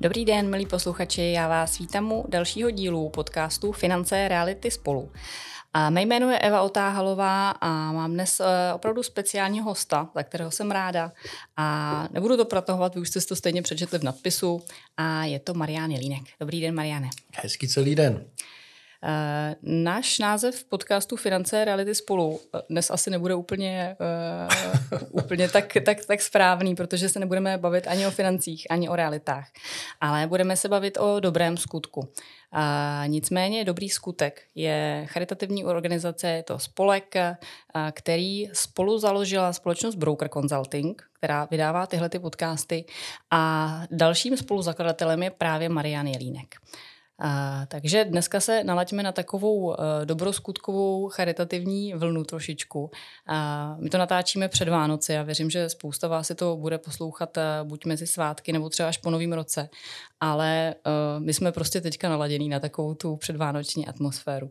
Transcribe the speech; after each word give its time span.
Dobrý 0.00 0.24
den, 0.24 0.50
milí 0.50 0.66
posluchači, 0.66 1.22
já 1.22 1.48
vás 1.48 1.78
vítám 1.78 2.12
u 2.12 2.24
dalšího 2.28 2.70
dílu 2.70 3.08
podcastu 3.08 3.72
Finance 3.72 4.28
reality 4.28 4.70
spolu. 4.70 5.12
A 5.74 5.90
mé 5.90 6.02
jméno 6.02 6.30
je 6.30 6.38
Eva 6.38 6.62
Otáhalová 6.62 7.50
a 7.50 7.92
mám 7.92 8.12
dnes 8.12 8.40
eh, 8.40 8.74
opravdu 8.74 9.02
speciálního 9.02 9.64
hosta, 9.64 10.08
za 10.14 10.22
kterého 10.22 10.50
jsem 10.50 10.70
ráda. 10.70 11.12
A 11.56 12.08
nebudu 12.12 12.36
to 12.36 12.44
protahovat, 12.44 12.94
vy 12.94 13.00
už 13.00 13.08
jste 13.08 13.20
to 13.20 13.36
stejně 13.36 13.62
přečetli 13.62 13.98
v 13.98 14.02
nadpisu. 14.02 14.62
A 14.96 15.24
je 15.24 15.38
to 15.38 15.54
Marián 15.54 15.90
Jelínek. 15.90 16.22
Dobrý 16.40 16.60
den, 16.60 16.74
Mariane. 16.74 17.10
Hezký 17.42 17.68
celý 17.68 17.94
den. 17.94 18.24
Uh, 19.06 19.54
náš 19.62 20.18
název 20.18 20.64
podcastu 20.64 21.16
Finance 21.16 21.64
reality 21.64 21.94
spolu 21.94 22.40
eh, 22.54 22.60
dnes 22.70 22.90
asi 22.90 23.10
nebude 23.10 23.34
úplně, 23.34 23.96
uh, 24.90 24.98
úplně 25.10 25.48
tak, 25.48 25.76
tak, 25.84 26.04
tak 26.06 26.22
správný, 26.22 26.74
protože 26.74 27.08
se 27.08 27.18
nebudeme 27.18 27.58
bavit 27.58 27.86
ani 27.86 28.06
o 28.06 28.10
financích, 28.10 28.66
ani 28.70 28.88
o 28.88 28.96
realitách, 28.96 29.48
ale 30.00 30.26
budeme 30.26 30.56
se 30.56 30.68
bavit 30.68 30.98
o 31.00 31.20
dobrém 31.20 31.56
skutku. 31.56 32.00
Uh, 32.00 32.08
nicméně 33.06 33.64
Dobrý 33.64 33.88
skutek 33.88 34.42
je 34.54 35.06
charitativní 35.08 35.64
organizace, 35.64 36.28
je 36.28 36.42
to 36.42 36.58
spolek, 36.58 37.14
který 37.92 38.50
spolu 38.52 38.98
založila 38.98 39.52
společnost 39.52 39.94
Broker 39.94 40.28
Consulting, 40.28 41.02
která 41.12 41.44
vydává 41.50 41.86
tyhle 41.86 42.08
ty 42.08 42.18
podcasty 42.18 42.84
a 43.30 43.82
dalším 43.90 44.36
spoluzakladatelem 44.36 45.22
je 45.22 45.30
právě 45.30 45.68
Marian 45.68 46.06
Jelínek. 46.06 46.54
A, 47.18 47.66
takže 47.66 48.04
dneska 48.04 48.40
se 48.40 48.64
nalaďme 48.64 49.02
na 49.02 49.12
takovou 49.12 49.56
uh, 49.56 49.74
dobroskutkovou 50.04 51.08
charitativní 51.08 51.94
vlnu 51.94 52.24
trošičku. 52.24 52.90
A, 53.26 53.76
my 53.80 53.90
to 53.90 53.98
natáčíme 53.98 54.48
před 54.48 54.68
Vánoci 54.68 55.18
a 55.18 55.22
věřím, 55.22 55.50
že 55.50 55.68
spousta 55.68 56.08
vás 56.08 56.26
si 56.26 56.34
to 56.34 56.56
bude 56.56 56.78
poslouchat 56.78 57.36
uh, 57.36 57.68
buď 57.68 57.84
mezi 57.84 58.06
svátky 58.06 58.52
nebo 58.52 58.68
třeba 58.68 58.88
až 58.88 58.98
po 58.98 59.10
novém 59.10 59.32
roce. 59.32 59.68
Ale 60.20 60.74
uh, 60.86 61.24
my 61.24 61.34
jsme 61.34 61.52
prostě 61.52 61.80
teďka 61.80 62.08
naladění 62.08 62.48
na 62.48 62.60
takovou 62.60 62.94
tu 62.94 63.16
předvánoční 63.16 63.86
atmosféru. 63.86 64.50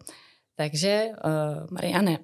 Takže, 0.58 1.10
uh, 1.26 1.68
Mariane, 1.72 2.20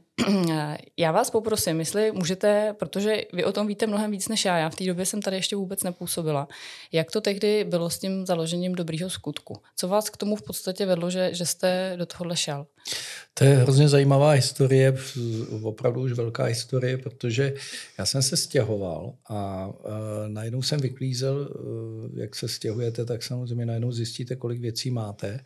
já 0.98 1.12
vás 1.12 1.30
poprosím, 1.30 1.80
jestli 1.80 2.12
můžete, 2.12 2.76
protože 2.80 3.22
vy 3.34 3.44
o 3.44 3.52
tom 3.52 3.68
víte 3.68 3.88
mnohem 3.88 4.12
víc 4.12 4.28
než 4.28 4.46
já, 4.46 4.58
já 4.58 4.70
v 4.70 4.76
té 4.76 4.86
době 4.86 5.06
jsem 5.06 5.22
tady 5.22 5.36
ještě 5.36 5.56
vůbec 5.56 5.84
nepůsobila. 5.84 6.48
Jak 6.92 7.12
to 7.12 7.22
tehdy 7.22 7.64
bylo 7.70 7.90
s 7.90 8.00
tím 8.00 8.26
založením 8.26 8.76
dobrýho 8.76 9.10
skutku? 9.10 9.62
Co 9.76 9.88
vás 9.88 10.10
k 10.10 10.18
tomu 10.18 10.36
v 10.36 10.42
podstatě 10.42 10.86
vedlo, 10.86 11.10
že, 11.10 11.30
že 11.34 11.46
jste 11.46 11.94
do 11.98 12.06
tohohle 12.06 12.38
šel? 12.38 12.68
To 13.34 13.44
je 13.44 13.56
hrozně 13.56 13.90
zajímavá 13.90 14.32
historie, 14.32 14.98
opravdu 15.62 16.02
už 16.02 16.12
velká 16.12 16.44
historie, 16.44 16.98
protože 16.98 17.54
já 17.98 18.06
jsem 18.06 18.22
se 18.22 18.38
stěhoval 18.38 19.14
a 19.30 19.68
uh, 19.68 19.74
najednou 20.28 20.62
jsem 20.62 20.80
vyklízel, 20.80 21.50
uh, 21.50 22.20
jak 22.20 22.36
se 22.36 22.48
stěhujete, 22.48 23.06
tak 23.06 23.24
samozřejmě 23.24 23.66
najednou 23.66 23.92
zjistíte, 23.92 24.36
kolik 24.36 24.62
věcí 24.62 24.92
máte. 24.92 25.40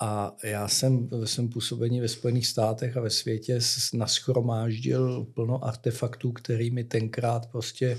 A 0.00 0.36
já 0.44 0.68
jsem 0.68 1.08
ve 1.08 1.26
svém 1.26 1.48
působení 1.48 2.00
ve 2.00 2.08
Spojených 2.08 2.46
státech 2.46 2.96
a 2.96 3.00
ve 3.00 3.10
světě 3.10 3.58
naschromáždil 3.94 5.24
plno 5.24 5.64
artefaktů, 5.64 6.32
kterými 6.32 6.84
tenkrát 6.84 7.46
prostě 7.46 7.98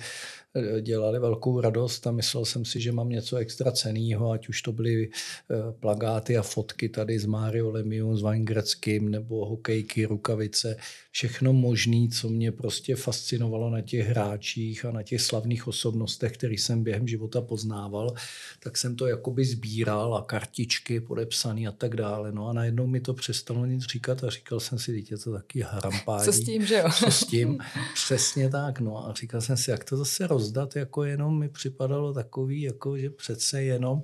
dělali 0.81 1.19
velkou 1.19 1.61
radost 1.61 2.07
a 2.07 2.11
myslel 2.11 2.45
jsem 2.45 2.65
si, 2.65 2.81
že 2.81 2.91
mám 2.91 3.09
něco 3.09 3.37
extra 3.37 3.71
ceného, 3.71 4.31
ať 4.31 4.49
už 4.49 4.61
to 4.61 4.71
byly 4.71 5.09
eh, 5.09 5.55
plagáty 5.79 6.37
a 6.37 6.41
fotky 6.41 6.89
tady 6.89 7.19
s 7.19 7.25
Mario 7.25 7.71
Lemiu, 7.71 8.17
s 8.17 8.21
Weingreckým 8.21 9.11
nebo 9.11 9.45
hokejky, 9.45 10.05
rukavice, 10.05 10.77
všechno 11.11 11.53
možné, 11.53 12.07
co 12.07 12.29
mě 12.29 12.51
prostě 12.51 12.95
fascinovalo 12.95 13.69
na 13.69 13.81
těch 13.81 14.07
hráčích 14.07 14.85
a 14.85 14.91
na 14.91 15.03
těch 15.03 15.21
slavných 15.21 15.67
osobnostech, 15.67 16.31
který 16.31 16.57
jsem 16.57 16.83
během 16.83 17.07
života 17.07 17.41
poznával, 17.41 18.13
tak 18.59 18.77
jsem 18.77 18.95
to 18.95 19.07
jakoby 19.07 19.45
sbíral 19.45 20.15
a 20.15 20.21
kartičky 20.21 20.99
podepsané 20.99 21.67
a 21.67 21.71
tak 21.71 21.95
dále. 21.95 22.31
No 22.31 22.47
a 22.47 22.53
najednou 22.53 22.87
mi 22.87 22.99
to 22.99 23.13
přestalo 23.13 23.65
nic 23.65 23.83
říkat 23.83 24.23
a 24.23 24.29
říkal 24.29 24.59
jsem 24.59 24.79
si, 24.79 24.95
dítě, 24.95 25.17
to 25.17 25.31
taky 25.33 25.65
hrampádí. 25.71 26.25
Co 26.25 26.33
s 26.33 26.43
tím, 26.43 26.65
že 26.65 26.75
jo? 26.75 26.89
Co 26.99 27.11
s 27.11 27.19
tím? 27.19 27.59
Přesně 27.93 28.49
tak. 28.49 28.79
No 28.79 29.07
a 29.07 29.13
říkal 29.13 29.41
jsem 29.41 29.57
si, 29.57 29.71
jak 29.71 29.83
to 29.83 29.97
zase 29.97 30.27
roz 30.27 30.38
rozdat 30.39 30.75
jako 30.75 31.03
jenom 31.03 31.39
mi 31.39 31.49
připadalo 31.49 32.13
takový, 32.13 32.61
jako 32.61 32.97
že 32.97 33.09
přece 33.09 33.63
jenom 33.63 34.01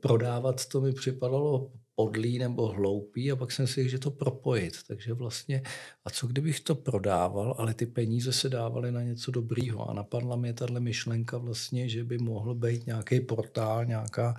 prodávat 0.00 0.66
to 0.66 0.80
mi 0.80 0.92
připadalo 0.92 1.70
podlý 1.94 2.38
nebo 2.38 2.68
hloupý 2.68 3.32
a 3.32 3.36
pak 3.36 3.52
jsem 3.52 3.66
si 3.66 3.74
řekl, 3.74 3.90
že 3.90 3.98
to 3.98 4.10
propojit. 4.10 4.74
Takže 4.88 5.12
vlastně, 5.12 5.62
a 6.04 6.10
co 6.10 6.26
kdybych 6.26 6.60
to 6.60 6.74
prodával, 6.74 7.54
ale 7.58 7.74
ty 7.74 7.86
peníze 7.86 8.32
se 8.32 8.48
dávaly 8.48 8.92
na 8.92 9.02
něco 9.02 9.30
dobrýho 9.30 9.90
a 9.90 9.94
napadla 9.94 10.36
mě 10.36 10.52
tahle 10.52 10.80
myšlenka 10.80 11.38
vlastně, 11.38 11.88
že 11.88 12.04
by 12.04 12.18
mohl 12.18 12.54
být 12.54 12.86
nějaký 12.86 13.20
portál, 13.20 13.84
nějaká, 13.84 14.36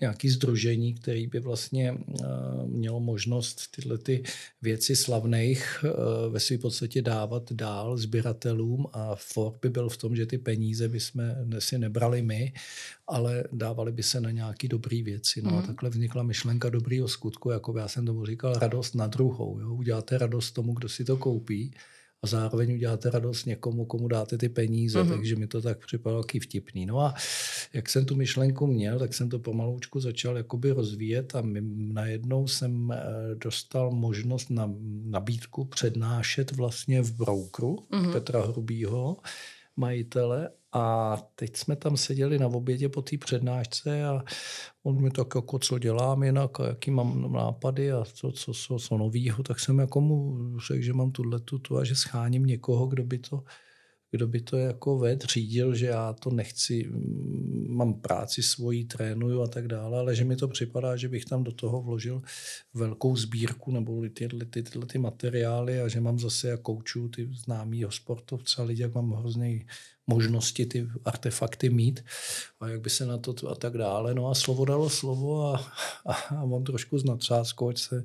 nějaký 0.00 0.28
združení, 0.28 0.94
který 0.94 1.26
by 1.26 1.40
vlastně 1.40 1.92
uh, 1.92 2.66
mělo 2.66 3.00
možnost 3.00 3.76
tyhle 3.76 3.98
ty 3.98 4.22
věci 4.62 4.96
slavných 4.96 5.84
uh, 5.84 6.32
ve 6.32 6.40
své 6.40 6.58
podstatě 6.58 7.02
dávat 7.02 7.52
dál 7.52 7.96
sběratelům 7.96 8.86
a 8.92 9.14
for 9.14 9.52
by 9.62 9.68
byl 9.68 9.88
v 9.88 9.96
tom, 9.96 10.16
že 10.16 10.26
ty 10.26 10.38
peníze 10.38 10.88
by 10.88 11.00
jsme 11.00 11.36
si 11.58 11.78
nebrali 11.78 12.22
my, 12.22 12.52
ale 13.06 13.44
dávali 13.52 13.92
by 13.92 14.02
se 14.02 14.20
na 14.20 14.30
nějaké 14.30 14.68
dobré 14.68 15.02
věci. 15.02 15.42
No 15.42 15.50
mm. 15.50 15.56
a 15.56 15.58
mhm. 15.58 15.66
takhle 15.66 15.90
vznikla 15.90 16.22
myšlenka 16.22 16.70
dobrýho 16.70 17.08
skutku, 17.08 17.50
jako 17.50 17.78
já 17.78 17.88
jsem 17.88 18.06
tomu 18.06 18.26
říkal, 18.26 18.54
radost 18.54 18.94
na 18.94 19.06
druhou. 19.06 19.60
Jo? 19.60 19.74
Uděláte 19.74 20.18
radost 20.18 20.52
tomu, 20.52 20.72
kdo 20.72 20.88
si 20.88 21.04
to 21.04 21.16
koupí 21.16 21.74
a 22.24 22.26
zároveň 22.26 22.74
uděláte 22.74 23.10
radost 23.10 23.44
někomu, 23.44 23.84
komu 23.84 24.08
dáte 24.08 24.38
ty 24.38 24.48
peníze, 24.48 25.02
mm-hmm. 25.02 25.08
takže 25.08 25.36
mi 25.36 25.46
to 25.46 25.62
tak 25.62 25.86
připadalo 25.86 26.22
taky 26.22 26.40
vtipný. 26.40 26.86
No 26.86 27.00
a 27.00 27.14
jak 27.72 27.88
jsem 27.88 28.04
tu 28.04 28.16
myšlenku 28.16 28.66
měl, 28.66 28.98
tak 28.98 29.14
jsem 29.14 29.28
to 29.28 29.38
pomaloučku 29.38 30.00
začal 30.00 30.36
jakoby 30.36 30.70
rozvíjet 30.70 31.34
a 31.34 31.42
najednou 31.76 32.46
jsem 32.46 32.92
eh, 32.92 33.34
dostal 33.34 33.90
možnost 33.90 34.50
na 34.50 34.74
nabídku 35.04 35.64
přednášet 35.64 36.56
vlastně 36.56 37.02
v 37.02 37.12
broukru 37.12 37.76
mm-hmm. 37.76 38.12
Petra 38.12 38.46
Hrubýho, 38.46 39.16
majitele 39.76 40.50
a 40.74 41.16
teď 41.34 41.56
jsme 41.56 41.76
tam 41.76 41.96
seděli 41.96 42.38
na 42.38 42.46
obědě 42.46 42.88
po 42.88 43.02
té 43.02 43.18
přednášce 43.18 44.04
a 44.04 44.24
on 44.82 45.02
mi 45.02 45.10
tak 45.10 45.26
jako, 45.34 45.58
co 45.58 45.78
dělám 45.78 46.22
jinak 46.22 46.60
a 46.60 46.66
jaký 46.66 46.90
mám 46.90 47.32
nápady 47.32 47.92
a 47.92 48.04
co, 48.04 48.32
co, 48.32 48.52
co, 48.52 48.78
co 48.78 48.98
novýho, 48.98 49.42
tak 49.42 49.60
jsem 49.60 49.78
jako 49.78 50.00
mu 50.00 50.38
řekl, 50.68 50.82
že 50.82 50.92
mám 50.92 51.12
tuhle 51.12 51.40
tu 51.40 51.78
a 51.78 51.84
že 51.84 51.94
scháním 51.94 52.46
někoho, 52.46 52.86
kdo 52.86 53.04
by 53.04 53.18
to 53.18 53.44
kdo 54.14 54.26
by 54.26 54.40
to 54.40 54.56
jako 54.56 54.98
ved, 54.98 55.24
řídil, 55.24 55.74
že 55.74 55.86
já 55.86 56.12
to 56.12 56.30
nechci, 56.30 56.84
mm, 56.88 57.66
mám 57.68 57.94
práci 57.94 58.42
svoji, 58.42 58.84
trénuju 58.84 59.42
a 59.42 59.46
tak 59.46 59.68
dále, 59.68 59.98
ale 59.98 60.16
že 60.16 60.24
mi 60.24 60.36
to 60.36 60.48
připadá, 60.48 60.96
že 60.96 61.08
bych 61.08 61.24
tam 61.24 61.44
do 61.44 61.52
toho 61.52 61.82
vložil 61.82 62.22
velkou 62.74 63.16
sbírku 63.16 63.70
nebo 63.70 64.02
tyhle, 64.14 64.44
ty, 64.44 64.62
tyhle 64.62 64.86
ty 64.86 64.98
materiály 64.98 65.80
a 65.80 65.88
že 65.88 66.00
mám 66.00 66.18
zase 66.18 66.48
jak 66.48 66.60
kouču 66.60 67.08
ty 67.08 67.28
známý 67.32 67.84
sportovce 67.88 68.62
a 68.62 68.64
lidi, 68.64 68.82
jak 68.82 68.94
mám 68.94 69.12
hrozný 69.12 69.66
možnosti 70.06 70.66
ty 70.66 70.88
artefakty 71.04 71.70
mít 71.70 72.04
a 72.60 72.68
jak 72.68 72.80
by 72.80 72.90
se 72.90 73.06
na 73.06 73.18
to 73.18 73.50
a 73.50 73.54
tak 73.54 73.78
dále. 73.78 74.14
No 74.14 74.30
a 74.30 74.34
slovo 74.34 74.64
dalo 74.64 74.90
slovo 74.90 75.54
a, 75.54 75.72
a, 76.06 76.12
a 76.12 76.44
mám 76.46 76.64
trošku 76.64 76.98
z 76.98 77.04
nadsázkou, 77.04 77.68
ať 77.68 77.78
se 77.78 78.04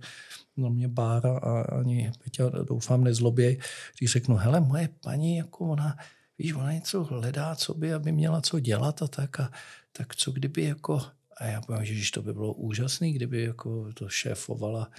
na 0.57 0.69
mě 0.69 0.87
Bára 0.87 1.37
a 1.37 1.61
ani 1.61 2.11
Peťa 2.23 2.49
doufám 2.49 3.03
nezloběj, 3.03 3.59
když 3.97 4.11
řeknu, 4.11 4.35
hele, 4.35 4.59
moje 4.59 4.89
paní, 5.03 5.37
jako 5.37 5.65
ona, 5.65 5.97
víš, 6.37 6.53
ona 6.53 6.73
něco 6.73 7.03
hledá, 7.03 7.55
co 7.55 7.73
by, 7.73 7.93
aby 7.93 8.11
měla 8.11 8.41
co 8.41 8.59
dělat 8.59 9.01
a 9.01 9.07
tak 9.07 9.39
a 9.39 9.51
tak 9.91 10.15
co 10.15 10.31
kdyby 10.31 10.63
jako, 10.63 11.01
a 11.37 11.45
já 11.45 11.61
povím, 11.61 11.85
že 11.85 12.11
to 12.11 12.21
by 12.21 12.33
bylo 12.33 12.53
úžasné, 12.53 13.11
kdyby 13.11 13.43
jako 13.43 13.93
to 13.93 14.09
šéfovala 14.09 14.91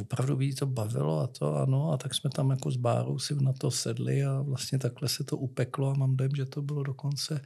opravdu 0.00 0.36
by 0.36 0.54
to 0.54 0.66
bavilo 0.66 1.20
a 1.20 1.26
to 1.26 1.56
ano, 1.56 1.92
a 1.92 1.96
tak 1.96 2.14
jsme 2.14 2.30
tam 2.30 2.50
jako 2.50 2.70
s 2.70 2.76
Bárou 2.76 3.18
si 3.18 3.34
na 3.34 3.52
to 3.52 3.70
sedli 3.70 4.24
a 4.24 4.40
vlastně 4.40 4.78
takhle 4.78 5.08
se 5.08 5.24
to 5.24 5.36
upeklo 5.36 5.90
a 5.90 5.94
mám 5.94 6.16
dojem, 6.16 6.36
že 6.36 6.46
to 6.46 6.62
bylo 6.62 6.82
dokonce 6.82 7.40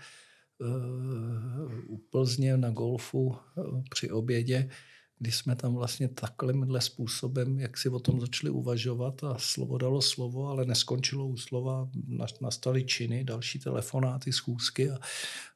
uh, 0.58 1.94
u 1.94 1.96
Plzně 1.96 2.56
na 2.56 2.70
golfu 2.70 3.26
uh, 3.26 3.36
při 3.90 4.10
obědě, 4.10 4.68
kdy 5.18 5.32
jsme 5.32 5.56
tam 5.56 5.74
vlastně 5.74 6.08
takhle 6.08 6.80
způsobem, 6.80 7.58
jak 7.58 7.78
si 7.78 7.88
o 7.88 7.98
tom 7.98 8.20
začali 8.20 8.50
uvažovat 8.50 9.24
a 9.24 9.34
slovo 9.38 9.78
dalo 9.78 10.02
slovo, 10.02 10.48
ale 10.48 10.64
neskončilo 10.64 11.26
u 11.26 11.36
slova, 11.36 11.88
nastaly 12.40 12.84
činy, 12.84 13.24
další 13.24 13.58
telefonáty, 13.58 14.32
schůzky 14.32 14.90
a 14.90 14.98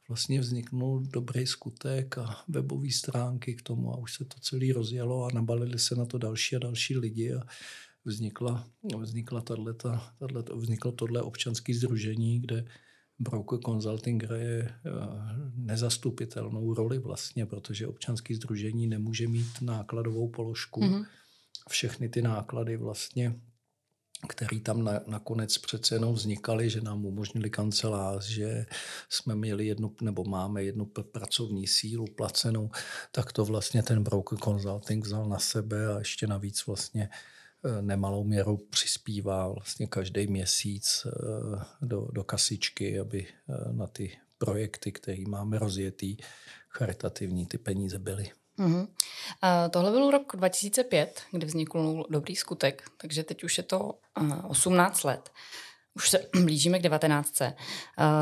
vlastně 0.08 0.40
vzniknul 0.40 1.00
dobrý 1.00 1.46
skutek 1.46 2.18
a 2.18 2.44
webové 2.48 2.90
stránky 2.90 3.54
k 3.54 3.62
tomu 3.62 3.94
a 3.94 3.96
už 3.96 4.14
se 4.14 4.24
to 4.24 4.40
celé 4.40 4.72
rozjelo 4.72 5.24
a 5.24 5.30
nabalili 5.34 5.78
se 5.78 5.94
na 5.94 6.06
to 6.06 6.18
další 6.18 6.56
a 6.56 6.58
další 6.58 6.96
lidi 6.96 7.34
a 7.34 7.42
vznikla, 8.04 8.66
vznikla 8.98 9.40
tato, 9.40 9.74
tato, 10.32 10.56
vzniklo 10.56 10.92
tohle 10.92 11.22
občanské 11.22 11.74
združení, 11.74 12.40
kde 12.40 12.64
Broker 13.18 13.58
Consulting 13.58 14.24
hraje 14.24 14.62
eh, 14.62 14.90
nezastupitelnou 15.54 16.74
roli 16.74 16.98
vlastně, 16.98 17.46
protože 17.46 17.86
občanské 17.86 18.34
združení 18.34 18.86
nemůže 18.86 19.28
mít 19.28 19.60
nákladovou 19.60 20.28
položku. 20.28 20.80
Mm-hmm. 20.80 21.06
Všechny 21.68 22.08
ty 22.08 22.22
náklady 22.22 22.76
vlastně 22.76 23.40
který 24.28 24.60
tam 24.60 24.84
na, 24.84 25.00
nakonec 25.06 25.58
přece 25.58 25.94
jenom 25.94 26.14
vznikaly, 26.14 26.70
že 26.70 26.80
nám 26.80 27.04
umožnili 27.04 27.50
kancelář, 27.50 28.26
že 28.26 28.66
jsme 29.08 29.34
měli 29.34 29.66
jednu, 29.66 29.94
nebo 30.00 30.24
máme 30.24 30.64
jednu 30.64 30.86
pracovní 30.86 31.66
sílu 31.66 32.06
placenou, 32.06 32.70
tak 33.12 33.32
to 33.32 33.44
vlastně 33.44 33.82
ten 33.82 34.02
broker 34.02 34.38
consulting 34.38 35.06
vzal 35.06 35.28
na 35.28 35.38
sebe 35.38 35.94
a 35.94 35.98
ještě 35.98 36.26
navíc 36.26 36.66
vlastně 36.66 37.08
eh, 37.64 37.82
nemalou 37.82 38.24
měrou 38.24 38.56
přispívá 38.56 39.48
vlastně 39.48 39.86
každý 39.86 40.26
měsíc 40.26 41.06
eh, 41.06 41.64
do, 41.82 42.08
do 42.12 42.24
kasičky, 42.24 43.00
aby 43.00 43.26
eh, 43.26 43.72
na 43.72 43.86
ty 43.86 44.18
projekty, 44.38 44.92
které 44.92 45.22
máme 45.28 45.58
rozjetý, 45.58 46.16
charitativní, 46.68 47.46
ty 47.46 47.58
peníze 47.58 47.98
byly. 47.98 48.30
Mm-hmm. 48.58 48.80
Uh, 48.80 49.70
tohle 49.70 49.90
byl 49.90 50.10
rok 50.10 50.32
2005, 50.36 51.20
kdy 51.32 51.46
vznikl 51.46 52.04
Dobrý 52.10 52.36
skutek, 52.36 52.82
takže 52.96 53.22
teď 53.22 53.44
už 53.44 53.58
je 53.58 53.64
to 53.64 53.94
uh, 54.20 54.50
18 54.50 55.04
let. 55.04 55.30
Už 55.94 56.10
se 56.10 56.18
blížíme 56.42 56.78
k 56.78 56.82
19. 56.82 57.40
Uh, 57.40 57.46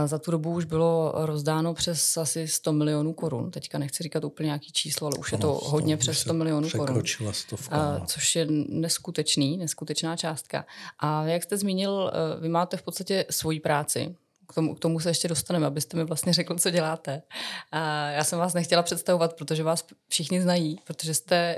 za 0.07 0.19
tu 0.19 0.31
dobu 0.31 0.51
už 0.51 0.65
bylo 0.65 1.13
rozdáno 1.15 1.75
přes 1.75 2.17
asi 2.17 2.49
100 2.49 2.73
milionů 2.73 3.13
korun. 3.13 3.51
Teďka 3.51 3.79
nechci 3.79 4.03
říkat 4.03 4.25
úplně 4.25 4.47
nějaký 4.47 4.73
číslo, 4.73 5.07
ale 5.07 5.17
už 5.19 5.33
je 5.33 5.39
to 5.39 5.53
hodně 5.53 5.97
přes 5.97 6.19
100 6.19 6.35
milionů 6.35 6.71
korun. 6.71 7.03
Stovka, 7.31 7.97
uh, 7.97 8.05
což 8.05 8.37
je 8.37 8.47
neskutečný, 8.69 9.57
neskutečná 9.57 10.17
částka. 10.17 10.67
A 10.99 11.25
jak 11.25 11.43
jste 11.43 11.57
zmínil, 11.57 11.93
uh, 11.93 12.43
vy 12.43 12.49
máte 12.49 12.77
v 12.77 12.83
podstatě 12.83 13.25
svoji 13.31 13.61
práci, 13.61 14.17
k 14.49 14.55
tomu, 14.55 14.75
k 14.75 14.79
tomu 14.79 15.01
se 15.01 15.11
ještě 15.11 15.29
dostaneme, 15.29 15.67
abyste 15.67 15.97
mi 15.97 16.05
vlastně 16.05 16.33
řekl, 16.33 16.59
co 16.59 16.71
děláte. 16.71 17.23
A 17.73 18.09
já 18.11 18.25
jsem 18.25 18.39
vás 18.39 18.55
nechtěla 18.55 18.83
představovat, 18.83 19.37
protože 19.37 19.63
vás 19.63 19.85
všichni 20.09 20.43
znají, 20.43 20.81
protože 20.85 21.15
jste 21.15 21.57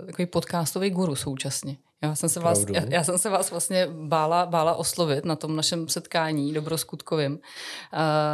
uh, 0.00 0.06
takový 0.06 0.26
podcastový 0.26 0.90
guru 0.90 1.16
současně. 1.16 1.76
Já 2.02 2.14
jsem 2.14 2.28
se 2.28 2.40
vás, 2.40 2.64
já, 2.72 2.82
já 2.88 3.04
jsem 3.04 3.18
se 3.18 3.30
vás 3.30 3.50
vlastně 3.50 3.86
bála, 3.86 4.46
bála 4.46 4.74
oslovit 4.74 5.24
na 5.24 5.36
tom 5.36 5.56
našem 5.56 5.88
setkání 5.88 6.52
dobroskutkovým. 6.52 7.32
Uh, 7.32 7.38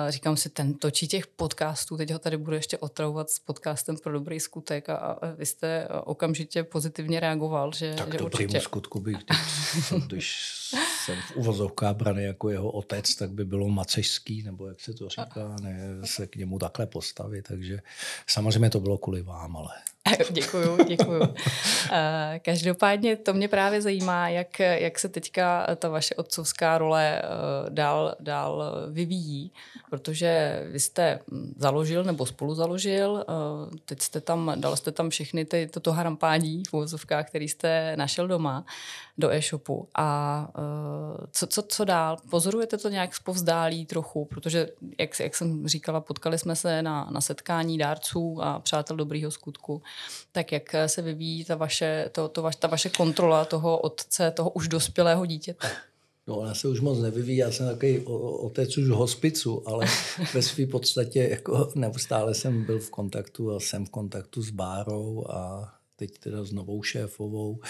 říkám 0.09 0.37
si, 0.37 0.49
ten 0.49 0.75
točí 0.75 1.09
těch 1.09 1.27
podcastů, 1.27 1.97
teď 1.97 2.13
ho 2.13 2.19
tady 2.19 2.37
budu 2.37 2.57
ještě 2.57 2.79
otravovat 2.79 3.31
s 3.31 3.39
podcastem 3.39 3.97
pro 3.97 4.13
dobrý 4.13 4.41
skutek 4.41 4.89
a, 4.89 4.97
a 4.97 5.27
vy 5.27 5.47
jste 5.47 5.89
okamžitě 6.05 6.65
pozitivně 6.65 7.21
reagoval, 7.21 7.73
že, 7.73 7.95
tak 7.95 8.13
že 8.13 8.19
dobrýmu 8.19 8.27
určitě... 8.27 8.61
skutku 8.61 9.01
bych, 9.01 9.17
když, 9.17 9.93
když 10.07 10.75
jsem 11.05 11.17
v 11.17 11.37
uvozovkách 11.37 11.97
brany 11.97 12.25
jako 12.25 12.51
jeho 12.51 12.71
otec, 12.71 13.15
tak 13.15 13.31
by 13.31 13.45
bylo 13.45 13.69
macežský, 13.69 14.43
nebo 14.43 14.67
jak 14.67 14.81
se 14.81 14.95
to 14.95 15.09
říká, 15.09 15.57
ne, 15.63 15.79
se 16.05 16.27
k 16.27 16.37
němu 16.37 16.59
takhle 16.59 16.87
postavit, 16.87 17.43
takže 17.49 17.79
samozřejmě 18.27 18.71
to 18.71 18.81
bylo 18.81 18.99
kvůli 18.99 19.23
vám, 19.23 19.57
ale... 19.57 19.71
děkuju, 20.31 20.85
děkuju. 20.85 21.23
Eh, 21.93 22.41
každopádně 22.45 23.17
to 23.17 23.33
mě 23.33 23.49
právě 23.49 23.83
zajímá, 23.83 24.29
jak, 24.29 24.59
jak 24.59 24.99
se 24.99 25.09
teďka 25.09 25.67
ta 25.77 25.89
vaše 25.89 26.15
otcovská 26.15 26.79
role 26.79 27.23
eh, 27.23 27.27
dál, 27.71 28.15
dál 28.21 28.75
vyvíjí, 28.91 29.51
protože 29.91 30.63
vy 30.71 30.81
jste 30.81 31.19
založil 31.57 32.05
nebo 32.05 32.27
spolu 32.27 32.55
založil, 32.55 33.25
eh, 33.29 33.77
teď 33.85 34.03
jste 34.03 34.21
tam, 34.21 34.53
dal 34.57 34.77
jste 34.77 34.93
tam 34.93 35.11
všechny 35.11 35.45
ty, 35.45 35.69
toto 35.73 35.93
harampádí 35.93 36.63
v 36.71 37.07
který 37.25 37.49
jste 37.49 37.97
našel 37.97 38.29
doma 38.29 38.65
do 39.19 39.31
e-shopu. 39.31 39.89
A 39.95 40.49
co, 41.31 41.47
co, 41.47 41.63
co 41.63 41.85
dál? 41.85 42.17
Pozorujete 42.31 42.79
to 42.79 42.89
nějak 42.89 43.15
zpovzdálí 43.15 43.87
trochu, 43.87 44.25
protože, 44.25 44.69
jak, 44.99 45.21
jak 45.21 45.35
jsem 45.35 45.69
říkala, 45.69 46.01
potkali 46.01 46.39
jsme 46.39 46.57
se 46.57 46.83
na, 46.83 47.09
na 47.13 47.21
setkání 47.21 47.79
dárců 47.79 48.39
a 48.43 48.61
přátel 48.61 48.97
dobrýho 48.97 49.31
skutku 49.31 49.83
tak 50.33 50.53
jak 50.53 50.75
se 50.87 51.03
vyvíjí 51.03 51.45
ta 51.45 51.55
vaše, 51.55 52.11
to, 52.13 52.29
to 52.29 52.43
vaš, 52.43 52.57
ta 52.57 52.69
vaše 52.69 52.91
kontrola 52.91 53.45
toho 53.45 53.79
otce, 53.79 54.31
toho 54.31 54.51
už 54.51 54.69
dospělého 54.69 55.27
dítěte? 55.27 55.69
No, 56.27 56.37
ona 56.37 56.55
se 56.55 56.69
už 56.69 56.81
moc 56.81 56.99
nevyvíjí, 56.99 57.39
já 57.39 57.51
jsem 57.51 57.67
takový 57.67 57.99
otec 58.39 58.79
už 58.79 58.89
hospicu, 58.89 59.69
ale 59.69 59.87
ve 60.35 60.43
své 60.43 60.67
podstatě 60.67 61.29
jako 61.31 61.73
neustále 61.75 62.35
jsem 62.35 62.65
byl 62.65 62.79
v 62.79 62.91
kontaktu 62.91 63.57
a 63.57 63.61
jsem 63.61 63.87
v 63.87 63.91
kontaktu 63.91 64.43
s 64.43 64.51
Bárou 64.51 65.25
a 65.31 65.74
teď 65.97 66.19
teda 66.19 66.45
s 66.45 66.53
novou 66.53 66.83
šéfovou. 66.83 67.61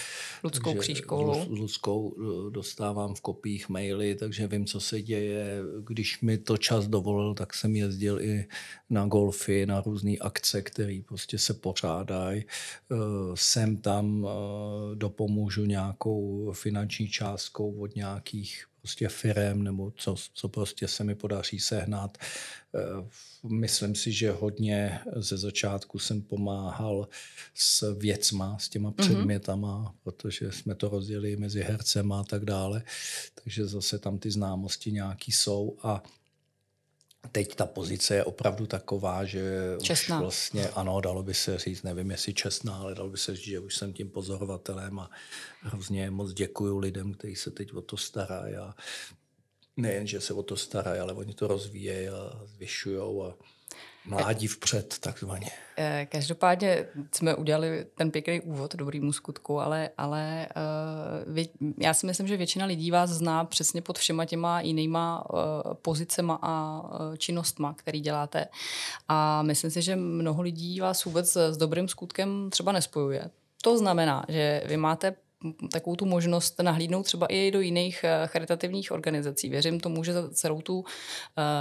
Ludskou 0.45 0.75
křížkou. 0.75 1.45
S 1.45 1.49
Ludskou 1.49 2.17
eh, 2.19 2.51
dostávám 2.51 3.15
v 3.15 3.21
kopích 3.21 3.69
maily, 3.69 4.15
takže 4.15 4.47
vím, 4.47 4.67
co 4.67 4.81
se 4.81 5.03
děje. 5.03 5.63
Když 5.87 6.21
mi 6.21 6.39
to 6.39 6.57
čas 6.57 6.89
dovolil, 6.89 7.35
tak 7.35 7.55
jsem 7.55 7.77
jezdil 7.77 8.21
i 8.21 8.49
na 8.91 9.07
golfy, 9.07 9.67
na 9.67 9.81
různé 9.81 10.13
akce, 10.21 10.63
které 10.63 11.01
prostě 11.07 11.39
se 11.39 11.55
pořádají. 11.55 12.45
Eh, 12.45 12.97
jsem 13.35 13.77
tam, 13.77 14.27
eh, 14.27 14.95
dopomůžu 14.95 15.65
nějakou 15.65 16.53
finanční 16.53 17.09
částkou 17.09 17.73
od 17.81 17.97
nějakých 17.97 18.65
prostě 18.85 19.09
firem 19.09 19.63
nebo 19.63 19.93
co, 19.97 20.15
co 20.35 20.49
prostě 20.49 20.89
se 20.89 21.05
mi 21.05 21.15
podaří 21.15 21.59
sehnat. 21.59 22.19
Eh, 22.75 23.09
myslím 23.49 23.95
si, 23.95 24.13
že 24.13 24.31
hodně 24.31 25.01
ze 25.17 25.37
začátku 25.37 25.99
jsem 25.99 26.23
pomáhal 26.23 27.09
s 27.55 27.97
věcma, 27.99 28.59
s 28.59 28.69
těma 28.69 28.89
mhm. 28.89 28.97
předmětama, 28.97 29.85
mm-hmm. 29.85 29.95
protože 30.03 30.53
jsme 30.53 30.75
to 30.75 30.89
rozdělili 30.89 31.37
mezi 31.37 31.63
hercema 31.63 32.21
a 32.21 32.25
tak 32.25 32.45
dále. 32.45 32.83
Takže 33.45 33.67
zase 33.67 33.99
tam 33.99 34.19
ty 34.19 34.31
známosti 34.31 34.93
nějaký 34.93 35.33
jsou 35.33 35.77
a 35.83 36.03
Teď 37.33 37.55
ta 37.55 37.67
pozice 37.67 38.15
je 38.15 38.25
opravdu 38.25 38.67
taková, 38.67 39.25
že 39.25 39.43
čestná. 39.83 40.17
už 40.17 40.23
vlastně, 40.23 40.69
ano, 40.69 41.01
dalo 41.01 41.23
by 41.23 41.35
se 41.35 41.59
říct, 41.59 41.83
nevím 41.83 42.11
jestli 42.11 42.35
čestná, 42.35 42.77
ale 42.77 42.95
dalo 42.95 43.09
by 43.09 43.19
se 43.19 43.37
říct, 43.37 43.45
že 43.45 43.61
už 43.61 43.77
jsem 43.77 43.93
tím 43.93 44.11
pozorovatelem 44.11 44.99
a 44.99 45.11
hrozně 45.61 46.11
moc 46.11 46.33
děkuju 46.33 46.79
lidem, 46.79 47.15
kteří 47.15 47.37
se 47.37 47.51
teď 47.51 47.73
o 47.73 47.83
to 47.83 47.97
starají 47.97 48.57
a 48.57 48.75
nejen, 49.77 50.07
že 50.07 50.21
se 50.21 50.35
o 50.35 50.43
to 50.43 50.57
starají, 50.57 51.01
ale 51.01 51.13
oni 51.13 51.35
to 51.35 51.47
rozvíjejí 51.47 52.09
a 52.09 52.41
zvyšují 52.45 53.23
a 53.23 53.35
Mládí 54.07 54.47
vpřed, 54.47 54.99
takzvaně. 54.99 55.47
Eh, 55.77 56.07
každopádně 56.11 56.87
jsme 57.15 57.35
udělali 57.35 57.87
ten 57.95 58.11
pěkný 58.11 58.41
úvod 58.41 58.75
dobrýmu 58.75 59.13
skutku, 59.13 59.61
ale, 59.61 59.91
ale 59.99 60.49
uh, 61.27 61.35
vě, 61.35 61.45
já 61.79 61.95
si 61.95 62.07
myslím, 62.07 62.29
že 62.29 62.37
většina 62.37 62.67
lidí 62.67 62.91
vás 62.91 63.11
zná 63.11 63.45
přesně 63.45 63.83
pod 63.83 63.99
všema 63.99 64.25
těma 64.25 64.61
jinýma 64.61 65.25
uh, 65.33 65.39
pozicema 65.75 66.39
a 66.43 66.83
činnostma, 67.19 67.75
který 67.75 68.01
děláte. 68.01 68.47
A 69.09 69.43
myslím 69.43 69.71
si, 69.71 69.83
že 69.83 69.97
mnoho 69.97 70.43
lidí 70.43 70.81
vás 70.81 71.05
vůbec 71.05 71.37
s 71.37 71.57
dobrým 71.57 71.89
skutkem 71.89 72.51
třeba 72.51 72.73
nespojuje. 72.73 73.31
To 73.63 73.79
znamená, 73.79 74.25
že 74.29 74.63
vy 74.67 74.77
máte 74.77 75.15
takovou 75.73 75.97
tu 75.97 76.07
možnost 76.07 76.61
nahlídnout 76.63 77.03
třeba 77.03 77.27
i 77.27 77.51
do 77.51 77.61
jiných 77.61 78.05
charitativních 78.27 78.93
organizací. 78.93 79.49
Věřím 79.49 79.81
tomu, 79.81 80.05
že 80.05 80.13
za 80.13 80.31
celou 80.31 80.61
tu 80.61 80.85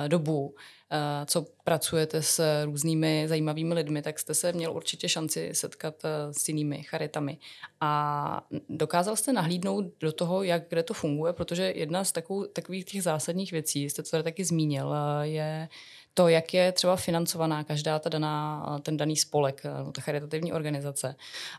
dobu 0.08 0.56
Eh, 0.56 0.83
co 1.26 1.46
pracujete 1.64 2.22
s 2.22 2.64
různými 2.66 3.26
zajímavými 3.28 3.74
lidmi, 3.74 4.02
tak 4.02 4.20
jste 4.20 4.34
se 4.34 4.54
měl 4.54 4.72
určitě 4.72 5.10
šanci 5.10 5.50
setkat 5.54 5.96
eh, 6.06 6.34
s 6.34 6.48
jinými 6.48 6.84
charitami. 6.84 7.38
A 7.82 8.48
dokázal 8.70 9.16
jste 9.16 9.34
nahlídnout 9.34 9.86
do 10.00 10.12
toho, 10.12 10.44
jak 10.44 10.70
kde 10.70 10.84
to 10.84 10.94
funguje, 10.94 11.34
protože 11.34 11.74
jedna 11.76 12.04
z 12.04 12.12
takových 12.54 12.86
těch 12.86 13.04
zásadních 13.04 13.52
věcí, 13.52 13.90
jste 13.90 14.04
to 14.04 14.10
tady 14.10 14.24
taky 14.24 14.46
zmínil, 14.46 14.94
eh, 14.94 15.28
je 15.28 15.70
to, 16.14 16.28
jak 16.28 16.54
je 16.54 16.72
třeba 16.72 16.96
financovaná 16.96 17.64
každá 17.64 18.00
ta 18.00 18.10
daná, 18.10 18.66
ten 18.84 18.98
daný 18.98 19.16
spolek, 19.16 19.62
eh, 19.66 19.92
ta 19.92 20.02
charitativní 20.02 20.54
organizace. 20.54 21.16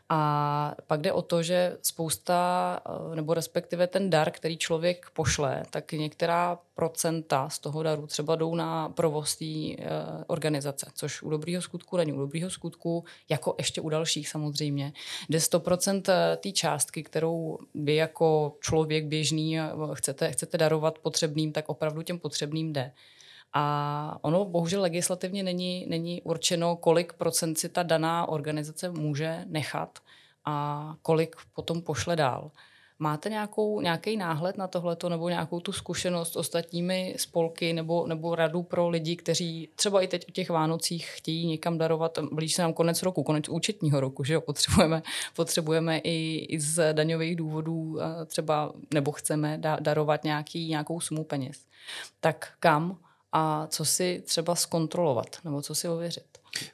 A 0.09 0.75
pak 0.87 1.01
jde 1.01 1.13
o 1.13 1.23
to, 1.23 1.43
že 1.43 1.77
spousta, 1.83 2.81
eh, 3.13 3.17
nebo 3.17 3.35
respektive 3.35 3.87
ten 3.87 4.11
dar, 4.11 4.31
který 4.31 4.57
člověk 4.57 5.07
pošle, 5.13 5.63
tak 5.71 5.93
některá 5.93 6.59
procenta 6.75 7.49
z 7.49 7.59
toho 7.59 7.83
daru 7.83 8.07
třeba 8.07 8.37
jdou 8.37 8.55
na 8.55 8.89
provoz 8.89 9.37
té 9.37 9.45
eh, 9.45 9.77
organizace, 10.27 10.91
což 10.95 11.23
u 11.23 11.31
dobrýho 11.31 11.63
skutku 11.63 11.97
není. 11.97 12.13
U 12.13 12.19
dobrýho 12.19 12.51
skutku, 12.51 13.05
jako 13.29 13.55
ještě 13.59 13.81
u 13.81 13.89
dalších 13.89 14.29
samozřejmě, 14.29 14.93
jde 15.29 15.39
100% 15.39 16.37
té 16.37 16.53
částky, 16.53 17.03
kterou 17.03 17.59
vy 17.75 17.95
jako 17.95 18.57
člověk 18.61 19.05
běžný 19.05 19.59
chcete, 19.95 20.33
chcete 20.33 20.59
darovat 20.59 20.99
potřebným, 20.99 21.53
tak 21.53 21.69
opravdu 21.69 22.03
těm 22.03 22.19
potřebným 22.19 22.73
jde. 22.73 22.93
A 23.57 24.19
ono 24.23 24.45
bohužel 24.45 24.83
legislativně 24.83 25.43
není, 25.43 25.87
není 25.89 26.23
určeno, 26.23 26.77
kolik 26.77 27.13
procent 27.13 27.59
si 27.59 27.69
ta 27.69 27.83
daná 27.83 28.29
organizace 28.29 28.91
může 28.91 29.45
nechat 29.47 29.99
a 30.45 30.97
kolik 31.03 31.37
potom 31.55 31.83
pošle 31.83 32.17
dál. 32.17 32.51
Máte 32.99 33.31
nějakou, 33.31 33.81
nějaký 33.81 34.17
náhled 34.17 34.59
na 34.59 34.67
tohleto 34.67 35.09
nebo 35.09 35.29
nějakou 35.29 35.61
tu 35.61 35.73
zkušenost 35.73 36.33
s 36.33 36.37
ostatními 36.37 37.15
spolky 37.19 37.73
nebo, 37.73 38.07
nebo 38.07 38.35
radu 38.35 38.63
pro 38.63 38.89
lidi, 38.89 39.17
kteří 39.17 39.69
třeba 39.75 40.03
i 40.03 40.09
teď 40.09 40.29
o 40.29 40.33
těch 40.33 40.51
Vánocích 40.51 41.11
chtějí 41.15 41.47
někam 41.47 41.79
darovat, 41.79 42.19
blíž 42.33 42.55
se 42.55 42.63
nám 42.63 42.73
konec 42.73 43.03
roku, 43.03 43.23
konec 43.23 43.49
účetního 43.49 44.01
roku, 44.01 44.25
že 44.25 44.35
jo, 44.35 44.41
potřebujeme, 44.41 45.03
potřebujeme 45.37 45.99
i, 45.99 46.47
i 46.49 46.61
z 46.61 46.93
daňových 46.93 47.37
důvodů 47.37 47.99
třeba, 48.27 48.73
nebo 48.95 49.13
chceme 49.13 49.59
da, 49.59 49.77
darovat 49.81 50.25
nějaký, 50.25 50.69
nějakou 50.69 51.01
sumu 51.01 51.25
peněz. 51.25 51.67
Tak 52.21 52.53
kam 52.61 52.99
a 53.37 53.67
co 53.71 53.85
si 53.85 54.23
třeba 54.25 54.55
zkontrolovat 54.55 55.37
nebo 55.45 55.63
co 55.63 55.75
si 55.75 55.89
ověřit? 55.89 56.25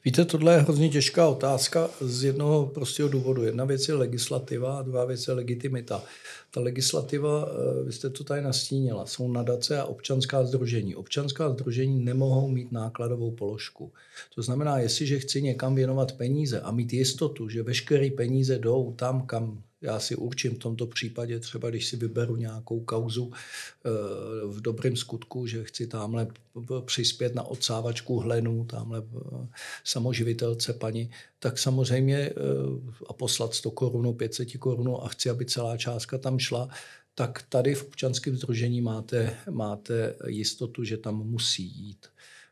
Víte, 0.05 0.25
tohle 0.25 0.55
je 0.55 0.61
hrozně 0.61 0.89
těžká 0.89 1.29
otázka 1.29 1.91
z 2.01 2.25
jednoho 2.25 2.67
prostého 2.67 3.09
důvodu. 3.09 3.45
Jedna 3.45 3.65
věc 3.65 3.89
je 3.89 3.95
legislativa 3.95 4.79
a 4.79 4.83
druhá 4.83 5.05
věc 5.05 5.29
je 5.29 5.35
legitimita. 5.35 6.03
Ta 6.51 6.61
legislativa, 6.61 7.49
eh, 7.49 7.85
vy 7.85 7.93
jste 7.93 8.11
to 8.11 8.25
tady 8.25 8.43
nastínila, 8.43 9.07
jsou 9.07 9.33
nadace 9.33 9.81
a 9.81 9.85
občanská 9.85 10.45
združení. 10.45 10.95
Občanská 10.95 11.51
združení 11.51 12.05
nemohou 12.05 12.49
mít 12.49 12.73
nákladovou 12.73 13.31
položku. 13.31 13.93
To 14.35 14.43
znamená, 14.43 14.79
jestliže 14.79 15.19
chci 15.19 15.43
někam 15.43 15.75
věnovat 15.75 16.13
peníze 16.13 16.61
a 16.61 16.71
mít 16.71 16.93
jistotu, 16.93 17.49
že 17.49 17.63
veškeré 17.63 18.11
peníze 18.11 18.59
jdou 18.59 18.93
tam, 18.93 19.27
kam 19.27 19.63
já 19.83 20.01
si 20.01 20.17
určím 20.17 20.55
v 20.55 20.59
tomto 20.59 20.87
případě, 20.87 21.41
třeba 21.41 21.71
když 21.71 21.87
si 21.87 21.97
vyberu 21.97 22.37
nějakou 22.37 22.81
kauzu 22.81 23.33
eh, 23.33 23.91
v 24.47 24.61
dobrém 24.61 24.97
skutku, 24.97 25.47
že 25.47 25.65
chci 25.65 25.87
tamhle 25.87 26.29
přispět 26.85 27.35
na 27.35 27.43
odsávačku 27.43 28.19
hlenů, 28.19 28.65
tamhle 28.65 29.03
eh, 29.03 29.47
samoživitelce 29.85 30.73
paní, 30.73 31.11
tak 31.39 31.59
samozřejmě 31.59 32.17
eh, 32.19 32.35
a 33.09 33.13
poslat 33.13 33.55
100 33.55 33.71
korun, 33.71 34.15
500 34.15 34.57
korun 34.59 34.97
a 35.03 35.09
chci, 35.09 35.31
aby 35.31 35.47
celá 35.47 35.77
částka 35.77 36.19
tam 36.19 36.39
šla, 36.39 36.69
tak 37.15 37.43
tady 37.49 37.75
v 37.75 37.85
občanském 37.85 38.37
združení 38.37 38.81
máte, 38.81 39.37
máte 39.51 40.17
jistotu, 40.27 40.85
že 40.85 40.97
tam 40.97 41.17
musí 41.17 41.65
jít 41.65 42.07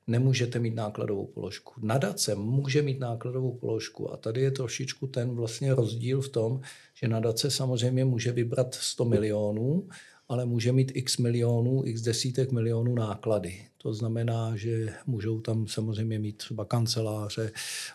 nemůžete 0.08 0.58
mít 0.58 0.74
nákladovou 0.74 1.26
položku. 1.26 1.74
Nadace 1.82 2.34
může 2.34 2.82
mít 2.82 3.00
nákladovou 3.00 3.52
položku 3.52 4.12
a 4.12 4.16
tady 4.16 4.40
je 4.40 4.50
trošičku 4.50 5.06
ten 5.06 5.30
vlastně 5.30 5.74
rozdíl 5.74 6.20
v 6.20 6.28
tom, 6.28 6.60
že 7.02 7.08
nadace 7.08 7.50
samozřejmě 7.50 8.04
může 8.04 8.32
vybrat 8.32 8.74
100 8.74 9.04
milionů, 9.04 9.88
ale 10.28 10.44
může 10.46 10.72
mít 10.72 10.92
x 10.94 11.18
milionů, 11.18 11.82
x 11.86 12.00
desítek 12.00 12.52
milionů 12.52 12.94
náklady. 12.94 13.60
To 13.88 13.94
znamená, 13.94 14.56
že 14.56 14.92
můžou 15.06 15.40
tam 15.40 15.66
samozřejmě 15.66 16.18
mít 16.18 16.36
třeba 16.36 16.64
kanceláře 16.64 17.52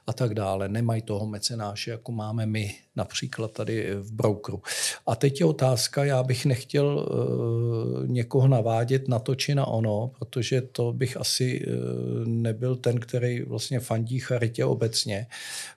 a 0.07 0.13
tak 0.13 0.33
dále. 0.33 0.69
Nemají 0.69 1.01
toho 1.01 1.27
mecenáše, 1.27 1.91
jako 1.91 2.11
máme 2.11 2.45
my 2.45 2.75
například 2.95 3.51
tady 3.51 3.95
v 3.95 4.11
brokeru. 4.11 4.61
A 5.07 5.15
teď 5.15 5.39
je 5.39 5.45
otázka, 5.45 6.03
já 6.05 6.23
bych 6.23 6.45
nechtěl 6.45 6.85
uh, 6.85 8.07
někoho 8.07 8.47
navádět 8.47 9.07
na 9.07 9.19
to 9.19 9.35
či 9.35 9.55
na 9.55 9.67
ono, 9.67 10.11
protože 10.19 10.61
to 10.61 10.93
bych 10.93 11.17
asi 11.17 11.65
uh, 11.65 12.27
nebyl 12.27 12.75
ten, 12.75 12.99
který 12.99 13.41
vlastně 13.41 13.79
fandí 13.79 14.19
charitě 14.19 14.65
obecně, 14.65 15.27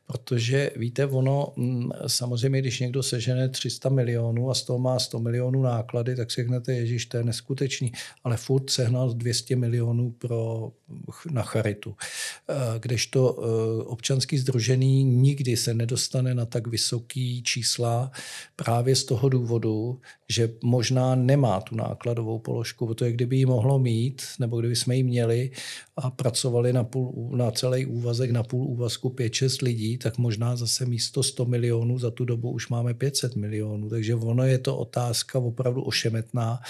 protože 0.06 0.70
víte, 0.76 1.06
ono 1.06 1.52
m, 1.56 1.90
samozřejmě, 2.06 2.60
když 2.60 2.80
někdo 2.80 3.02
sežene 3.02 3.48
300 3.48 3.88
milionů 3.88 4.50
a 4.50 4.54
z 4.54 4.62
toho 4.62 4.78
má 4.78 4.98
100 4.98 5.18
milionů 5.18 5.62
náklady, 5.62 6.16
tak 6.16 6.30
si 6.30 6.40
řeknete, 6.40 6.72
ježiš, 6.72 7.06
to 7.06 7.16
je 7.16 7.24
neskutečný, 7.24 7.92
ale 8.24 8.36
furt 8.36 8.70
sehnal 8.70 9.14
200 9.14 9.56
milionů 9.56 10.05
pro, 10.10 10.72
na 11.30 11.42
charitu. 11.42 11.94
Eh, 12.48 12.54
kdežto 12.78 13.38
eh, 13.38 13.84
občanský 13.84 14.38
združený 14.38 15.04
nikdy 15.04 15.56
se 15.56 15.74
nedostane 15.74 16.34
na 16.34 16.46
tak 16.46 16.66
vysoký 16.66 17.42
čísla 17.42 18.10
právě 18.56 18.96
z 18.96 19.04
toho 19.04 19.28
důvodu, 19.28 20.00
že 20.28 20.52
možná 20.62 21.14
nemá 21.14 21.60
tu 21.60 21.76
nákladovou 21.76 22.38
položku, 22.38 22.86
protože 22.86 23.12
kdyby 23.12 23.36
ji 23.36 23.46
mohlo 23.46 23.78
mít, 23.78 24.22
nebo 24.38 24.60
kdyby 24.60 24.76
jsme 24.76 24.96
ji 24.96 25.02
měli 25.02 25.50
a 25.96 26.10
pracovali 26.10 26.72
na, 26.72 26.84
půl, 26.84 27.30
na 27.36 27.50
celý 27.50 27.86
úvazek, 27.86 28.30
na 28.30 28.42
půl 28.42 28.66
úvazku 28.66 29.08
5-6 29.08 29.64
lidí, 29.64 29.98
tak 29.98 30.18
možná 30.18 30.56
zase 30.56 30.86
místo 30.86 31.22
100 31.22 31.44
milionů 31.44 31.98
za 31.98 32.10
tu 32.10 32.24
dobu 32.24 32.50
už 32.50 32.68
máme 32.68 32.94
500 32.94 33.36
milionů. 33.36 33.88
Takže 33.88 34.14
ono 34.14 34.44
je 34.44 34.58
to 34.58 34.76
otázka 34.76 35.38
opravdu 35.38 35.82
ošemetná 35.82 36.60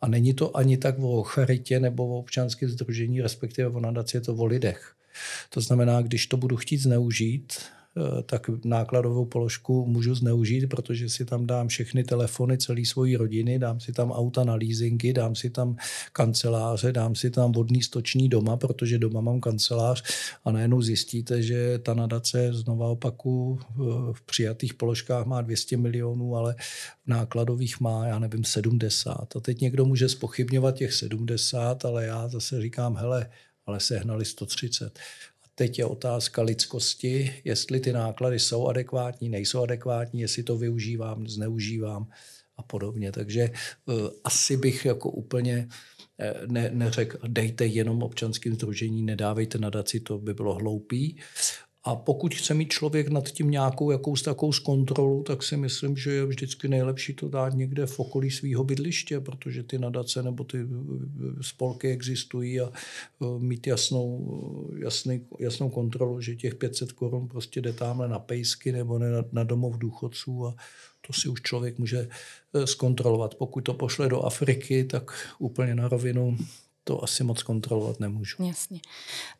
a 0.00 0.08
není 0.08 0.34
to 0.34 0.56
ani 0.56 0.76
tak 0.76 0.98
o 0.98 1.22
charitě 1.22 1.80
nebo 1.80 2.08
o 2.08 2.18
občanském 2.18 2.68
združení, 2.68 3.22
respektive 3.22 3.68
o 3.68 3.80
nadaci, 3.80 4.16
je 4.16 4.20
to 4.20 4.34
o 4.34 4.44
lidech. 4.44 4.94
To 5.50 5.60
znamená, 5.60 6.02
když 6.02 6.26
to 6.26 6.36
budu 6.36 6.56
chtít 6.56 6.78
zneužít, 6.78 7.52
tak 8.26 8.50
nákladovou 8.64 9.24
položku 9.24 9.86
můžu 9.86 10.14
zneužít, 10.14 10.66
protože 10.66 11.08
si 11.08 11.24
tam 11.24 11.46
dám 11.46 11.68
všechny 11.68 12.04
telefony 12.04 12.58
celé 12.58 12.84
svojí 12.84 13.16
rodiny, 13.16 13.58
dám 13.58 13.80
si 13.80 13.92
tam 13.92 14.12
auta 14.12 14.44
na 14.44 14.54
leasingy, 14.54 15.12
dám 15.12 15.34
si 15.34 15.50
tam 15.50 15.76
kanceláře, 16.12 16.92
dám 16.92 17.14
si 17.14 17.30
tam 17.30 17.52
vodní 17.52 17.82
stoční 17.82 18.28
doma, 18.28 18.56
protože 18.56 18.98
doma 18.98 19.20
mám 19.20 19.40
kancelář 19.40 20.02
a 20.44 20.52
najednou 20.52 20.82
zjistíte, 20.82 21.42
že 21.42 21.78
ta 21.78 21.94
nadace, 21.94 22.52
znova 22.52 22.86
opaku, 22.86 23.58
v 24.12 24.22
přijatých 24.26 24.74
položkách 24.74 25.26
má 25.26 25.40
200 25.42 25.76
milionů, 25.76 26.36
ale 26.36 26.54
v 27.04 27.06
nákladových 27.06 27.80
má, 27.80 28.06
já 28.06 28.18
nevím, 28.18 28.44
70. 28.44 29.36
A 29.36 29.40
teď 29.40 29.60
někdo 29.60 29.84
může 29.84 30.08
spochybňovat 30.08 30.74
těch 30.74 30.92
70, 30.92 31.84
ale 31.84 32.04
já 32.04 32.28
zase 32.28 32.60
říkám, 32.60 32.96
hele, 32.96 33.30
ale 33.66 33.80
sehnali 33.80 34.24
130. 34.24 34.98
Teď 35.54 35.78
je 35.78 35.84
otázka 35.84 36.42
lidskosti, 36.42 37.34
jestli 37.44 37.80
ty 37.80 37.92
náklady 37.92 38.38
jsou 38.38 38.66
adekvátní, 38.66 39.28
nejsou 39.28 39.62
adekvátní, 39.62 40.20
jestli 40.20 40.42
to 40.42 40.56
využívám, 40.58 41.26
zneužívám 41.26 42.06
a 42.56 42.62
podobně. 42.62 43.12
Takže 43.12 43.50
uh, 43.84 44.08
asi 44.24 44.56
bych 44.56 44.84
jako 44.84 45.10
úplně 45.10 45.68
eh, 46.18 46.34
ne, 46.46 46.70
neřekl, 46.70 47.18
dejte 47.28 47.66
jenom 47.66 48.02
občanským 48.02 48.54
združení, 48.54 49.02
nedávejte 49.02 49.58
nadaci, 49.58 50.00
to 50.00 50.18
by 50.18 50.34
bylo 50.34 50.54
hloupý. 50.54 51.20
A 51.86 51.96
pokud 51.96 52.34
chce 52.34 52.54
mít 52.54 52.72
člověk 52.72 53.08
nad 53.08 53.28
tím 53.28 53.50
nějakou 53.50 53.90
jakous 53.90 54.22
takovou 54.22 54.52
kontrolu, 54.64 55.22
tak 55.22 55.42
si 55.42 55.56
myslím, 55.56 55.96
že 55.96 56.12
je 56.12 56.24
vždycky 56.26 56.68
nejlepší 56.68 57.14
to 57.14 57.28
dát 57.28 57.54
někde 57.54 57.86
v 57.86 58.00
okolí 58.00 58.30
svého 58.30 58.64
bydliště, 58.64 59.20
protože 59.20 59.62
ty 59.62 59.78
nadace 59.78 60.22
nebo 60.22 60.44
ty 60.44 60.58
spolky 61.40 61.90
existují 61.90 62.60
a 62.60 62.66
e, 62.66 63.38
mít 63.38 63.66
jasnou, 63.66 64.70
jasný, 64.78 65.26
jasnou 65.38 65.70
kontrolu, 65.70 66.20
že 66.20 66.36
těch 66.36 66.54
500 66.54 66.92
korun 66.92 67.28
prostě 67.28 67.60
jde 67.60 67.72
tamhle 67.72 68.08
na 68.08 68.18
pejsky 68.18 68.72
nebo 68.72 68.98
na, 68.98 69.06
na 69.32 69.44
domov 69.44 69.78
důchodců 69.78 70.46
a 70.46 70.54
to 71.06 71.12
si 71.12 71.28
už 71.28 71.42
člověk 71.42 71.78
může 71.78 72.08
zkontrolovat. 72.64 73.34
Pokud 73.34 73.60
to 73.60 73.74
pošle 73.74 74.08
do 74.08 74.22
Afriky, 74.22 74.84
tak 74.84 75.12
úplně 75.38 75.74
na 75.74 75.88
rovinu 75.88 76.36
to 76.84 77.04
asi 77.04 77.24
moc 77.24 77.42
kontrolovat 77.42 78.00
nemůžu. 78.00 78.44
Jasně. 78.44 78.80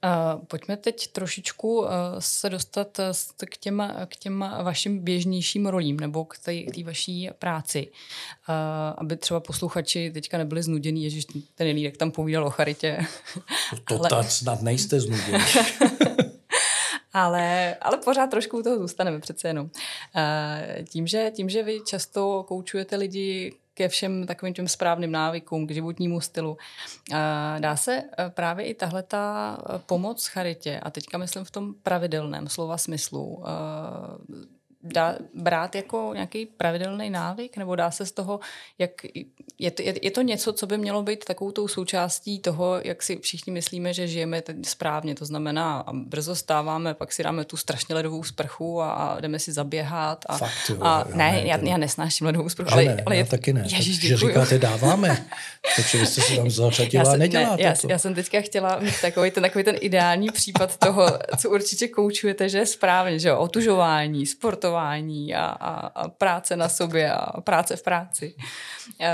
Uh, 0.05 0.45
pojďme 0.45 0.77
teď 0.77 1.07
trošičku 1.13 1.81
uh, 1.81 1.89
se 2.19 2.51
dostat 2.51 2.99
uh, 2.99 3.05
k, 3.47 3.57
těm, 3.57 3.93
k 4.07 4.17
těm 4.17 4.45
vašim 4.63 4.99
běžnějším 4.99 5.67
rolím 5.67 6.01
nebo 6.01 6.25
k 6.25 6.39
té 6.39 6.53
vaší 6.85 7.31
práci. 7.39 7.87
Uh, 8.49 8.55
aby 8.99 9.17
třeba 9.17 9.41
posluchači 9.41 10.11
teďka 10.11 10.39
nebyli 10.39 10.63
znudění, 10.63 11.05
ježiš, 11.05 11.25
ten 11.55 11.67
Jelínek 11.67 11.97
tam 11.97 12.11
povídal 12.11 12.47
o 12.47 12.51
charitě. 12.51 12.99
To 13.85 13.99
ale... 13.99 14.09
tak 14.09 14.31
snad 14.31 14.63
nejste 14.63 15.01
znudění. 15.01 15.45
ale, 17.13 17.75
ale 17.75 17.97
pořád 17.97 18.27
trošku 18.27 18.59
u 18.59 18.63
toho 18.63 18.79
zůstaneme 18.79 19.21
přece 19.21 19.49
jenom. 19.49 19.71
Tím, 20.89 21.07
že, 21.07 21.33
tím, 21.35 21.49
že 21.49 21.63
vy 21.63 21.81
často 21.87 22.45
koučujete 22.49 22.97
lidi 22.97 23.53
ke 23.75 23.89
všem 23.89 24.27
takovým 24.27 24.55
těm 24.55 24.69
správným 24.69 25.13
návykům, 25.13 25.67
k 25.67 25.71
životnímu 25.71 26.21
stylu. 26.21 26.59
Dá 27.59 27.77
se 27.77 27.97
e, 27.97 28.31
právě 28.31 28.67
i 28.67 28.75
tahle 28.75 29.03
ta 29.03 29.57
e, 29.59 29.79
pomoc 29.79 30.27
charitě, 30.27 30.81
a 30.83 30.91
teďka 30.91 31.19
myslím 31.19 31.45
v 31.45 31.51
tom 31.51 31.75
pravidelném 31.83 32.49
slova 32.49 32.79
smyslu, 32.79 33.45
e, 33.47 33.51
dá, 34.85 35.17
brát 35.35 35.75
jako 35.75 36.11
nějaký 36.15 36.47
pravidelný 36.47 37.11
návyk, 37.11 37.57
nebo 37.57 37.77
dá 37.77 37.91
se 37.91 38.07
z 38.07 38.13
toho, 38.13 38.41
jak 38.79 38.91
je 39.59 39.71
to, 39.71 39.83
je, 39.83 39.95
je 40.03 40.11
to 40.11 40.23
něco, 40.23 40.53
co 40.53 40.67
by 40.67 40.79
mělo 40.79 41.03
být 41.03 41.25
takovou 41.25 41.51
tou 41.51 41.69
součástí 41.69 42.39
toho, 42.39 42.81
jak 42.85 43.03
si 43.03 43.17
všichni 43.17 43.53
myslíme, 43.53 43.93
že 43.93 44.09
žijeme 44.09 44.43
správně, 44.67 45.15
to 45.15 45.25
znamená, 45.25 45.85
a 45.87 45.93
brzo 45.93 46.37
stáváme, 46.37 46.95
pak 46.95 47.13
si 47.13 47.23
dáme 47.23 47.45
tu 47.45 47.57
strašně 47.57 47.95
ledovou 47.95 48.25
sprchu 48.25 48.83
a, 48.83 48.93
a 48.93 49.21
jdeme 49.21 49.39
si 49.39 49.53
zaběhat. 49.53 50.25
A, 50.29 50.39
Fakt, 50.39 50.51
jo, 50.69 50.77
a 50.81 51.05
ne, 51.09 51.33
ne, 51.33 51.43
já, 51.45 51.57
já 51.57 51.77
nesnáším 51.77 52.27
ledovou 52.27 52.49
sprchu, 52.49 52.73
ale, 52.73 52.85
ne, 52.85 53.03
ale 53.07 53.17
já 53.17 53.23
je, 53.23 53.27
taky 53.27 53.53
ne. 53.53 53.65
Ježiš, 53.67 54.01
že 54.01 54.17
říkáte 54.17 54.59
dáváme, 54.59 55.27
takže 55.77 55.99
vy 55.99 56.07
jste 56.07 56.21
si 56.21 56.37
tam 56.37 56.51
zařadila 56.51 57.13
a 57.13 57.17
neděláte 57.17 57.63
ne, 57.63 57.69
já, 57.69 57.75
to. 57.75 57.89
Já 57.91 57.99
jsem 57.99 58.15
teďka 58.15 58.41
chtěla 58.41 58.79
mít 58.79 59.01
takový 59.01 59.31
ten, 59.31 59.43
takový 59.43 59.65
ten 59.65 59.77
ideální 59.81 60.29
případ 60.31 60.77
toho, 60.77 61.07
co 61.39 61.51
určitě 61.51 61.89
koučujete, 61.89 62.49
že 62.49 62.59
je 62.59 62.67
správně, 62.67 63.19
že 63.19 63.29
jo, 63.29 63.39
otužování, 63.39 64.27
sportování, 64.27 64.74
cestování 64.75 65.35
a, 65.35 65.45
a, 65.45 65.87
a 65.87 66.09
práce 66.09 66.57
na 66.57 66.69
sobě 66.69 67.13
a 67.13 67.41
práce 67.41 67.77
v 67.77 67.83
práci. 67.83 68.35
Uh, 69.01 69.07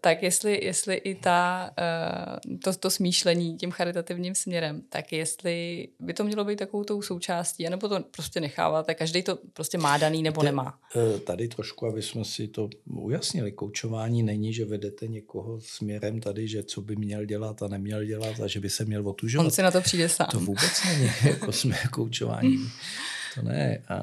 tak 0.00 0.22
jestli, 0.22 0.64
jestli 0.64 0.94
i 0.94 1.14
ta, 1.14 1.70
uh, 1.78 2.58
to, 2.58 2.72
to 2.72 2.90
smýšlení 2.90 3.56
tím 3.56 3.70
charitativním 3.70 4.34
směrem, 4.34 4.82
tak 4.88 5.12
jestli 5.12 5.88
by 6.00 6.14
to 6.14 6.24
mělo 6.24 6.44
být 6.44 6.58
takovou 6.58 6.84
tou 6.84 7.02
součástí, 7.02 7.66
anebo 7.66 7.88
to 7.88 8.00
prostě 8.10 8.40
necháváte, 8.40 8.94
každý 8.94 9.22
to 9.22 9.38
prostě 9.52 9.78
má 9.78 9.98
daný 9.98 10.22
nebo 10.22 10.42
nemá. 10.42 10.78
Eh, 10.96 11.18
tady 11.18 11.48
trošku, 11.48 11.86
aby 11.86 12.02
jsme 12.02 12.24
si 12.24 12.48
to 12.48 12.68
ujasnili, 12.90 13.52
koučování 13.52 14.22
není, 14.22 14.52
že 14.52 14.64
vedete 14.64 15.06
někoho 15.06 15.60
směrem 15.60 16.20
tady, 16.20 16.48
že 16.48 16.62
co 16.62 16.80
by 16.80 16.96
měl 16.96 17.24
dělat 17.24 17.62
a 17.62 17.68
neměl 17.68 18.04
dělat 18.04 18.40
a 18.40 18.46
že 18.46 18.60
by 18.60 18.70
se 18.70 18.84
měl 18.84 19.08
otužovat. 19.08 19.44
On 19.44 19.50
si 19.50 19.62
na 19.62 19.70
to 19.70 19.80
přijde 19.80 20.08
sám. 20.08 20.28
To 20.30 20.40
vůbec 20.40 20.84
není 20.84 21.10
jako 21.24 21.52
jsme 21.52 21.76
koučování. 21.90 22.56
To 23.40 23.48
ne, 23.48 23.78
a 23.88 23.98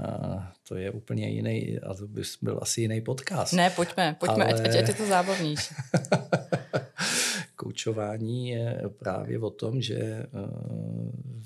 to 0.67 0.75
je 0.75 0.91
úplně 0.91 1.29
jiný, 1.29 1.79
a 1.79 1.93
to 1.93 2.07
by 2.07 2.21
byl 2.41 2.59
asi 2.61 2.81
jiný 2.81 3.01
podcast. 3.01 3.53
Ne, 3.53 3.69
pojďme, 3.69 4.15
pojďme, 4.19 4.43
Ale... 4.43 4.53
ať, 4.53 4.75
ať 4.75 4.87
je 4.87 4.93
to 4.93 5.07
zábavnější. 5.07 5.75
Koučování 7.55 8.49
je 8.49 8.81
právě 8.99 9.39
o 9.39 9.49
tom, 9.49 9.81
že 9.81 10.25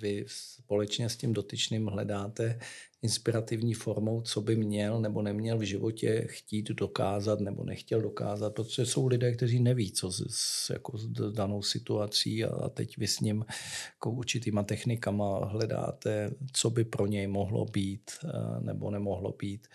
vy 0.02 0.26
společně 0.28 1.10
s 1.10 1.18
tím 1.18 1.34
dotyčným 1.34 1.88
hledáte 1.88 2.60
inspirativní 3.02 3.74
formou, 3.74 4.22
co 4.22 4.42
by 4.42 4.56
měl 4.56 5.02
nebo 5.02 5.22
neměl 5.22 5.58
v 5.58 5.62
životě 5.62 6.26
chtít 6.30 6.70
dokázat 6.70 7.40
nebo 7.40 7.64
nechtěl 7.64 8.02
dokázat, 8.02 8.54
protože 8.54 8.86
jsou 8.86 9.08
lidé, 9.08 9.32
kteří 9.32 9.60
neví, 9.60 9.92
co 9.92 10.12
s, 10.12 10.26
s, 10.30 10.70
jako 10.70 10.98
s 10.98 11.08
danou 11.32 11.62
situací 11.62 12.44
a 12.46 12.70
teď 12.70 12.98
vy 12.98 13.08
s 13.08 13.20
ním 13.20 13.46
jako 13.96 14.12
určitýma 14.12 14.64
technikama 14.64 15.46
hledáte, 15.46 16.32
co 16.54 16.70
by 16.70 16.84
pro 16.84 17.08
něj 17.08 17.28
mohlo 17.28 17.66
být 17.66 18.12
eh, 18.24 18.30
nebo 18.60 18.92
nemohlo 18.92 19.36
být. 19.40 19.68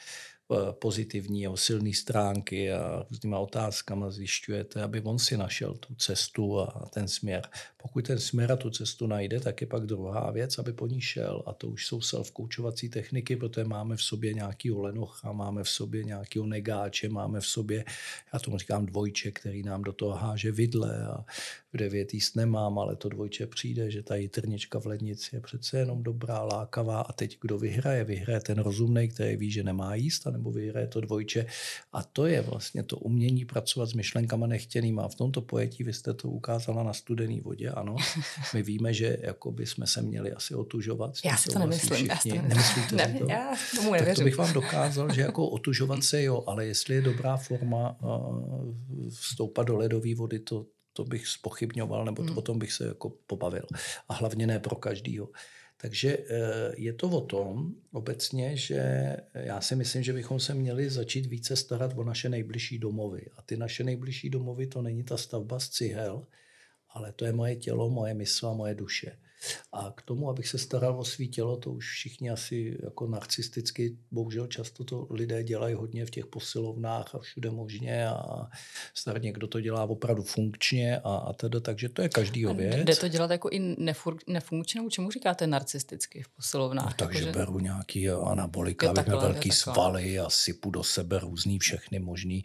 Eh, 0.53 0.73
pozitivní 0.73 1.41
jeho 1.41 1.57
silné 1.57 1.93
stránky 1.93 2.73
a 2.73 3.07
různýma 3.11 3.39
otázkama 3.39 4.11
zjišťujete, 4.11 4.83
aby 4.83 5.01
on 5.01 5.19
si 5.19 5.37
našel 5.37 5.75
tu 5.75 5.95
cestu 5.95 6.61
a 6.61 6.89
ten 6.93 7.09
směr. 7.09 7.49
Pokud 7.83 8.07
ten 8.07 8.19
směr 8.19 8.53
a 8.53 8.57
tu 8.57 8.71
cestu 8.71 9.07
najde, 9.07 9.41
tak 9.41 9.61
je 9.61 9.67
pak 9.67 9.87
druhá 9.87 10.31
věc, 10.31 10.59
aby 10.59 10.73
po 10.73 10.87
ní 10.87 11.01
šel. 11.01 11.43
A 11.47 11.53
to 11.53 11.69
už 11.69 11.87
jsou 11.87 11.99
self-koučovací 11.99 12.89
techniky, 12.91 13.37
protože 13.37 13.65
máme 13.65 13.97
v 13.97 14.03
sobě 14.03 14.35
nějaký 14.35 14.71
lenocha, 14.71 15.33
máme 15.33 15.65
v 15.65 15.69
sobě 15.69 16.05
nějaký 16.05 16.41
negáče, 16.47 17.09
máme 17.09 17.41
v 17.41 17.47
sobě, 17.47 17.85
já 18.33 18.39
tomu 18.39 18.59
říkám 18.59 18.87
dvojče, 18.87 19.31
který 19.31 19.63
nám 19.63 19.83
do 19.83 19.93
toho 19.93 20.13
háže 20.13 20.53
vidle 20.53 21.07
a 21.07 21.25
v 21.73 21.77
devět 21.77 22.15
jíst 22.15 22.37
nemám, 22.37 22.79
ale 22.79 22.97
to 22.97 23.09
dvojče 23.09 23.47
přijde, 23.47 23.91
že 23.91 24.03
ta 24.03 24.15
jitrnička 24.15 24.81
v 24.81 24.87
lednici 24.87 25.37
je 25.37 25.41
přece 25.41 25.79
jenom 25.79 26.03
dobrá, 26.03 26.43
lákavá 26.43 27.01
a 27.01 27.13
teď 27.13 27.39
kdo 27.41 27.59
vyhraje? 27.59 28.05
Vyhraje 28.05 28.41
ten 28.41 28.59
rozumný, 28.59 29.09
který 29.09 29.37
ví, 29.37 29.51
že 29.51 29.63
nemá 29.63 29.95
jíst, 29.95 30.27
nebo 30.45 30.53
vyhraje 30.53 30.87
to 30.87 31.01
dvojče. 31.01 31.47
A 31.93 32.03
to 32.03 32.27
je 32.27 32.41
vlastně 32.41 32.83
to 32.83 32.97
umění 32.97 33.45
pracovat 33.45 33.87
s 33.87 33.95
myšlenkama 33.95 34.47
nechtěnýma. 34.47 35.03
A 35.03 35.09
v 35.09 35.15
tomto 35.15 35.41
pojetí 35.41 35.85
vy 35.85 35.93
jste 35.93 36.15
to 36.15 36.29
ukázala 36.29 36.83
na 36.83 36.93
studený 36.93 37.41
vodě, 37.41 37.71
ano. 37.71 37.97
My 38.55 38.63
víme, 38.63 38.95
že 38.95 39.17
jako 39.21 39.53
by 39.53 39.67
jsme 39.67 39.87
se 39.87 40.03
měli 40.03 40.33
asi 40.33 40.55
otužovat. 40.55 41.17
Já 41.25 41.37
si 41.37 41.49
to 41.49 41.59
nemyslím. 41.59 42.07
Já 42.07 42.17
si 42.17 42.29
to 42.29 42.35
Nemyslíte 42.35 42.97
ne, 42.97 43.17
to? 43.19 43.27
Já 43.29 43.55
tomu 43.77 43.93
nevěřím. 43.93 44.15
Tak 44.15 44.17
to 44.17 44.25
bych 44.25 44.37
vám 44.37 44.53
dokázal, 44.53 45.15
že 45.15 45.21
jako 45.21 45.49
otužovat 45.49 46.05
se 46.05 46.23
jo, 46.23 46.45
ale 46.47 46.67
jestli 46.67 46.95
je 46.95 47.01
dobrá 47.03 47.37
forma 47.37 47.97
uh, 48.03 48.75
vstoupat 49.11 49.67
do 49.67 49.77
ledové 49.77 50.15
vody, 50.15 50.39
to, 50.39 50.67
to 50.93 51.05
bych 51.05 51.27
spochybňoval, 51.27 52.05
nebo 52.05 52.23
to, 52.23 52.29
hmm. 52.29 52.39
o 52.39 52.43
tom 52.43 52.59
bych 52.59 52.73
se 52.73 52.87
jako 52.87 53.13
pobavil. 53.27 53.67
A 54.09 54.15
hlavně 54.15 54.47
ne 54.47 54.59
pro 54.59 54.77
každýho. 54.77 55.29
Takže 55.77 56.19
eh, 56.19 56.73
je 56.77 56.93
to 56.93 57.09
o 57.09 57.21
tom 57.21 57.75
obecně, 57.93 58.57
že 58.57 58.83
já 59.35 59.61
si 59.61 59.77
myslím, 59.77 60.03
že 60.03 60.13
bychom 60.13 60.41
se 60.41 60.55
měli 60.55 60.91
začít 60.91 61.27
více 61.27 61.57
starat 61.57 61.93
o 61.97 62.05
naše 62.05 62.29
nejbližší 62.29 62.79
domovy. 62.79 63.27
A 63.37 63.43
ty 63.43 63.57
naše 63.57 63.85
nejbližší 63.85 64.31
domovy 64.31 64.67
to 64.67 64.83
není 64.83 65.05
ta 65.05 65.17
stavba 65.17 65.61
z 65.61 65.69
cihel, 65.69 66.27
ale 66.89 67.13
to 67.13 67.25
je 67.25 67.33
moje 67.33 67.57
tělo, 67.57 67.91
moje 67.91 68.15
mysl 68.15 68.47
a 68.47 68.53
moje 68.53 68.75
duše. 68.75 69.19
A 69.73 69.93
k 69.97 70.03
tomu, 70.03 70.31
abych 70.31 70.49
se 70.49 70.59
staral 70.59 71.01
o 71.01 71.05
svý 71.05 71.29
tělo, 71.29 71.57
to 71.57 71.71
už 71.71 71.91
všichni 71.91 72.31
asi 72.31 72.79
jako 72.83 73.07
narcisticky, 73.07 73.97
bohužel 74.11 74.47
často 74.47 74.85
to 74.85 75.07
lidé 75.11 75.43
dělají 75.43 75.75
hodně 75.75 76.07
v 76.07 76.11
těch 76.11 76.27
posilovnách 76.27 77.15
a 77.15 77.19
všude 77.19 77.51
možně 77.51 78.09
a 78.09 78.47
snad 78.95 79.23
někdo 79.23 79.47
to 79.47 79.61
dělá 79.61 79.85
opravdu 79.85 80.23
funkčně 80.23 80.99
a, 80.99 81.17
a 81.17 81.33
teda, 81.33 81.61
takže 81.61 81.89
to 81.89 82.03
je 82.03 82.09
každýho 82.09 82.55
věc. 82.55 82.85
Jde 82.85 82.97
to 82.97 83.09
dělat 83.09 83.31
jako 83.31 83.49
i 83.53 83.59
nefur, 83.79 84.17
nefunkčně, 84.27 84.81
čemu 84.91 85.11
říkáte 85.11 85.47
narcisticky 85.47 86.23
v 86.23 86.29
posilovnách? 86.29 86.87
No, 86.87 86.93
takže 86.97 87.19
jako, 87.19 87.33
že... 87.33 87.39
beru 87.39 87.59
nějaký 87.59 88.11
anabolika, 88.11 88.91
abych 88.91 89.07
měl 89.07 89.21
velký 89.21 89.51
svaly 89.51 90.19
a 90.19 90.31
sypu 90.31 90.71
do 90.71 90.83
sebe 90.83 91.19
různý 91.19 91.59
všechny 91.59 91.99
možné 91.99 92.41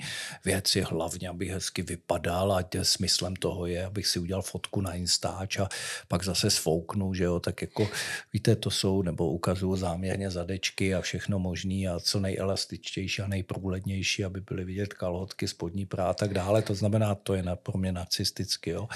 věci, 0.46 0.82
hlavně, 0.82 1.30
abych 1.30 1.50
hezky 1.50 1.82
vypadal 1.82 2.52
a 2.54 2.64
smyslem 2.82 3.36
toho 3.36 3.66
je, 3.66 3.86
abych 3.86 4.08
si 4.08 4.20
udělal 4.20 4.42
fotku 4.42 4.82
na 4.82 4.94
Instač 4.94 5.58
a 5.58 5.70
pak 6.08 6.24
zase 6.24 6.50
sfouk 6.50 6.89
kouknu, 6.90 7.14
že 7.14 7.24
jo, 7.24 7.40
tak 7.40 7.62
jako 7.62 7.88
víte, 8.34 8.56
to 8.56 8.72
jsou, 8.72 9.02
nebo 9.02 9.32
ukazuju 9.32 9.76
záměrně 9.76 10.32
zadečky 10.32 10.96
a 10.96 11.02
všechno 11.02 11.40
možný 11.40 11.88
a 11.88 12.00
co 12.00 12.20
nejelastičtější 12.20 13.22
a 13.22 13.28
nejprůhlednější, 13.28 14.26
aby 14.26 14.42
byly 14.42 14.66
vidět 14.66 14.94
kalhotky, 14.94 15.48
spodní 15.48 15.86
prá 15.86 16.10
a 16.10 16.14
tak 16.14 16.34
dále. 16.34 16.62
To 16.62 16.76
znamená, 16.76 17.16
to 17.16 17.34
je 17.34 17.44
na, 17.44 17.56
pro 17.56 17.78
mě 17.78 17.92
narcisticky, 17.92 18.70
jo. 18.70 18.88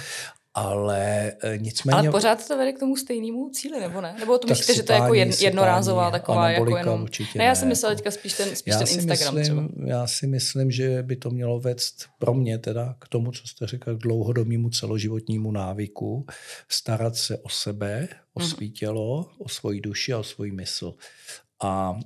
Ale 0.54 1.34
e, 1.44 1.58
nicméně... 1.58 1.98
Ale 1.98 2.12
pořád 2.12 2.48
to 2.48 2.58
vede 2.58 2.74
k 2.74 2.80
tomu 2.80 2.96
stejnému 2.96 3.50
cíli, 3.50 3.80
nebo 3.80 4.02
ne? 4.02 4.16
Nebo 4.20 4.38
to 4.38 4.48
myslíte, 4.48 4.76
že 4.76 4.84
to 4.84 4.94
je 4.94 5.00
jako 5.00 5.14
jed, 5.14 5.42
jednorázová 5.42 6.12
taková, 6.12 6.50
jako 6.50 6.78
jenom... 6.78 7.08
Ne, 7.36 7.44
já 7.44 7.56
si 7.56 7.66
myslel 7.66 7.96
teďka 7.96 8.12
spíš 8.12 8.34
ten, 8.34 8.56
spíš 8.56 8.76
ten 8.76 8.88
Instagram 8.88 9.36
myslím, 9.36 9.70
třeba. 9.70 9.88
Já 9.88 10.08
si 10.08 10.28
myslím, 10.28 10.72
že 10.72 11.04
by 11.04 11.16
to 11.16 11.30
mělo 11.30 11.60
vést 11.60 12.06
pro 12.20 12.34
mě 12.34 12.58
teda 12.58 12.96
k 13.00 13.08
tomu, 13.08 13.32
co 13.32 13.48
jste 13.48 13.68
řekl, 13.68 13.96
k 13.96 14.02
dlouhodobému 14.02 14.70
celoživotnímu 14.70 15.52
návyku, 15.52 16.26
starat 16.70 17.16
se 17.16 17.38
o 17.38 17.50
sebe, 17.50 18.08
o 18.34 18.40
mm-hmm. 18.40 18.56
svý 18.56 18.72
tělo, 18.72 19.26
o 19.40 19.50
svoji 19.50 19.82
duši 19.82 20.14
a 20.14 20.20
o 20.20 20.24
svůj 20.24 20.52
mysl. 20.52 20.94
A 21.64 22.00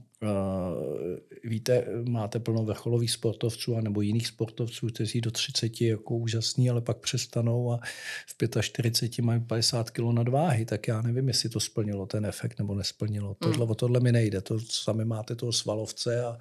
víte, 1.43 1.85
máte 2.09 2.39
plno 2.39 2.63
vrcholových 2.63 3.11
sportovců 3.11 3.75
a 3.75 3.81
nebo 3.81 4.01
jiných 4.01 4.27
sportovců, 4.27 4.87
kteří 4.87 5.21
do 5.21 5.31
30 5.31 5.81
jako 5.81 6.15
úžasní, 6.15 6.69
ale 6.69 6.81
pak 6.81 6.97
přestanou 6.97 7.71
a 7.71 7.79
v 8.27 8.61
45 8.61 9.23
mají 9.23 9.41
50 9.41 9.89
kg 9.89 10.03
nadváhy, 10.11 10.65
tak 10.65 10.87
já 10.87 11.01
nevím, 11.01 11.27
jestli 11.27 11.49
to 11.49 11.59
splnilo 11.59 12.05
ten 12.05 12.25
efekt 12.25 12.59
nebo 12.59 12.75
nesplnilo. 12.75 13.29
Mm. 13.29 13.35
Tohle, 13.39 13.65
o 13.65 13.75
tohle 13.75 13.99
mi 13.99 14.11
nejde. 14.11 14.41
To 14.41 14.59
sami 14.59 15.05
máte 15.05 15.35
toho 15.35 15.51
svalovce 15.51 16.23
a 16.23 16.37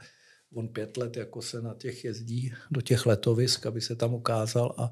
on 0.54 0.68
pět 0.68 0.96
let 0.96 1.16
jako 1.16 1.42
se 1.42 1.62
na 1.62 1.74
těch 1.74 2.04
jezdí 2.04 2.52
do 2.70 2.80
těch 2.80 3.06
letovisk, 3.06 3.66
aby 3.66 3.80
se 3.80 3.96
tam 3.96 4.14
ukázal 4.14 4.74
a 4.78 4.90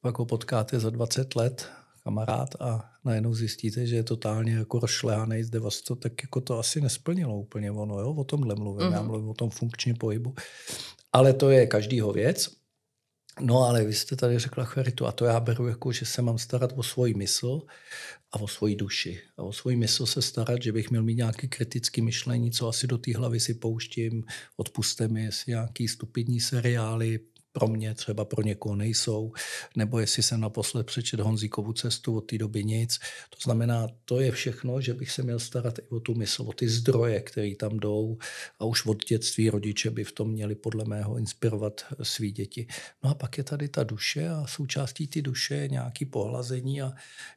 pak 0.00 0.18
ho 0.18 0.26
potkáte 0.26 0.80
za 0.80 0.90
20 0.90 1.36
let 1.36 1.70
kamarád 2.08 2.56
a 2.60 2.90
najednou 3.04 3.34
zjistíte, 3.34 3.86
že 3.86 3.96
je 3.96 4.02
totálně 4.02 4.52
jako 4.52 4.78
rozšlehaný, 4.78 5.44
zde 5.44 5.60
vás 5.60 5.80
to 5.80 5.96
tak 5.96 6.12
jako 6.22 6.40
to 6.40 6.58
asi 6.58 6.80
nesplnilo 6.80 7.40
úplně 7.40 7.70
ono, 7.70 8.00
jo? 8.00 8.10
o 8.14 8.24
tomhle 8.24 8.54
mluvím, 8.54 8.86
mm-hmm. 8.86 8.92
já 8.92 8.98
mhm. 8.98 9.06
mluvím 9.06 9.28
o 9.28 9.34
tom 9.34 9.50
funkčním 9.50 9.96
pohybu. 9.96 10.34
Ale 11.12 11.32
to 11.32 11.50
je 11.50 11.66
každýho 11.66 12.12
věc. 12.12 12.48
No 13.40 13.62
ale 13.62 13.84
vy 13.84 13.94
jste 13.94 14.16
tady 14.16 14.38
řekla 14.38 14.64
charitu 14.64 15.06
a 15.06 15.12
to 15.12 15.24
já 15.24 15.40
beru 15.40 15.68
jako, 15.68 15.92
že 15.92 16.06
se 16.06 16.22
mám 16.22 16.38
starat 16.38 16.72
o 16.76 16.82
svoji 16.82 17.14
mysl 17.14 17.60
a 18.32 18.40
o 18.40 18.48
svoji 18.48 18.76
duši. 18.76 19.20
A 19.36 19.42
o 19.42 19.52
svoji 19.52 19.76
mysl 19.76 20.06
se 20.06 20.22
starat, 20.22 20.62
že 20.62 20.72
bych 20.72 20.90
měl 20.90 21.02
mít 21.02 21.14
nějaké 21.14 21.46
kritické 21.46 22.02
myšlení, 22.02 22.50
co 22.50 22.68
asi 22.68 22.86
do 22.86 22.98
té 22.98 23.16
hlavy 23.16 23.40
si 23.40 23.54
pouštím, 23.54 24.24
odpuste 24.56 25.08
mi, 25.08 25.24
jestli 25.24 25.50
nějaký 25.50 25.88
stupidní 25.88 26.40
seriály, 26.40 27.20
pro 27.52 27.68
mě, 27.68 27.94
třeba 27.94 28.24
pro 28.24 28.42
někoho 28.42 28.76
nejsou, 28.76 29.32
nebo 29.76 29.98
jestli 29.98 30.22
jsem 30.22 30.40
naposled 30.40 30.86
přečet 30.86 31.20
Honzíkovu 31.20 31.72
cestu, 31.72 32.16
od 32.16 32.20
té 32.20 32.38
doby 32.38 32.64
nic. 32.64 32.98
To 33.30 33.36
znamená, 33.42 33.88
to 34.04 34.20
je 34.20 34.30
všechno, 34.30 34.80
že 34.80 34.94
bych 34.94 35.10
se 35.10 35.22
měl 35.22 35.38
starat 35.38 35.78
i 35.78 35.88
o 35.88 36.00
tu 36.00 36.14
mysl, 36.14 36.42
o 36.42 36.52
ty 36.52 36.68
zdroje, 36.68 37.20
které 37.20 37.54
tam 37.56 37.78
jdou 37.78 38.18
a 38.58 38.64
už 38.64 38.86
od 38.86 39.04
dětství 39.04 39.50
rodiče 39.50 39.90
by 39.90 40.04
v 40.04 40.12
tom 40.12 40.30
měli 40.30 40.54
podle 40.54 40.84
mého 40.84 41.18
inspirovat 41.18 41.84
svý 42.02 42.32
děti. 42.32 42.66
No 43.04 43.10
a 43.10 43.14
pak 43.14 43.38
je 43.38 43.44
tady 43.44 43.68
ta 43.68 43.84
duše 43.84 44.28
a 44.28 44.46
součástí 44.46 45.08
ty 45.08 45.22
duše 45.22 45.54
je 45.54 45.68
nějaký 45.68 46.04
pohlazení 46.04 46.82
a 46.82 46.92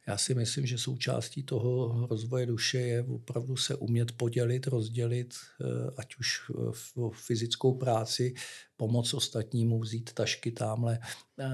já 0.06 0.16
si 0.18 0.34
myslím, 0.34 0.66
že 0.66 0.78
součástí 0.78 1.42
toho 1.42 2.06
rozvoje 2.10 2.46
duše 2.46 2.78
je 2.78 3.02
opravdu 3.02 3.56
se 3.56 3.74
umět 3.74 4.12
podělit, 4.12 4.66
rozdělit, 4.66 5.34
eh, 5.60 5.90
ať 5.96 6.16
už 6.16 6.50
v 6.72 7.10
fyzickou 7.12 7.74
práci, 7.74 8.34
pomoc 8.82 9.14
ostatnímu, 9.14 9.80
vzít 9.80 10.12
tašky 10.12 10.52
tamhle 10.52 10.98
eh, 11.38 11.46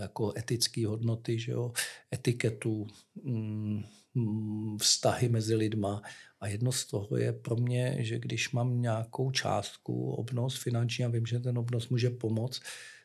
jako 0.00 0.32
etické 0.36 0.86
hodnoty, 0.86 1.38
že 1.38 1.52
jo, 1.52 1.72
etiketu, 2.14 2.86
mm, 3.22 3.82
mm, 4.14 4.78
vztahy 4.78 5.28
mezi 5.28 5.54
lidma. 5.54 6.02
A 6.40 6.48
jedno 6.48 6.72
z 6.72 6.86
toho 6.86 7.16
je 7.16 7.32
pro 7.32 7.56
mě, 7.56 7.96
že 7.98 8.18
když 8.18 8.52
mám 8.52 8.82
nějakou 8.82 9.30
částku, 9.30 10.12
obnos 10.12 10.62
finanční 10.62 11.04
a 11.04 11.08
vím, 11.08 11.26
že 11.26 11.40
ten 11.40 11.58
obnos 11.58 11.88
může 11.88 12.10
pomoct, 12.10 12.62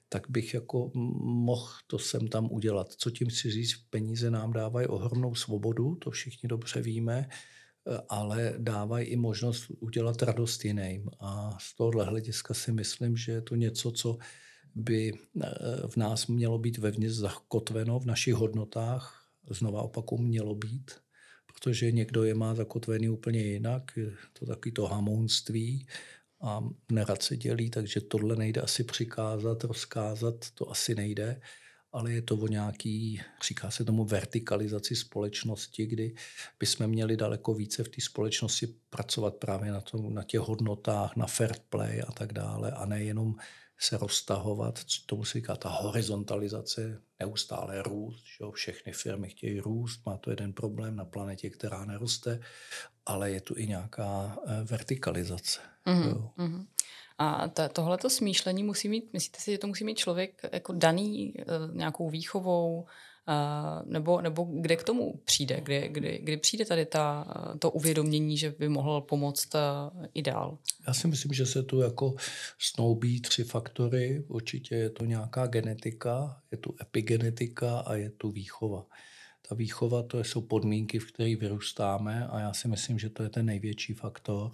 tak 0.10 0.30
bych 0.30 0.54
jako 0.54 0.91
mohl 1.24 1.72
to 1.88 2.00
sem 2.00 2.28
tam 2.28 2.52
udělat. 2.52 2.93
Co 2.93 3.12
tím 3.12 3.30
si 3.32 3.52
říct, 3.52 3.89
peníze 3.89 4.32
nám 4.32 4.54
dávají 4.54 4.88
ohromnou 4.88 5.36
svobodu, 5.36 5.96
to 5.96 6.12
všichni 6.12 6.50
dobře 6.50 6.82
víme, 6.82 7.30
ale 8.10 8.54
dávají 8.58 9.08
i 9.08 9.15
možnost 9.15 9.71
udělat 9.80 10.21
radost 10.21 10.65
jiným. 10.65 11.10
A 11.19 11.58
z 11.60 11.76
tohohle 11.76 12.06
hlediska 12.06 12.54
si 12.54 12.71
myslím, 12.71 13.17
že 13.17 13.32
je 13.32 13.41
to 13.41 13.56
něco, 13.56 13.91
co 13.91 14.17
by 14.76 15.13
eh, 15.13 15.50
v 15.88 15.97
nás 15.97 16.28
mělo 16.28 16.58
být 16.58 16.78
vevnitř 16.78 17.15
zakotveno 17.15 18.00
v 18.00 18.06
našich 18.06 18.34
hodnotách, 18.34 19.28
znova 19.50 19.82
opaku 19.82 20.17
mělo 20.17 20.56
být, 20.56 20.91
protože 21.45 21.91
někdo 21.91 22.23
je 22.23 22.34
má 22.36 22.56
zakotvený 22.56 23.10
úplně 23.10 23.41
jinak, 23.41 23.91
je 23.97 24.12
to 24.39 24.45
taky 24.45 24.71
to 24.71 24.86
hamonství 24.86 25.88
a 26.41 26.69
nerad 26.91 27.23
se 27.23 27.38
dělí, 27.38 27.69
takže 27.69 28.02
tohle 28.02 28.36
nejde 28.36 28.62
asi 28.62 28.84
přikázat, 28.84 29.63
rozkázat, 29.63 30.52
to 30.54 30.71
asi 30.71 30.95
nejde 30.95 31.41
ale 31.91 32.12
je 32.12 32.21
to 32.21 32.36
o 32.36 32.47
nějaký, 32.47 33.21
říká 33.47 33.71
se 33.71 33.86
tomu 33.86 34.06
vertikalizaci 34.06 34.95
společnosti, 34.95 35.86
kdy 35.86 36.15
bychom 36.60 36.88
měli 36.88 37.17
daleko 37.17 37.54
více 37.54 37.84
v 37.84 37.89
té 37.89 38.02
společnosti 38.02 38.67
pracovat 38.89 39.36
právě 39.36 39.71
na, 39.71 39.82
tom, 39.82 40.13
na 40.13 40.23
těch 40.23 40.39
hodnotách, 40.39 41.15
na 41.15 41.26
fair 41.26 41.56
play 41.69 42.02
a 42.08 42.12
tak 42.12 42.34
dále 42.34 42.71
a 42.71 42.86
nejenom 42.86 43.36
se 43.80 43.97
roztahovat, 43.97 44.80
tomu 45.06 45.26
se 45.26 45.38
říká 45.38 45.56
ta 45.56 45.69
horizontalizace, 45.69 47.02
neustále 47.19 47.82
růst, 47.82 48.23
že 48.26 48.38
jo? 48.43 48.52
všechny 48.52 48.93
firmy 48.93 49.30
chtějí 49.30 49.60
růst, 49.60 50.06
má 50.06 50.17
to 50.17 50.30
jeden 50.30 50.54
problém 50.54 50.95
na 50.95 51.06
planetě, 51.06 51.50
která 51.50 51.86
neroste, 51.86 52.39
ale 53.06 53.32
je 53.32 53.41
tu 53.41 53.54
i 53.58 53.67
nějaká 53.67 54.38
eh, 54.47 54.63
vertikalizace. 54.63 55.60
Mm-hmm. 55.86 56.10
Jo? 56.10 56.32
Mm-hmm. 56.38 56.65
A 57.17 57.47
tohleto 57.73 58.10
smýšlení 58.10 58.63
musí 58.63 58.89
mít, 58.89 59.13
myslíte 59.13 59.39
si, 59.39 59.51
že 59.51 59.58
to 59.58 59.67
musí 59.67 59.84
mít 59.84 59.97
člověk 59.97 60.41
jako 60.51 60.73
daný 60.73 61.34
eh, 61.39 61.43
nějakou 61.73 62.10
výchovou, 62.10 62.86
nebo, 63.86 64.21
nebo 64.21 64.47
kde 64.51 64.75
k 64.75 64.84
tomu 64.84 65.21
přijde, 65.25 65.62
kdy, 65.62 65.89
kdy, 65.91 66.19
kdy 66.23 66.38
přijde 66.38 66.65
tady 66.65 66.86
ta, 66.86 67.27
to 67.60 67.71
uvědomění, 67.71 68.38
že 68.38 68.56
by 68.60 68.69
mohl 68.69 69.01
pomoct 69.01 69.56
i 70.13 70.21
dál? 70.21 70.58
Já 70.88 70.93
si 70.93 71.08
myslím, 71.08 71.34
že 71.34 71.45
se 71.45 71.63
tu 71.63 71.82
jako 71.82 72.15
snoubí 72.60 73.21
tři 73.21 73.43
faktory. 73.43 74.23
Určitě 74.27 74.75
je 74.75 74.89
to 74.89 75.06
nějaká 75.06 75.47
genetika, 75.47 76.41
je 76.51 76.58
tu 76.58 76.75
epigenetika 76.82 77.80
a 77.80 77.95
je 77.95 78.10
tu 78.10 78.32
výchova. 78.32 78.86
Ta 79.49 79.56
výchova 79.56 80.03
to 80.03 80.19
jsou 80.19 80.41
podmínky, 80.41 80.99
v 80.99 81.12
kterých 81.12 81.38
vyrůstáme 81.38 82.27
a 82.27 82.39
já 82.39 82.53
si 82.53 82.67
myslím, 82.67 82.99
že 82.99 83.10
to 83.10 83.23
je 83.23 83.30
ten 83.30 83.45
největší 83.45 83.93
faktor 83.93 84.51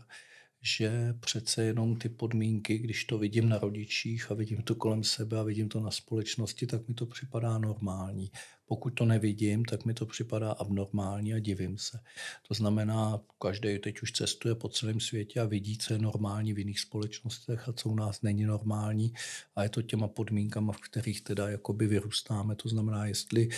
že 0.65 1.13
přece 1.19 1.63
jenom 1.63 1.95
ty 1.95 2.09
podmínky, 2.09 2.77
když 2.77 3.05
to 3.05 3.17
vidím 3.17 3.49
na 3.49 3.57
rodičích 3.57 4.31
a 4.31 4.33
vidím 4.33 4.61
to 4.61 4.75
kolem 4.75 5.03
sebe 5.03 5.39
a 5.39 5.43
vidím 5.43 5.69
to 5.69 5.79
na 5.79 5.91
společnosti, 5.91 6.67
tak 6.67 6.87
mi 6.87 6.93
to 6.93 7.05
připadá 7.05 7.57
normální. 7.57 8.31
Pokud 8.65 8.89
to 8.89 9.05
nevidím, 9.05 9.65
tak 9.65 9.85
mi 9.85 9.93
to 9.93 10.05
připadá 10.05 10.51
abnormální 10.51 11.33
a 11.33 11.39
divím 11.39 11.77
se. 11.77 11.99
To 12.47 12.53
znamená, 12.53 13.19
každý 13.41 13.79
teď 13.79 14.01
už 14.01 14.11
cestuje 14.11 14.55
po 14.55 14.69
celém 14.69 14.99
světě 14.99 15.39
a 15.39 15.45
vidí, 15.45 15.77
co 15.77 15.93
je 15.93 15.99
normální 15.99 16.53
v 16.53 16.59
jiných 16.59 16.79
společnostech 16.79 17.69
a 17.69 17.73
co 17.73 17.89
u 17.89 17.95
nás 17.95 18.21
není 18.21 18.43
normální 18.43 19.13
a 19.55 19.63
je 19.63 19.69
to 19.69 19.81
těma 19.81 20.07
podmínkama, 20.07 20.73
v 20.73 20.81
kterých 20.81 21.21
teda 21.21 21.49
jakoby 21.49 21.87
vyrůstáme. 21.87 22.55
To 22.55 22.69
znamená, 22.69 23.05
jestli 23.05 23.49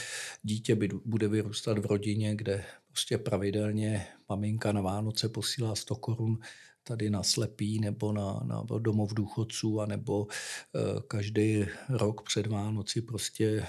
dítě 0.44 0.78
bude 1.06 1.28
vyrůstat 1.28 1.78
v 1.78 1.86
rodině, 1.86 2.36
kde 2.36 2.65
prostě 2.88 3.18
pravidelně 3.18 4.08
maminka 4.30 4.72
na 4.72 4.82
Vánoce 4.82 5.30
posílá 5.30 5.76
100 5.76 5.96
korun 5.96 6.39
tady 6.88 7.10
na 7.10 7.24
slepý 7.24 7.80
nebo 7.80 8.12
na, 8.12 8.41
na 8.43 8.63
domov 8.80 9.13
důchodců, 9.13 9.82
anebo 9.82 10.28
e, 10.28 11.02
každý 11.08 11.65
rok 11.89 12.21
před 12.21 12.48
Vánoci 12.48 13.02
prostě 13.02 13.45
e, 13.45 13.67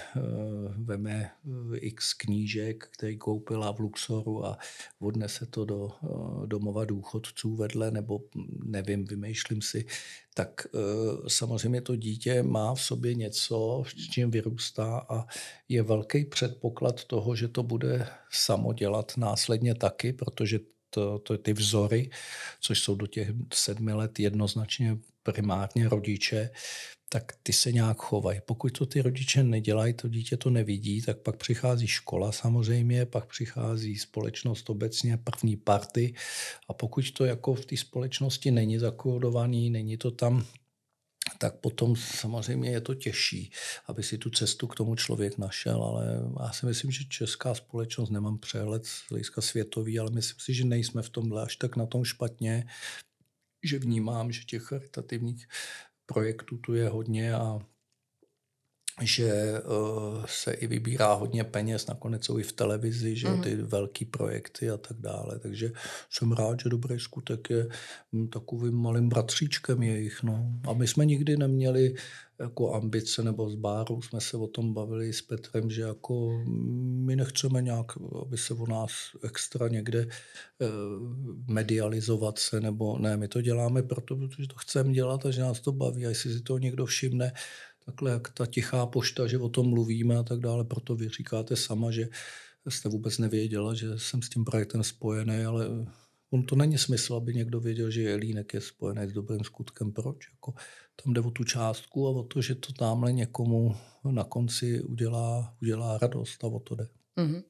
veme 0.77 1.31
eh, 1.73 1.77
x 1.77 2.13
knížek, 2.13 2.87
který 2.93 3.17
koupila 3.17 3.73
v 3.73 3.79
Luxoru 3.79 4.45
a 4.45 4.57
odnese 4.99 5.45
to 5.45 5.65
do 5.65 5.89
e, 5.89 6.47
domova 6.47 6.85
důchodců 6.85 7.55
vedle, 7.55 7.91
nebo 7.91 8.19
nevím, 8.63 9.05
vymýšlím 9.05 9.61
si, 9.61 9.85
tak 10.33 10.67
e, 10.67 10.79
samozřejmě 11.29 11.81
to 11.81 11.95
dítě 11.95 12.43
má 12.43 12.75
v 12.75 12.81
sobě 12.81 13.13
něco, 13.13 13.83
s 13.87 14.09
čím 14.09 14.31
vyrůstá 14.31 15.05
a 15.09 15.25
je 15.69 15.83
velký 15.83 16.25
předpoklad 16.25 17.03
toho, 17.03 17.35
že 17.35 17.47
to 17.47 17.63
bude 17.63 18.07
samo 18.31 18.73
dělat 18.73 19.17
následně 19.17 19.75
taky, 19.75 20.13
protože 20.13 20.59
to, 20.97 21.19
to, 21.19 21.37
ty 21.37 21.53
vzory, 21.53 22.09
což 22.61 22.79
jsou 22.79 22.95
do 22.95 23.07
těch 23.07 23.29
sedmi 23.53 23.93
let 23.93 24.19
jednoznačně 24.19 24.97
primárně 25.23 25.89
rodiče, 25.89 26.49
tak 27.09 27.31
ty 27.43 27.53
se 27.53 27.71
nějak 27.71 27.97
chovají. 27.97 28.39
Pokud 28.45 28.77
to 28.77 28.85
ty 28.85 29.01
rodiče 29.01 29.43
nedělají, 29.43 29.93
to 29.93 30.07
dítě 30.07 30.37
to 30.37 30.49
nevidí, 30.49 31.01
tak 31.01 31.17
pak 31.17 31.37
přichází 31.37 31.87
škola 31.87 32.31
samozřejmě, 32.31 33.05
pak 33.05 33.25
přichází 33.25 33.97
společnost 33.97 34.69
obecně, 34.69 35.17
první 35.17 35.55
party 35.57 36.13
a 36.69 36.73
pokud 36.73 37.11
to 37.11 37.25
jako 37.25 37.53
v 37.53 37.65
té 37.65 37.77
společnosti 37.77 38.51
není 38.51 38.79
zakódovaný, 38.79 39.69
není 39.69 39.97
to 39.97 40.11
tam 40.11 40.45
tak 41.37 41.55
potom 41.55 41.95
samozřejmě 41.95 42.71
je 42.71 42.81
to 42.81 42.95
těžší, 42.95 43.51
aby 43.85 44.03
si 44.03 44.17
tu 44.17 44.29
cestu 44.29 44.67
k 44.67 44.75
tomu 44.75 44.95
člověk 44.95 45.37
našel, 45.37 45.83
ale 45.83 46.05
já 46.39 46.51
si 46.51 46.65
myslím, 46.65 46.91
že 46.91 47.05
česká 47.05 47.53
společnost, 47.53 48.09
nemám 48.09 48.37
přehled 48.37 48.85
z 48.85 49.09
hlediska 49.09 49.41
světový, 49.41 49.99
ale 49.99 50.11
myslím 50.11 50.39
si, 50.39 50.53
že 50.53 50.65
nejsme 50.65 51.01
v 51.01 51.09
tomhle 51.09 51.43
až 51.43 51.55
tak 51.55 51.75
na 51.75 51.85
tom 51.85 52.03
špatně, 52.03 52.67
že 53.63 53.79
vnímám, 53.79 54.31
že 54.31 54.43
těch 54.43 54.63
charitativních 54.63 55.47
projektů 56.05 56.57
tu 56.57 56.73
je 56.73 56.89
hodně 56.89 57.33
a 57.33 57.59
že 59.01 59.53
uh, 59.61 60.25
se 60.25 60.51
i 60.51 60.67
vybírá 60.67 61.13
hodně 61.13 61.43
peněz, 61.43 61.87
nakonec 61.87 62.25
jsou 62.25 62.39
i 62.39 62.43
v 62.43 62.51
televizi, 62.51 63.15
že 63.15 63.29
mm. 63.29 63.41
ty 63.41 63.55
velký 63.55 64.05
projekty 64.05 64.69
a 64.69 64.77
tak 64.77 64.97
dále. 64.99 65.39
Takže 65.39 65.71
jsem 66.09 66.31
rád, 66.31 66.59
že 66.59 66.69
Dobrý 66.69 66.99
skutek 66.99 67.49
je 67.49 67.67
hm, 68.13 68.27
takovým 68.27 68.75
malým 68.75 69.09
bratříčkem 69.09 69.83
jejich. 69.83 70.23
No. 70.23 70.51
A 70.69 70.73
my 70.73 70.87
jsme 70.87 71.05
nikdy 71.05 71.37
neměli 71.37 71.95
jako 72.39 72.73
ambice, 72.73 73.23
nebo 73.23 73.49
s 73.49 73.55
Bárou 73.55 74.01
jsme 74.01 74.21
se 74.21 74.37
o 74.37 74.47
tom 74.47 74.73
bavili 74.73 75.13
s 75.13 75.21
Petrem, 75.21 75.69
že 75.69 75.81
jako 75.81 76.43
my 77.05 77.15
nechceme 77.15 77.61
nějak, 77.61 77.91
aby 78.21 78.37
se 78.37 78.53
o 78.53 78.67
nás 78.67 78.91
extra 79.23 79.67
někde 79.67 80.07
eh, 80.07 80.65
medializovat 81.47 82.39
se, 82.39 82.61
nebo 82.61 82.99
ne, 82.99 83.17
my 83.17 83.27
to 83.27 83.41
děláme 83.41 83.83
proto, 83.83 84.15
protože 84.15 84.47
to 84.47 84.55
chceme 84.55 84.93
dělat 84.93 85.25
a 85.25 85.31
že 85.31 85.41
nás 85.41 85.59
to 85.59 85.71
baví 85.71 86.05
a 86.05 86.09
jestli 86.09 86.33
si 86.33 86.41
to 86.41 86.57
někdo 86.57 86.85
všimne, 86.85 87.31
takhle 87.87 88.11
jak 88.11 88.29
ta 88.29 88.45
tichá 88.45 88.85
pošta, 88.85 89.27
že 89.27 89.37
o 89.37 89.49
tom 89.49 89.69
mluvíme 89.69 90.17
a 90.17 90.23
tak 90.23 90.39
dále, 90.39 90.63
proto 90.63 90.95
vy 90.95 91.09
říkáte 91.09 91.55
sama, 91.55 91.91
že 91.91 92.09
jste 92.69 92.89
vůbec 92.89 93.17
nevěděla, 93.17 93.73
že 93.73 93.87
jsem 93.99 94.21
s 94.21 94.29
tím 94.29 94.45
projektem 94.45 94.83
spojený, 94.83 95.45
ale 95.45 95.67
on 96.29 96.43
to 96.43 96.55
není 96.55 96.77
smysl, 96.77 97.15
aby 97.15 97.33
někdo 97.33 97.59
věděl, 97.59 97.91
že 97.91 98.01
Jelínek 98.01 98.53
je 98.53 98.61
spojený 98.61 99.09
s 99.09 99.13
dobrým 99.13 99.43
skutkem. 99.43 99.91
Proč? 99.91 100.29
Jako, 100.33 100.53
tam 101.03 101.13
jde 101.13 101.21
o 101.21 101.31
tu 101.31 101.43
částku 101.43 102.07
a 102.07 102.11
o 102.11 102.23
to, 102.23 102.41
že 102.41 102.55
to 102.55 102.73
tamhle 102.73 103.13
někomu 103.13 103.75
na 104.11 104.23
konci 104.23 104.81
udělá, 104.81 105.55
udělá 105.61 105.97
radost 105.97 106.43
a 106.43 106.47
o 106.47 106.59
to 106.59 106.75
jde. 106.75 106.87
Mm-hmm. 107.17 107.43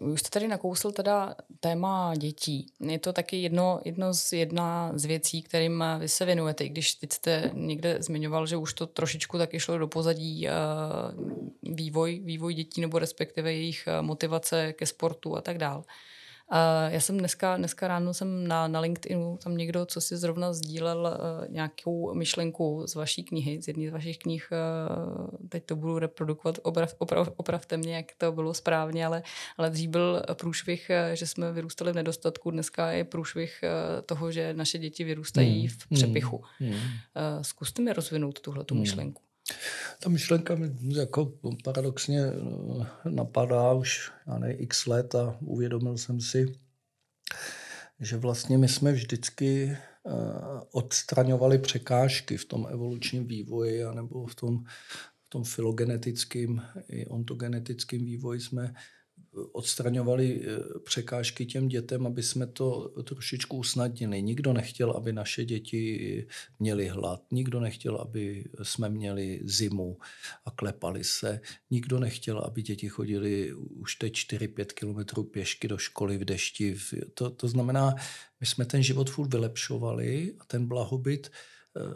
Uh, 0.00 0.12
už 0.12 0.20
jste 0.20 0.30
tady 0.30 0.48
nakousl 0.48 0.92
teda 0.92 1.34
téma 1.60 2.14
dětí. 2.16 2.66
Je 2.80 2.98
to 2.98 3.12
taky 3.12 3.42
jedno, 3.42 3.80
jedno 3.84 4.14
z, 4.14 4.32
jedna 4.32 4.92
z 4.94 5.04
věcí, 5.04 5.42
kterým 5.42 5.84
vy 5.98 6.08
se 6.08 6.24
věnujete, 6.24 6.64
i 6.64 6.68
když 6.68 6.94
teď 6.94 7.12
jste 7.12 7.50
někde 7.54 7.96
zmiňoval, 8.00 8.46
že 8.46 8.56
už 8.56 8.74
to 8.74 8.86
trošičku 8.86 9.38
taky 9.38 9.60
šlo 9.60 9.78
do 9.78 9.88
pozadí 9.88 10.48
uh, 10.48 11.74
vývoj, 11.74 12.20
vývoj 12.24 12.54
dětí 12.54 12.80
nebo 12.80 12.98
respektive 12.98 13.52
jejich 13.52 13.88
motivace 14.00 14.72
ke 14.72 14.86
sportu 14.86 15.36
a 15.36 15.40
tak 15.40 15.58
dále. 15.58 15.82
Uh, 16.52 16.92
já 16.92 17.00
jsem 17.00 17.18
dneska, 17.18 17.56
dneska 17.56 17.88
ráno 17.88 18.14
jsem 18.14 18.48
na, 18.48 18.68
na 18.68 18.80
LinkedInu, 18.80 19.38
tam 19.44 19.56
někdo, 19.56 19.86
co 19.86 20.00
si 20.00 20.16
zrovna 20.16 20.52
sdílel 20.52 21.18
uh, 21.18 21.52
nějakou 21.52 22.14
myšlenku 22.14 22.84
z 22.86 22.94
vaší 22.94 23.24
knihy, 23.24 23.62
z 23.62 23.68
jedné 23.68 23.88
z 23.88 23.92
vašich 23.92 24.18
knih, 24.18 24.48
uh, 24.52 25.28
teď 25.48 25.64
to 25.64 25.76
budu 25.76 25.98
reprodukovat, 25.98 26.58
oprav, 26.62 26.94
oprav, 26.98 27.30
opravte 27.36 27.76
mě, 27.76 27.96
jak 27.96 28.06
to 28.18 28.32
bylo 28.32 28.54
správně, 28.54 29.06
ale, 29.06 29.22
ale 29.56 29.70
dřív 29.70 29.90
byl 29.90 30.22
průšvih, 30.34 30.90
že 31.14 31.26
jsme 31.26 31.52
vyrůstali 31.52 31.92
v 31.92 31.96
nedostatku, 31.96 32.50
dneska 32.50 32.90
je 32.92 33.04
průšvih 33.04 33.64
toho, 34.06 34.32
že 34.32 34.54
naše 34.54 34.78
děti 34.78 35.04
vyrůstají 35.04 35.60
hmm, 35.60 35.68
v 35.68 35.88
přepichu. 35.88 36.44
Hmm, 36.58 36.70
hmm. 36.70 36.80
Zkuste 37.42 37.82
mi 37.82 37.92
rozvinout 37.92 38.40
tuhle 38.40 38.64
tu 38.64 38.74
hmm. 38.74 38.80
myšlenku. 38.80 39.22
Ta 40.00 40.08
myšlenka 40.08 40.54
mi 40.54 40.70
jako 40.98 41.32
paradoxně 41.64 42.20
eh, 42.20 43.10
napadá 43.10 43.72
už 43.72 44.12
já 44.26 44.38
ne, 44.38 44.52
x 44.52 44.86
let 44.86 45.14
a 45.14 45.36
uvědomil 45.40 45.98
jsem 45.98 46.20
si, 46.20 46.54
že 48.00 48.16
vlastně 48.16 48.58
my 48.58 48.68
jsme 48.68 48.92
vždycky 48.92 49.70
eh, 49.70 50.10
odstraňovali 50.72 51.58
překážky 51.58 52.36
v 52.36 52.44
tom 52.44 52.66
evolučním 52.70 53.26
vývoji 53.26 53.84
anebo 53.84 54.26
v 54.26 54.34
tom, 54.34 54.64
v 55.26 55.28
tom 55.28 55.44
filogenetickém 55.44 56.62
i 56.88 57.06
ontogenetickém 57.06 58.04
vývoji. 58.04 58.40
Jsme 58.40 58.74
odstraňovali 59.52 60.40
eh, 60.42 60.78
překážky 60.78 61.46
těm 61.46 61.68
dětem, 61.68 62.06
aby 62.06 62.22
jsme 62.22 62.46
to 62.46 62.88
trošičku 63.04 63.56
usnadnili. 63.56 64.22
Nikdo 64.22 64.52
nechtěl, 64.52 64.90
aby 64.90 65.12
naše 65.12 65.44
děti 65.44 66.26
měly 66.58 66.88
hlad, 66.88 67.22
nikdo 67.30 67.60
nechtěl, 67.60 67.96
aby 67.96 68.44
jsme 68.62 68.88
měli 68.88 69.40
zimu 69.44 69.98
a 70.44 70.50
klepali 70.50 71.04
se, 71.04 71.40
nikdo 71.70 72.00
nechtěl, 72.00 72.38
aby 72.38 72.62
děti 72.62 72.88
chodili 72.88 73.54
už 73.54 73.96
teď 73.96 74.12
4-5 74.12 74.64
kilometrů 74.64 75.24
pěšky 75.24 75.68
do 75.68 75.78
školy 75.78 76.18
v 76.18 76.24
dešti. 76.24 76.76
To, 77.14 77.30
to 77.30 77.48
znamená, 77.48 77.94
my 78.40 78.46
jsme 78.46 78.64
ten 78.64 78.82
život 78.82 79.10
furt 79.10 79.32
vylepšovali 79.34 80.34
a 80.40 80.44
ten 80.44 80.66
blahobyt 80.66 81.30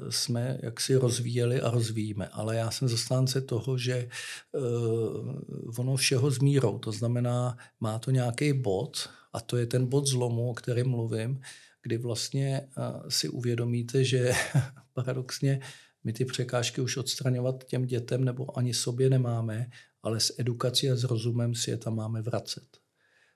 jsme 0.08 0.58
jaksi 0.62 0.96
rozvíjeli 0.96 1.60
a 1.60 1.70
rozvíjíme. 1.70 2.28
Ale 2.28 2.56
já 2.56 2.70
jsem 2.70 2.88
zastánce 2.88 3.40
toho, 3.40 3.78
že 3.78 4.08
uh, 4.52 5.78
ono 5.78 5.96
všeho 5.96 6.30
s 6.30 6.38
mírou. 6.38 6.78
To 6.78 6.92
znamená, 6.92 7.56
má 7.80 7.98
to 7.98 8.10
nějaký 8.10 8.52
bod 8.52 9.08
a 9.32 9.40
to 9.40 9.56
je 9.56 9.66
ten 9.66 9.86
bod 9.86 10.06
zlomu, 10.06 10.50
o 10.50 10.54
kterém 10.54 10.88
mluvím, 10.88 11.40
kdy 11.82 11.98
vlastně 11.98 12.68
uh, 12.76 13.08
si 13.08 13.28
uvědomíte, 13.28 14.04
že 14.04 14.32
paradoxně 14.92 15.60
my 16.04 16.12
ty 16.12 16.24
překážky 16.24 16.80
už 16.80 16.96
odstraňovat 16.96 17.64
těm 17.64 17.86
dětem 17.86 18.24
nebo 18.24 18.58
ani 18.58 18.74
sobě 18.74 19.10
nemáme, 19.10 19.70
ale 20.02 20.20
s 20.20 20.34
edukací 20.38 20.90
a 20.90 20.96
s 20.96 21.04
rozumem 21.04 21.54
si 21.54 21.70
je 21.70 21.76
tam 21.76 21.96
máme 21.96 22.22
vracet. 22.22 22.81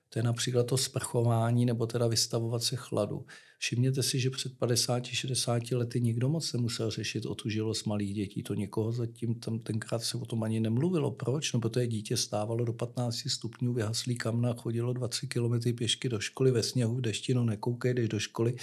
To 0.09 0.19
je 0.19 0.23
například 0.23 0.67
to 0.67 0.77
sprchování 0.77 1.65
nebo 1.65 1.87
teda 1.87 2.07
vystavovat 2.07 2.63
se 2.63 2.75
chladu. 2.75 3.25
Všimněte 3.59 4.03
si, 4.03 4.19
že 4.19 4.29
před 4.29 4.53
50-60 4.59 5.77
lety 5.77 6.01
nikdo 6.01 6.29
moc 6.29 6.53
nemusel 6.53 6.91
řešit 6.91 7.25
otužilost 7.25 7.85
malých 7.85 8.13
dětí. 8.13 8.43
To 8.43 8.53
někoho 8.53 8.91
zatím 8.91 9.35
tam 9.35 9.59
tenkrát 9.59 9.99
se 9.99 10.17
o 10.17 10.25
tom 10.25 10.43
ani 10.43 10.59
nemluvilo. 10.59 11.11
Proč? 11.11 11.53
No, 11.53 11.59
protože 11.59 11.87
dítě 11.87 12.17
stávalo 12.17 12.65
do 12.65 12.73
15 12.73 13.29
stupňů, 13.29 13.73
vyhaslý 13.73 14.17
kamna, 14.17 14.53
chodilo 14.53 14.93
20 14.93 15.27
km 15.27 15.75
pěšky 15.75 16.09
do 16.09 16.19
školy 16.19 16.51
ve 16.51 16.63
sněhu, 16.63 16.95
v 16.95 17.01
dešti, 17.01 17.33
no 17.33 17.43
nekoukej, 17.43 17.93
jdeš 17.93 18.09
do 18.09 18.19
školy 18.19 18.55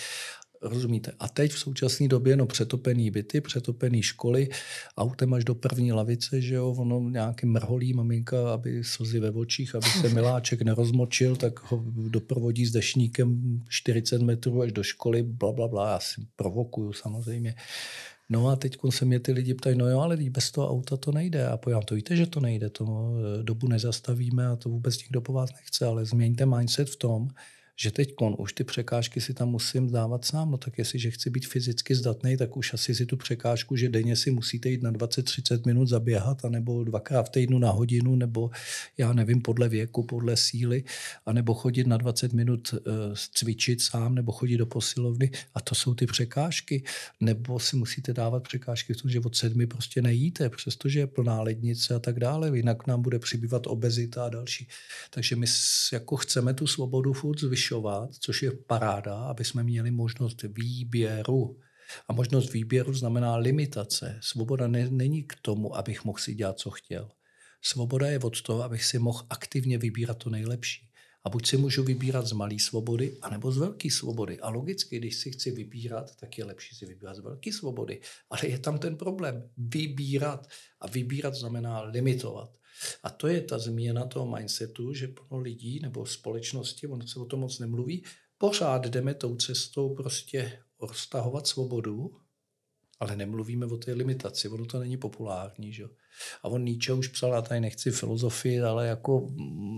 Rozumíte? 0.64 1.12
A 1.18 1.28
teď 1.28 1.52
v 1.52 1.58
současné 1.58 2.08
době 2.08 2.36
no 2.36 2.46
přetopený 2.46 3.10
byty, 3.10 3.40
přetopený 3.40 4.02
školy, 4.02 4.48
autem 4.96 5.34
až 5.34 5.44
do 5.44 5.54
první 5.54 5.92
lavice, 5.92 6.40
že 6.40 6.54
jo, 6.54 6.74
ono 6.78 7.00
nějaký 7.00 7.46
mrholí 7.46 7.92
maminka, 7.92 8.52
aby 8.52 8.84
slzy 8.84 9.20
ve 9.20 9.30
očích, 9.30 9.74
aby 9.74 9.86
se 9.86 10.08
miláček 10.08 10.62
nerozmočil, 10.62 11.36
tak 11.36 11.72
ho 11.72 11.84
doprovodí 12.08 12.66
s 12.66 12.72
dešníkem 12.72 13.60
40 13.68 14.22
metrů 14.22 14.62
až 14.62 14.72
do 14.72 14.82
školy, 14.82 15.22
bla, 15.22 15.52
bla, 15.52 15.68
bla, 15.68 15.90
já 15.90 15.98
si 16.00 16.26
provokuju 16.36 16.92
samozřejmě. 16.92 17.54
No 18.28 18.48
a 18.48 18.56
teď 18.56 18.76
se 18.90 19.04
mě 19.04 19.20
ty 19.20 19.32
lidi 19.32 19.54
ptají, 19.54 19.76
no 19.78 19.88
jo, 19.88 20.00
ale 20.00 20.16
bez 20.16 20.50
toho 20.50 20.70
auta 20.70 20.96
to 20.96 21.12
nejde. 21.12 21.46
A 21.46 21.56
pojďám, 21.56 21.82
to 21.82 21.94
víte, 21.94 22.16
že 22.16 22.26
to 22.26 22.40
nejde, 22.40 22.70
to 22.70 22.84
eh, 22.84 23.42
dobu 23.42 23.68
nezastavíme 23.68 24.46
a 24.46 24.56
to 24.56 24.68
vůbec 24.68 24.98
nikdo 24.98 25.20
po 25.20 25.32
vás 25.32 25.50
nechce, 25.52 25.86
ale 25.86 26.04
změňte 26.04 26.46
mindset 26.46 26.90
v 26.90 26.96
tom, 26.96 27.28
že 27.76 27.90
teď 27.90 28.14
už 28.38 28.52
ty 28.52 28.64
překážky 28.64 29.20
si 29.20 29.34
tam 29.34 29.48
musím 29.48 29.90
dávat 29.90 30.24
sám. 30.24 30.50
No 30.50 30.58
tak 30.58 30.78
jestliže 30.78 31.10
chci 31.10 31.30
být 31.30 31.46
fyzicky 31.46 31.94
zdatný, 31.94 32.36
tak 32.36 32.56
už 32.56 32.74
asi 32.74 32.94
si 32.94 33.06
tu 33.06 33.16
překážku, 33.16 33.76
že 33.76 33.88
denně 33.88 34.16
si 34.16 34.30
musíte 34.30 34.68
jít 34.68 34.82
na 34.82 34.92
20-30 34.92 35.66
minut 35.66 35.86
zaběhat, 35.86 36.44
anebo 36.44 36.84
dvakrát 36.84 37.22
v 37.22 37.30
týdnu 37.30 37.58
na 37.58 37.70
hodinu, 37.70 38.16
nebo 38.16 38.50
já 38.98 39.12
nevím, 39.12 39.42
podle 39.42 39.68
věku, 39.68 40.02
podle 40.02 40.36
síly, 40.36 40.84
anebo 41.26 41.54
chodit 41.54 41.86
na 41.86 41.96
20 41.96 42.32
minut 42.32 42.72
uh, 42.72 42.78
cvičit 43.34 43.82
sám, 43.82 44.14
nebo 44.14 44.32
chodit 44.32 44.56
do 44.56 44.66
posilovny. 44.66 45.30
A 45.54 45.60
to 45.60 45.74
jsou 45.74 45.94
ty 45.94 46.06
překážky. 46.06 46.82
Nebo 47.20 47.58
si 47.58 47.76
musíte 47.76 48.12
dávat 48.12 48.42
překážky 48.42 48.94
v 48.94 49.02
tom, 49.02 49.10
že 49.10 49.20
od 49.20 49.36
sedmi 49.36 49.66
prostě 49.66 50.02
nejíte, 50.02 50.48
přestože 50.48 50.98
je 50.98 51.06
plná 51.06 51.42
lednice 51.42 51.94
a 51.94 51.98
tak 51.98 52.20
dále. 52.20 52.56
Jinak 52.56 52.86
nám 52.86 53.02
bude 53.02 53.18
přibývat 53.18 53.66
obezita 53.66 54.24
a 54.24 54.28
další. 54.28 54.68
Takže 55.10 55.36
my 55.36 55.46
jako 55.92 56.16
chceme 56.16 56.54
tu 56.54 56.66
svobodu 56.66 57.12
furt 57.12 57.40
zvyšovat 57.40 57.63
zvyšovat, 57.64 58.14
což 58.14 58.42
je 58.42 58.52
paráda, 58.52 59.16
aby 59.16 59.44
jsme 59.44 59.62
měli 59.62 59.90
možnost 59.90 60.42
výběru. 60.42 61.60
A 62.08 62.12
možnost 62.12 62.52
výběru 62.52 62.92
znamená 62.92 63.36
limitace. 63.36 64.18
Svoboda 64.22 64.68
ne, 64.68 64.88
není 64.90 65.22
k 65.22 65.34
tomu, 65.42 65.76
abych 65.76 66.04
mohl 66.04 66.18
si 66.18 66.34
dělat, 66.34 66.58
co 66.58 66.70
chtěl. 66.70 67.10
Svoboda 67.62 68.08
je 68.08 68.18
od 68.18 68.42
toho, 68.42 68.62
abych 68.62 68.84
si 68.84 68.98
mohl 68.98 69.26
aktivně 69.30 69.78
vybírat 69.78 70.18
to 70.18 70.30
nejlepší. 70.30 70.90
A 71.24 71.30
buď 71.30 71.46
si 71.46 71.56
můžu 71.56 71.84
vybírat 71.84 72.26
z 72.26 72.32
malé 72.32 72.58
svobody, 72.58 73.16
anebo 73.22 73.52
z 73.52 73.58
velké 73.58 73.90
svobody. 73.90 74.40
A 74.40 74.48
logicky, 74.50 74.98
když 74.98 75.16
si 75.16 75.30
chci 75.30 75.50
vybírat, 75.50 76.16
tak 76.16 76.38
je 76.38 76.44
lepší 76.44 76.74
si 76.74 76.86
vybírat 76.86 77.14
z 77.16 77.18
velké 77.18 77.52
svobody. 77.52 78.00
Ale 78.30 78.48
je 78.48 78.58
tam 78.58 78.78
ten 78.78 78.96
problém. 78.96 79.48
Vybírat. 79.56 80.48
A 80.80 80.86
vybírat 80.88 81.34
znamená 81.34 81.80
limitovat. 81.82 82.50
A 83.02 83.10
to 83.10 83.28
je 83.28 83.40
ta 83.40 83.58
změna 83.58 84.06
toho 84.06 84.36
mindsetu, 84.36 84.92
že 84.92 85.08
plno 85.08 85.40
lidí 85.40 85.80
nebo 85.80 86.06
společnosti, 86.06 86.86
ono 86.86 87.06
se 87.06 87.20
o 87.20 87.24
tom 87.24 87.40
moc 87.40 87.58
nemluví, 87.58 88.04
pořád 88.38 88.86
jdeme 88.86 89.14
tou 89.14 89.36
cestou 89.36 89.94
prostě 89.94 90.58
roztahovat 90.80 91.46
svobodu, 91.46 92.16
ale 93.00 93.16
nemluvíme 93.16 93.66
o 93.66 93.76
té 93.76 93.92
limitaci, 93.92 94.48
ono 94.48 94.66
to 94.66 94.78
není 94.78 94.96
populární. 94.96 95.72
Že? 95.72 95.84
A 96.42 96.48
on 96.48 96.64
Nietzsche 96.64 96.92
už 96.92 97.08
psal, 97.08 97.32
já 97.32 97.42
tady 97.42 97.60
nechci 97.60 97.90
filozofii, 97.90 98.60
ale 98.60 98.86
jako 98.86 99.28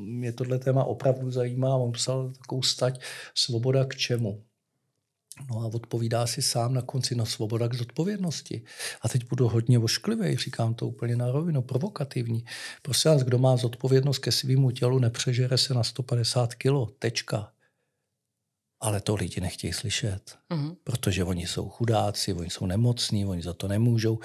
mě 0.06 0.32
tohle 0.32 0.58
téma 0.58 0.84
opravdu 0.84 1.30
zajímá, 1.30 1.76
on 1.76 1.92
psal 1.92 2.32
takovou 2.32 2.62
stať 2.62 3.00
svoboda 3.34 3.84
k 3.84 3.96
čemu. 3.96 4.45
No 5.50 5.60
a 5.60 5.66
odpovídá 5.66 6.26
si 6.26 6.42
sám 6.42 6.74
na 6.74 6.82
konci 6.82 7.14
na 7.14 7.24
svoboda 7.24 7.68
k 7.68 7.74
zodpovědnosti. 7.74 8.62
A 9.02 9.08
teď 9.08 9.28
budu 9.28 9.48
hodně 9.48 9.78
ošklivý, 9.78 10.36
říkám 10.36 10.74
to 10.74 10.88
úplně 10.88 11.16
na 11.16 11.30
rovinu, 11.30 11.62
provokativní. 11.62 12.44
Prosím 12.82 13.10
vás, 13.10 13.22
kdo 13.22 13.38
má 13.38 13.56
zodpovědnost 13.56 14.18
ke 14.18 14.32
svýmu 14.32 14.70
tělu, 14.70 14.98
nepřežere 14.98 15.58
se 15.58 15.74
na 15.74 15.82
150 15.82 16.54
kilo, 16.54 16.86
tečka. 16.98 17.52
Ale 18.80 19.00
to 19.00 19.14
lidi 19.14 19.40
nechtějí 19.40 19.72
slyšet, 19.72 20.38
uh-huh. 20.50 20.76
protože 20.84 21.24
oni 21.24 21.46
jsou 21.46 21.68
chudáci, 21.68 22.32
oni 22.32 22.50
jsou 22.50 22.66
nemocní, 22.66 23.26
oni 23.26 23.42
za 23.42 23.54
to 23.54 23.68
nemůžou. 23.68 24.18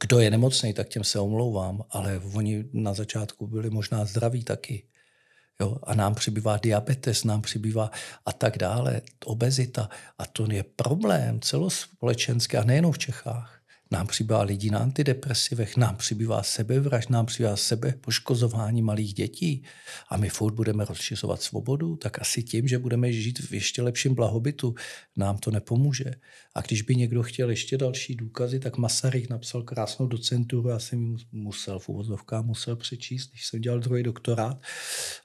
Kdo 0.00 0.18
je 0.18 0.30
nemocný, 0.30 0.74
tak 0.74 0.88
těm 0.88 1.04
se 1.04 1.18
omlouvám, 1.18 1.82
ale 1.90 2.20
oni 2.34 2.64
na 2.72 2.94
začátku 2.94 3.46
byli 3.46 3.70
možná 3.70 4.04
zdraví 4.04 4.44
taky. 4.44 4.88
Jo? 5.60 5.76
A 5.82 5.94
nám 5.94 6.14
přibývá 6.14 6.56
diabetes, 6.56 7.24
nám 7.24 7.42
přibývá 7.42 7.90
a 8.26 8.32
tak 8.32 8.58
dále, 8.58 9.02
obezita. 9.24 9.88
A 10.18 10.26
to 10.26 10.52
je 10.52 10.62
problém 10.62 11.40
celospolečenský 11.40 12.56
a 12.56 12.64
nejenom 12.64 12.92
v 12.92 12.98
Čechách. 12.98 13.62
Nám 13.92 14.06
přibývá 14.06 14.42
lidí 14.42 14.70
na 14.70 14.78
antidepresivech, 14.78 15.76
nám 15.76 15.96
přibývá 15.96 16.42
sebevraž, 16.42 17.08
nám 17.08 17.26
přibývá 17.26 17.56
sebe 17.56 17.94
poškozování 18.00 18.82
malých 18.82 19.14
dětí 19.14 19.64
a 20.08 20.16
my 20.16 20.28
furt 20.28 20.54
budeme 20.54 20.84
rozšiřovat 20.84 21.42
svobodu, 21.42 21.96
tak 21.96 22.20
asi 22.20 22.42
tím, 22.42 22.68
že 22.68 22.78
budeme 22.78 23.12
žít 23.12 23.38
v 23.38 23.52
ještě 23.52 23.82
lepším 23.82 24.14
blahobytu, 24.14 24.74
nám 25.16 25.38
to 25.38 25.50
nepomůže. 25.50 26.14
A 26.54 26.60
když 26.60 26.82
by 26.82 26.94
někdo 26.94 27.22
chtěl 27.22 27.50
ještě 27.50 27.78
další 27.78 28.14
důkazy, 28.14 28.60
tak 28.60 28.76
Masaryk 28.76 29.30
napsal 29.30 29.62
krásnou 29.62 30.06
docenturu, 30.06 30.68
já 30.68 30.78
jsem 30.78 31.16
musel 31.32 31.78
v 31.78 31.88
uvozovkách 31.88 32.44
musel 32.44 32.76
přečíst, 32.76 33.30
když 33.30 33.46
jsem 33.46 33.60
dělal 33.60 33.80
druhý 33.80 34.02
doktorát 34.02 34.62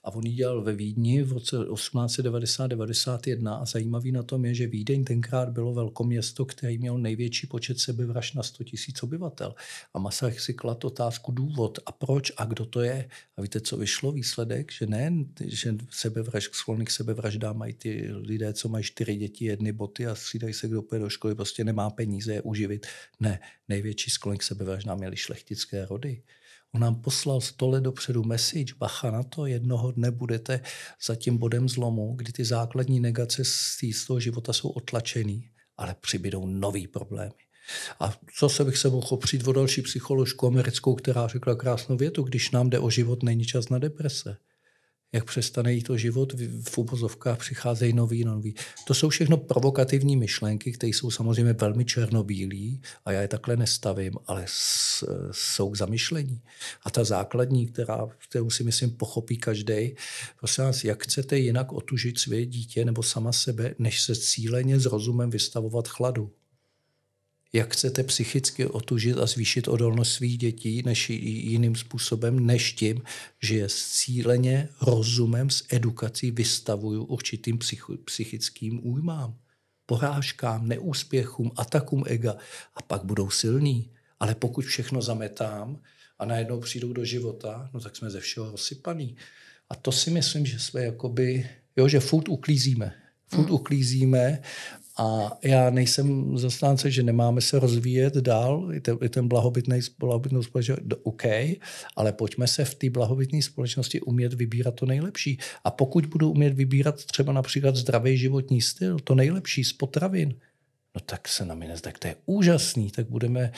a 0.04 0.14
on 0.14 0.24
ji 0.24 0.34
dělal 0.34 0.64
ve 0.64 0.74
Vídni 0.74 1.24
v 1.24 1.32
roce 1.32 1.58
1890-91 1.58 3.62
a 3.62 3.66
zajímavý 3.66 4.12
na 4.12 4.24
tom 4.24 4.46
je, 4.46 4.54
že 4.54 4.68
Vídeň 4.68 5.04
tenkrát 5.04 5.50
bylo 5.50 5.74
velkoměsto, 5.74 6.46
které 6.46 6.78
mělo 6.78 6.98
největší 6.98 7.48
počet 7.48 7.80
sebevražd 7.80 8.36
na 8.36 8.44
100 8.44 8.64
tisíc 8.64 9.04
obyvatel. 9.04 9.56
A 9.94 10.00
Masaryk 10.00 10.40
si 10.40 10.54
klad 10.54 10.86
otázku 10.86 11.32
důvod 11.32 11.80
a 11.86 11.92
proč 11.92 12.32
a 12.38 12.46
kdo 12.46 12.66
to 12.66 12.82
je. 12.82 13.10
A 13.38 13.42
víte, 13.42 13.62
co 13.62 13.78
vyšlo 13.78 14.12
výsledek? 14.12 14.72
Že 14.72 14.86
ne, 14.86 15.12
že 15.46 15.76
sebevražd, 15.90 16.54
sklony 16.54 16.86
k 16.86 16.92
sebevraždám 16.92 17.58
mají 17.58 17.74
ty 17.74 18.08
lidé, 18.12 18.54
co 18.54 18.70
mají 18.70 18.84
čtyři 18.84 19.16
děti, 19.16 19.46
jedny 19.46 19.72
boty 19.72 20.08
a 20.08 20.16
střídají 20.16 20.54
se, 20.54 20.68
kdo 20.68 20.82
půjde 20.82 21.04
do 21.04 21.10
školy, 21.18 21.36
prostě 21.36 21.64
nemá 21.64 21.90
peníze 21.90 22.34
je 22.34 22.42
uživit. 22.42 22.88
Ne, 23.20 23.40
největší 23.68 24.12
sklon 24.12 24.38
k 24.38 24.44
měli 24.96 25.18
šlechtické 25.18 25.86
rody. 25.86 26.24
On 26.76 26.82
nám 26.82 27.02
poslal 27.02 27.42
sto 27.42 27.68
let 27.68 27.84
dopředu 27.84 28.24
message, 28.24 28.74
bacha 28.78 29.12
na 29.12 29.24
to, 29.24 29.46
jednoho 29.46 29.92
dne 29.92 30.12
budete 30.12 30.62
za 31.06 31.16
tím 31.16 31.38
bodem 31.38 31.70
zlomu, 31.70 32.14
kdy 32.16 32.32
ty 32.32 32.46
základní 32.46 33.00
negace 33.00 33.46
z 33.46 34.06
toho 34.08 34.20
života 34.20 34.54
jsou 34.54 34.70
otlačený, 34.70 35.50
ale 35.78 35.96
přibydou 36.02 36.46
nový 36.46 36.88
problémy. 36.88 37.34
A 38.00 38.14
zase 38.40 38.66
bych 38.66 38.78
se 38.78 38.90
mohl 38.90 39.08
opřít 39.10 39.48
o 39.48 39.54
další 39.54 39.82
psycholožku 39.82 40.48
americkou, 40.48 40.96
která 40.96 41.28
řekla 41.28 41.56
krásnou 41.56 41.98
větu, 41.98 42.24
když 42.24 42.52
nám 42.52 42.70
jde 42.70 42.80
o 42.80 42.90
život, 42.90 43.24
není 43.24 43.46
čas 43.46 43.70
na 43.70 43.80
deprese. 43.80 44.38
Jak 45.18 45.26
přestane 45.26 45.74
jít 45.74 45.90
o 45.90 45.98
život, 45.98 46.34
v 46.70 46.78
úvozovkách 46.78 47.38
přicházejí 47.38 47.94
nový, 47.94 48.24
nový. 48.24 48.56
To 48.88 48.94
jsou 48.94 49.10
všechno 49.10 49.38
provokativní 49.38 50.16
myšlenky, 50.18 50.72
které 50.72 50.90
jsou 50.90 51.12
samozřejmě 51.12 51.54
velmi 51.54 51.86
černobílí 51.86 52.82
a 53.06 53.12
já 53.12 53.22
je 53.22 53.28
takhle 53.28 53.58
nestavím, 53.58 54.14
ale 54.28 54.46
jsou 55.32 55.70
k 55.70 55.78
zamyšlení. 55.78 56.42
A 56.84 56.90
ta 56.90 57.04
základní, 57.04 57.68
která, 57.68 58.08
kterou 58.30 58.50
si 58.50 58.64
myslím 58.64 58.92
pochopí 58.92 59.38
každý, 59.38 59.96
prosím 60.40 60.64
vás, 60.64 60.84
jak 60.84 61.04
chcete 61.04 61.38
jinak 61.38 61.72
otužit 61.72 62.20
své 62.20 62.46
dítě 62.46 62.86
nebo 62.86 63.04
sama 63.04 63.32
sebe, 63.32 63.76
než 63.80 64.02
se 64.02 64.16
cíleně 64.16 64.80
s 64.80 64.86
rozumem 64.86 65.30
vystavovat 65.30 65.88
chladu 65.88 66.32
jak 67.58 67.74
chcete 67.74 68.04
psychicky 68.04 68.66
otužit 68.66 69.18
a 69.18 69.26
zvýšit 69.26 69.68
odolnost 69.68 70.14
svých 70.14 70.38
dětí 70.38 70.84
než 70.86 71.10
jiným 71.10 71.76
způsobem, 71.76 72.46
než 72.46 72.74
tím, 72.74 73.02
že 73.42 73.56
je 73.56 73.68
cíleně, 73.70 74.70
rozumem, 74.82 75.50
s 75.50 75.66
edukací 75.70 76.32
vystavuju 76.32 77.04
určitým 77.04 77.60
psychickým 78.06 78.88
újmám, 78.88 79.36
porážkám, 79.86 80.68
neúspěchům, 80.68 81.52
atakům 81.56 82.04
ega 82.08 82.38
a 82.76 82.82
pak 82.82 83.04
budou 83.04 83.30
silní. 83.30 83.90
Ale 84.20 84.36
pokud 84.36 84.66
všechno 84.66 85.02
zametám 85.02 85.82
a 86.20 86.26
najednou 86.26 86.60
přijdou 86.60 86.94
do 86.94 87.06
života, 87.06 87.70
no 87.74 87.80
tak 87.80 87.96
jsme 87.96 88.10
ze 88.10 88.20
všeho 88.20 88.52
rozsypaný. 88.52 89.16
A 89.70 89.76
to 89.76 89.92
si 89.92 90.12
myslím, 90.12 90.46
že 90.46 90.60
jsme 90.60 90.84
jakoby, 90.84 91.50
jo, 91.78 91.88
že 91.88 92.00
furt 92.00 92.30
uklízíme. 92.30 92.94
Furt 93.28 93.48
mm. 93.48 93.52
uklízíme 93.52 94.42
a 94.98 95.38
já 95.44 95.70
nejsem 95.70 96.38
zastánce, 96.38 96.92
že 96.92 97.04
nemáme 97.04 97.42
se 97.42 97.60
rozvíjet 97.60 98.16
dál, 98.16 98.70
i 98.74 98.82
ten, 98.82 98.98
i 99.02 99.10
ten 99.10 99.28
blahobytný, 99.28 99.80
blahobytnou 100.00 100.44
společnost, 100.44 100.80
OK, 101.04 101.24
ale 101.96 102.12
pojďme 102.12 102.48
se 102.48 102.66
v 102.66 102.76
té 102.76 102.90
blahobytné 102.90 103.42
společnosti 103.42 104.02
umět 104.02 104.34
vybírat 104.34 104.76
to 104.76 104.86
nejlepší. 104.86 105.40
A 105.64 105.72
pokud 105.72 106.06
budu 106.06 106.32
umět 106.32 106.54
vybírat 106.54 107.06
třeba 107.06 107.34
například 107.34 107.76
zdravý 107.76 108.18
životní 108.18 108.62
styl, 108.62 109.00
to 109.00 109.16
nejlepší 109.16 109.64
z 109.64 109.74
potravin, 109.74 110.36
no 110.96 111.02
tak 111.06 111.28
se 111.28 111.46
na 111.46 111.56
mě 111.56 111.68
nezdá, 111.68 111.92
to 112.00 112.08
je 112.08 112.16
úžasný, 112.26 112.92
tak 112.92 113.10
budeme 113.10 113.52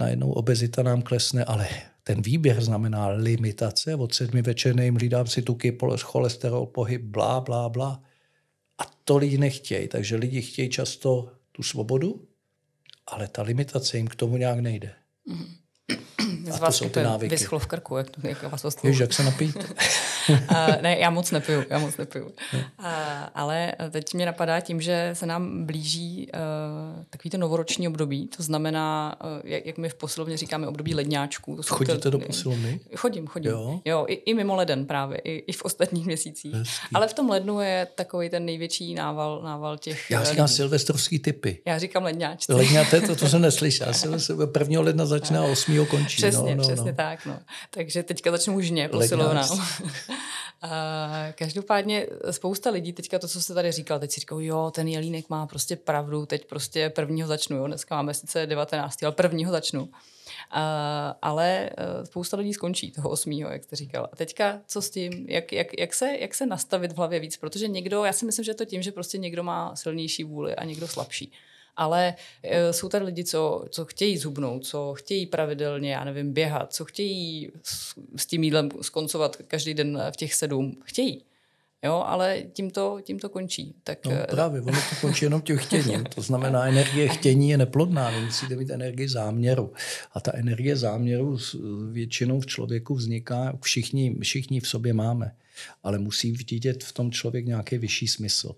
najednou 0.00 0.32
obezita 0.32 0.82
nám 0.82 1.02
klesne, 1.02 1.44
ale 1.44 1.68
ten 2.02 2.22
výběr 2.22 2.60
znamená 2.60 3.08
limitace, 3.08 3.94
od 3.94 4.14
sedmi 4.14 4.42
večer 4.42 4.76
nejím 4.76 4.94
hlídám 4.94 5.26
si 5.26 5.42
tuky, 5.42 5.78
cholesterol, 6.00 6.66
pohyb, 6.66 7.02
blá, 7.02 7.40
blá, 7.40 7.68
blá. 7.68 8.02
To 9.12 9.18
lidi 9.18 9.38
nechtějí, 9.38 9.88
takže 9.88 10.16
lidi 10.16 10.42
chtějí 10.42 10.70
často 10.70 11.32
tu 11.52 11.62
svobodu, 11.62 12.28
ale 13.06 13.28
ta 13.28 13.42
limitace 13.42 13.96
jim 13.96 14.06
k 14.06 14.14
tomu 14.14 14.36
nějak 14.36 14.58
nejde. 14.58 14.94
Mm-hmm. 15.28 15.56
Z 16.50 16.58
vás 16.58 16.78
to 16.78 16.84
jsou 16.84 16.90
ty 16.90 17.02
návyky. 17.02 17.34
Vyschlo 17.34 17.58
v 17.58 17.66
krku, 17.66 17.96
jak, 17.96 18.10
to, 18.10 18.28
jak 18.28 18.42
vás 18.42 18.82
Víš, 18.84 18.98
jak 18.98 19.12
se 19.12 19.22
napít? 19.22 19.56
uh, 20.28 20.36
ne, 20.80 20.98
já 20.98 21.10
moc 21.10 21.30
nepiju, 21.30 21.64
já 21.70 21.78
moc 21.78 21.96
nepiju. 21.96 22.24
Uh, 22.24 22.86
ale 23.34 23.72
teď 23.90 24.14
mě 24.14 24.26
napadá 24.26 24.60
tím, 24.60 24.80
že 24.80 25.10
se 25.12 25.26
nám 25.26 25.66
blíží 25.66 26.28
uh, 26.34 27.04
takový 27.10 27.30
to 27.30 27.38
novoroční 27.38 27.88
období, 27.88 28.28
to 28.36 28.42
znamená, 28.42 29.16
uh, 29.24 29.30
jak, 29.44 29.66
jak 29.66 29.78
my 29.78 29.88
v 29.88 29.94
posilovně 29.94 30.36
říkáme, 30.36 30.68
období 30.68 30.94
ledňáčků. 30.94 31.56
To 31.56 31.62
Chodíte 31.62 31.98
ty, 31.98 32.10
do 32.10 32.18
posilovny? 32.18 32.80
Chodím, 32.96 33.26
chodím. 33.26 33.50
Jo, 33.50 33.80
jo 33.84 34.04
i, 34.08 34.14
i 34.14 34.34
mimo 34.34 34.54
leden 34.54 34.86
právě, 34.86 35.18
i, 35.18 35.36
i 35.36 35.52
v 35.52 35.62
ostatních 35.62 36.06
měsících. 36.06 36.54
Hezký. 36.54 36.86
Ale 36.94 37.08
v 37.08 37.14
tom 37.14 37.30
lednu 37.30 37.60
je 37.60 37.86
takový 37.94 38.30
ten 38.30 38.44
největší 38.44 38.94
nával, 38.94 39.42
nával 39.44 39.78
těch 39.78 40.10
Já 40.10 40.24
říkám 40.24 40.44
lidí. 40.44 40.54
silvestrovský 40.54 41.18
typy. 41.18 41.58
Já 41.66 41.78
říkám 41.78 42.02
ledňáčci. 42.02 42.52
Ledňáte, 42.52 43.00
to, 43.00 43.16
to 43.16 43.28
jsem 43.28 43.42
neslyšel. 43.42 43.92
1. 44.58 44.80
ledna 44.80 45.06
začne 45.06 45.38
a 45.38 45.42
8. 45.42 45.86
končí. 45.86 46.22
Přesně, 46.32 46.54
no, 46.54 46.62
no, 46.62 46.68
přesně 46.68 46.90
no. 46.90 46.96
tak. 46.96 47.26
No. 47.26 47.38
Takže 47.70 48.02
teďka 48.02 48.30
začnu 48.30 48.60
žně 48.60 48.88
posilovnou. 48.88 49.42
každopádně 51.34 52.06
spousta 52.30 52.70
lidí, 52.70 52.92
teďka 52.92 53.18
to, 53.18 53.28
co 53.28 53.42
jste 53.42 53.54
tady 53.54 53.72
říkal, 53.72 53.98
teď 53.98 54.10
si 54.10 54.20
říkal, 54.20 54.40
jo, 54.40 54.70
ten 54.74 54.88
Jelínek 54.88 55.30
má 55.30 55.46
prostě 55.46 55.76
pravdu, 55.76 56.26
teď 56.26 56.46
prostě 56.46 56.90
prvního 56.90 57.28
začnu, 57.28 57.56
jo, 57.56 57.66
dneska 57.66 57.96
máme 57.96 58.14
sice 58.14 58.46
19. 58.46 59.02
ale 59.02 59.12
prvního 59.12 59.52
začnu. 59.52 59.82
Uh, 59.82 60.58
ale 61.22 61.70
uh, 61.70 62.04
spousta 62.04 62.36
lidí 62.36 62.54
skončí 62.54 62.90
toho 62.90 63.10
osmýho, 63.10 63.50
jak 63.50 63.64
jste 63.64 63.76
říkal. 63.76 64.08
A 64.12 64.16
teďka 64.16 64.60
co 64.66 64.82
s 64.82 64.90
tím? 64.90 65.26
Jak, 65.28 65.52
jak, 65.52 65.66
jak, 65.78 65.94
se, 65.94 66.16
jak 66.20 66.34
se 66.34 66.46
nastavit 66.46 66.92
v 66.92 66.96
hlavě 66.96 67.20
víc? 67.20 67.36
Protože 67.36 67.68
někdo, 67.68 68.04
já 68.04 68.12
si 68.12 68.26
myslím, 68.26 68.44
že 68.44 68.50
je 68.50 68.54
to 68.54 68.64
tím, 68.64 68.82
že 68.82 68.92
prostě 68.92 69.18
někdo 69.18 69.42
má 69.42 69.76
silnější 69.76 70.24
vůli 70.24 70.56
a 70.56 70.64
někdo 70.64 70.88
slabší 70.88 71.32
ale 71.76 72.14
e, 72.42 72.72
jsou 72.72 72.88
tady 72.88 73.04
lidi, 73.04 73.24
co, 73.24 73.64
co 73.68 73.84
chtějí 73.84 74.18
zhubnout, 74.18 74.66
co 74.66 74.94
chtějí 74.94 75.26
pravidelně, 75.26 75.92
já 75.92 76.04
nevím, 76.04 76.32
běhat, 76.32 76.72
co 76.72 76.84
chtějí 76.84 77.50
s, 77.62 77.94
s 78.16 78.26
tím 78.26 78.44
jídlem 78.44 78.68
skoncovat 78.82 79.36
každý 79.36 79.74
den 79.74 80.02
v 80.10 80.16
těch 80.16 80.34
sedm. 80.34 80.76
Chtějí. 80.84 81.24
Jo, 81.84 82.04
ale 82.06 82.42
tím 82.52 82.70
to, 82.70 83.00
tím 83.02 83.18
to 83.18 83.28
končí. 83.28 83.74
Tak... 83.84 84.06
No 84.06 84.12
právě, 84.30 84.60
ono 84.60 84.78
to 84.90 84.96
končí 85.00 85.24
jenom 85.24 85.40
tím 85.40 85.56
chtěním. 85.56 86.04
To 86.04 86.22
znamená, 86.22 86.64
energie 86.68 87.08
chtění 87.08 87.50
je 87.50 87.58
neplodná, 87.58 88.10
vy 88.10 88.20
musíte 88.20 88.56
mít 88.56 88.70
energii 88.70 89.08
záměru. 89.08 89.72
A 90.12 90.20
ta 90.20 90.32
energie 90.34 90.76
záměru 90.76 91.38
většinou 91.90 92.40
v 92.40 92.46
člověku 92.46 92.94
vzniká, 92.94 93.58
všichni, 93.62 94.16
všichni 94.20 94.60
v 94.60 94.68
sobě 94.68 94.92
máme, 94.92 95.34
ale 95.82 95.98
musí 95.98 96.32
vidět 96.32 96.84
v 96.84 96.92
tom 96.92 97.12
člověk 97.12 97.46
nějaký 97.46 97.78
vyšší 97.78 98.08
smysl. 98.08 98.54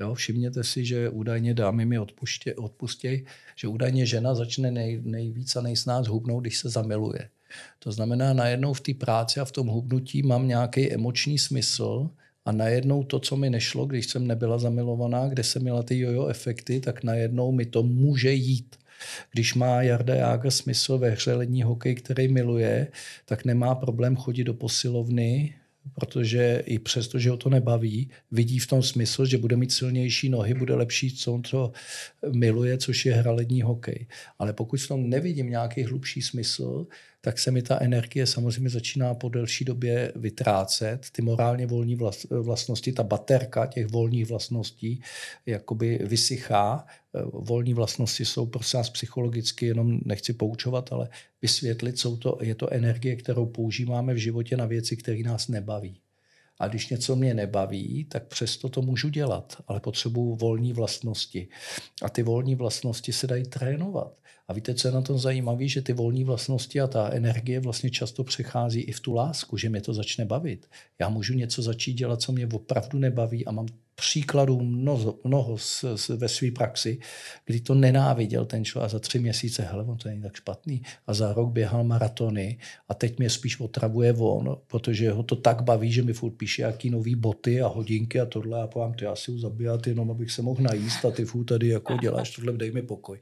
Jo, 0.00 0.14
všimněte 0.14 0.64
si, 0.64 0.84
že 0.84 1.08
údajně 1.08 1.54
dámy 1.54 1.86
mi 1.86 1.98
odpustě, 1.98 2.54
odpustěj, 2.54 3.24
že 3.56 3.68
údajně 3.68 4.06
žena 4.06 4.34
začne 4.34 4.70
nej, 4.70 5.00
nejvíc 5.04 5.56
a 5.56 5.60
nejsnáz 5.60 6.06
hubnout, 6.06 6.42
když 6.42 6.58
se 6.58 6.68
zamiluje. 6.68 7.28
To 7.78 7.92
znamená, 7.92 8.32
najednou 8.32 8.72
v 8.72 8.80
té 8.80 8.94
práci 8.94 9.40
a 9.40 9.44
v 9.44 9.52
tom 9.52 9.66
hubnutí 9.66 10.22
mám 10.22 10.48
nějaký 10.48 10.92
emoční 10.92 11.38
smysl 11.38 12.10
a 12.44 12.52
najednou 12.52 13.04
to, 13.04 13.20
co 13.20 13.36
mi 13.36 13.50
nešlo, 13.50 13.86
když 13.86 14.06
jsem 14.06 14.26
nebyla 14.26 14.58
zamilovaná, 14.58 15.28
kde 15.28 15.44
jsem 15.44 15.62
měla 15.62 15.82
ty 15.82 15.98
jojo 15.98 16.26
efekty, 16.26 16.80
tak 16.80 17.04
najednou 17.04 17.52
mi 17.52 17.66
to 17.66 17.82
může 17.82 18.32
jít. 18.32 18.76
Když 19.32 19.54
má 19.54 19.82
Jarda 19.82 20.14
Jága 20.14 20.50
smysl 20.50 20.98
ve 20.98 21.10
hře 21.10 21.34
lední 21.34 21.62
hokej, 21.62 21.94
který 21.94 22.28
miluje, 22.28 22.88
tak 23.24 23.44
nemá 23.44 23.74
problém 23.74 24.16
chodit 24.16 24.44
do 24.44 24.54
posilovny, 24.54 25.54
protože 25.94 26.62
i 26.66 26.78
přesto, 26.78 27.18
že 27.18 27.30
ho 27.30 27.36
to 27.36 27.50
nebaví, 27.50 28.10
vidí 28.30 28.58
v 28.58 28.66
tom 28.66 28.82
smysl, 28.82 29.26
že 29.26 29.38
bude 29.38 29.56
mít 29.56 29.72
silnější 29.72 30.28
nohy, 30.28 30.54
bude 30.54 30.74
lepší, 30.74 31.16
co 31.16 31.32
on 31.32 31.42
to 31.42 31.72
miluje, 32.32 32.78
což 32.78 33.06
je 33.06 33.14
hralední 33.14 33.62
hokej. 33.62 34.06
Ale 34.38 34.52
pokud 34.52 34.80
v 34.80 34.88
tom 34.88 35.10
nevidím 35.10 35.50
nějaký 35.50 35.84
hlubší 35.84 36.22
smysl, 36.22 36.86
tak 37.20 37.38
se 37.38 37.50
mi 37.50 37.62
ta 37.62 37.78
energie 37.80 38.26
samozřejmě 38.26 38.70
začíná 38.70 39.14
po 39.14 39.28
delší 39.28 39.64
době 39.64 40.12
vytrácet. 40.16 41.06
Ty 41.12 41.22
morálně 41.22 41.66
volní 41.66 41.98
vlastnosti, 42.30 42.92
ta 42.92 43.02
baterka 43.02 43.66
těch 43.66 43.86
volných 43.86 44.26
vlastností 44.26 45.02
jakoby 45.46 45.98
vysychá. 46.04 46.86
Volní 47.32 47.74
vlastnosti 47.74 48.24
jsou 48.24 48.46
prostě 48.46 48.76
nás 48.76 48.90
psychologicky, 48.90 49.66
jenom 49.66 50.00
nechci 50.04 50.32
poučovat, 50.32 50.92
ale 50.92 51.08
vysvětlit, 51.42 51.98
jsou 51.98 52.16
to, 52.16 52.38
je 52.42 52.54
to 52.54 52.72
energie, 52.72 53.16
kterou 53.16 53.46
používáme 53.46 54.14
v 54.14 54.16
životě 54.16 54.56
na 54.56 54.66
věci, 54.66 54.96
které 54.96 55.22
nás 55.22 55.48
nebaví. 55.48 56.00
A 56.58 56.68
když 56.68 56.88
něco 56.88 57.16
mě 57.16 57.34
nebaví, 57.34 58.04
tak 58.04 58.26
přesto 58.26 58.68
to 58.68 58.82
můžu 58.82 59.08
dělat, 59.08 59.56
ale 59.66 59.80
potřebuju 59.80 60.34
volní 60.34 60.72
vlastnosti. 60.72 61.48
A 62.02 62.08
ty 62.08 62.22
volní 62.22 62.54
vlastnosti 62.54 63.12
se 63.12 63.26
dají 63.26 63.44
trénovat. 63.44 64.18
A 64.48 64.52
víte, 64.52 64.74
co 64.74 64.88
je 64.88 64.92
na 64.92 65.02
tom 65.02 65.18
zajímavé, 65.18 65.68
že 65.68 65.82
ty 65.82 65.92
volné 65.92 66.24
vlastnosti 66.24 66.80
a 66.80 66.86
ta 66.86 67.10
energie 67.10 67.60
vlastně 67.60 67.90
často 67.90 68.24
přechází 68.24 68.80
i 68.80 68.92
v 68.92 69.00
tu 69.00 69.14
lásku, 69.14 69.56
že 69.56 69.68
mě 69.68 69.80
to 69.80 69.94
začne 69.94 70.24
bavit. 70.24 70.66
Já 71.00 71.08
můžu 71.08 71.34
něco 71.34 71.62
začít 71.62 71.92
dělat, 71.92 72.22
co 72.22 72.32
mě 72.32 72.48
opravdu 72.52 72.98
nebaví 72.98 73.46
a 73.46 73.50
mám 73.52 73.66
příkladů 73.98 74.60
mnoho, 74.60 75.18
mnoho 75.24 75.58
s, 75.58 75.94
s, 75.96 76.08
ve 76.08 76.28
své 76.28 76.50
praxi, 76.50 76.98
kdy 77.44 77.60
to 77.60 77.74
nenáviděl 77.74 78.44
ten 78.44 78.64
člověk 78.64 78.86
a 78.86 78.88
za 78.88 78.98
tři 78.98 79.18
měsíce, 79.18 79.62
hele, 79.62 79.84
on 79.84 79.96
to 79.96 80.08
není 80.08 80.22
tak 80.22 80.36
špatný. 80.36 80.82
A 81.06 81.14
za 81.14 81.32
rok 81.32 81.52
běhal 81.52 81.84
maratony 81.84 82.58
a 82.88 82.94
teď 82.94 83.18
mě 83.18 83.30
spíš 83.30 83.60
otravuje 83.60 84.14
on, 84.18 84.56
protože 84.66 85.10
ho 85.10 85.22
to 85.22 85.36
tak 85.36 85.62
baví, 85.62 85.92
že 85.92 86.02
mi 86.02 86.12
furt 86.12 86.30
píše, 86.30 86.62
jaký 86.62 86.90
nový 86.90 87.14
boty 87.14 87.62
a 87.62 87.66
hodinky 87.66 88.20
a 88.20 88.26
tohle 88.26 88.62
a 88.62 88.66
povím, 88.66 88.94
to 88.94 89.04
já 89.04 89.16
si 89.16 89.32
ho 89.32 89.38
zabíjat 89.38 89.86
jenom, 89.86 90.10
abych 90.10 90.30
se 90.30 90.42
mohl 90.42 90.62
najíst 90.62 91.04
a 91.04 91.10
ty 91.10 91.24
furt 91.24 91.44
tady 91.44 91.68
jako 91.68 91.96
děláš 91.96 92.30
tohle, 92.30 92.52
dej 92.52 92.72
mi 92.72 92.82
pokoj. 92.82 93.18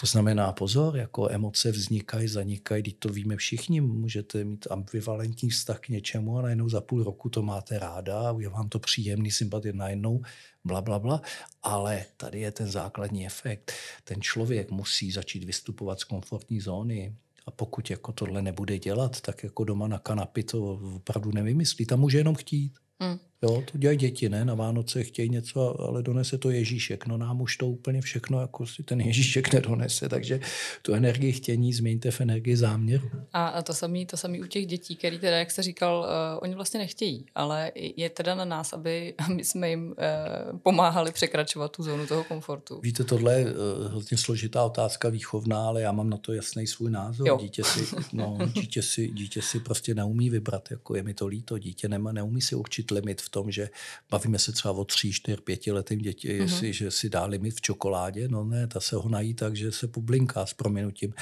To 0.00 0.06
znamená, 0.06 0.52
pozor, 0.52 0.96
jako 0.96 1.28
emoce 1.30 1.70
vznikají, 1.70 2.28
zanikají, 2.28 2.82
teď 2.82 2.96
to 2.98 3.08
víme 3.08 3.36
všichni, 3.36 3.80
můžete 3.80 4.44
mít 4.44 4.66
ambivalentní 4.70 5.50
vztah 5.50 5.80
k 5.80 5.88
něčemu 5.88 6.38
a 6.38 6.42
najednou 6.42 6.68
za 6.68 6.80
půl 6.80 7.04
roku 7.04 7.28
to 7.28 7.42
máte 7.42 7.78
ráda 7.78 8.34
je 8.38 8.48
vám 8.48 8.68
to 8.68 8.78
příjemný, 8.78 9.30
sympatie 9.30 9.72
najednou 9.72 10.11
stranou, 10.12 10.22
bla, 10.64 10.80
bla, 10.80 10.98
bla. 10.98 11.22
Ale 11.62 12.04
tady 12.16 12.40
je 12.40 12.50
ten 12.50 12.70
základní 12.70 13.26
efekt. 13.26 13.72
Ten 14.04 14.22
člověk 14.22 14.70
musí 14.70 15.12
začít 15.12 15.44
vystupovat 15.44 16.00
z 16.00 16.04
komfortní 16.04 16.60
zóny, 16.60 17.16
a 17.46 17.50
pokud 17.50 17.90
jako 17.90 18.12
tohle 18.12 18.42
nebude 18.42 18.78
dělat, 18.78 19.20
tak 19.20 19.44
jako 19.44 19.64
doma 19.64 19.88
na 19.88 19.98
kanapy 19.98 20.42
to 20.42 20.80
opravdu 20.96 21.32
nevymyslí. 21.32 21.86
Tam 21.86 22.00
může 22.00 22.18
jenom 22.18 22.34
chtít. 22.34 22.78
Mm. 23.00 23.18
Jo, 23.42 23.62
to 23.72 23.78
dělají 23.78 23.98
děti, 23.98 24.28
ne? 24.28 24.44
Na 24.44 24.54
Vánoce 24.54 25.02
chtějí 25.02 25.28
něco, 25.28 25.80
ale 25.80 26.02
donese 26.02 26.38
to 26.38 26.50
Ježíšek. 26.50 27.06
No 27.06 27.16
nám 27.16 27.40
už 27.40 27.56
to 27.56 27.66
úplně 27.66 28.00
všechno, 28.00 28.40
jako 28.40 28.66
si 28.66 28.82
ten 28.82 29.00
Ježíšek 29.00 29.52
nedonese, 29.52 30.08
takže 30.08 30.40
tu 30.82 30.94
energii 30.94 31.32
chtění 31.32 31.72
změňte 31.72 32.10
v 32.10 32.20
energii 32.20 32.56
záměru. 32.56 33.10
A 33.32 33.62
to 33.62 33.74
samé 33.74 34.06
to 34.06 34.16
samý 34.16 34.40
u 34.40 34.46
těch 34.46 34.66
dětí, 34.66 34.96
který 34.96 35.18
teda, 35.18 35.38
jak 35.38 35.50
jste 35.50 35.62
říkal, 35.62 35.98
uh, 35.98 36.38
oni 36.42 36.54
vlastně 36.54 36.80
nechtějí, 36.80 37.26
ale 37.34 37.72
je 37.74 38.10
teda 38.10 38.34
na 38.34 38.44
nás, 38.44 38.72
aby 38.72 39.14
my 39.34 39.44
jsme 39.44 39.70
jim 39.70 39.86
uh, 39.86 40.58
pomáhali 40.58 41.12
překračovat 41.12 41.76
tu 41.76 41.82
zónu 41.82 42.06
toho 42.06 42.24
komfortu. 42.24 42.80
Víte, 42.82 43.04
tohle 43.04 43.34
je 43.34 43.44
uh, 43.44 43.92
hodně 43.92 44.18
složitá 44.18 44.64
otázka 44.64 45.08
výchovná, 45.08 45.66
ale 45.66 45.82
já 45.82 45.92
mám 45.92 46.10
na 46.10 46.16
to 46.16 46.32
jasný 46.32 46.66
svůj 46.66 46.90
názor. 46.90 47.28
Jo. 47.28 47.38
Dítě 47.40 47.64
si, 47.64 47.96
no, 48.12 48.38
dítě, 48.52 48.82
si, 48.82 49.08
dítě 49.08 49.42
si 49.42 49.60
prostě 49.60 49.94
neumí 49.94 50.30
vybrat, 50.30 50.70
jako 50.70 50.96
je 50.96 51.02
mi 51.02 51.14
to 51.14 51.26
líto. 51.26 51.58
Dítě 51.58 51.88
nemá, 51.88 52.12
neumí 52.12 52.40
si 52.40 52.54
určit 52.54 52.90
limit 52.90 53.22
v 53.22 53.31
tom, 53.32 53.50
že 53.50 53.70
bavíme 54.10 54.38
se 54.38 54.52
třeba 54.52 54.74
o 54.74 54.84
tři, 54.84 55.12
čtyř, 55.12 55.40
pětiletým 55.40 55.98
děti, 55.98 56.28
mm-hmm. 56.28 56.42
jestli, 56.42 56.72
že 56.72 56.90
si 56.90 57.10
dá 57.10 57.24
limit 57.24 57.54
v 57.54 57.60
čokoládě, 57.60 58.28
no 58.28 58.44
ne, 58.44 58.66
ta 58.66 58.80
se 58.80 58.96
ho 58.96 59.08
nají 59.08 59.34
tak, 59.34 59.56
že 59.56 59.72
se 59.72 59.88
poblinká 59.88 60.46
s 60.46 60.54
proměnutím. 60.54 61.14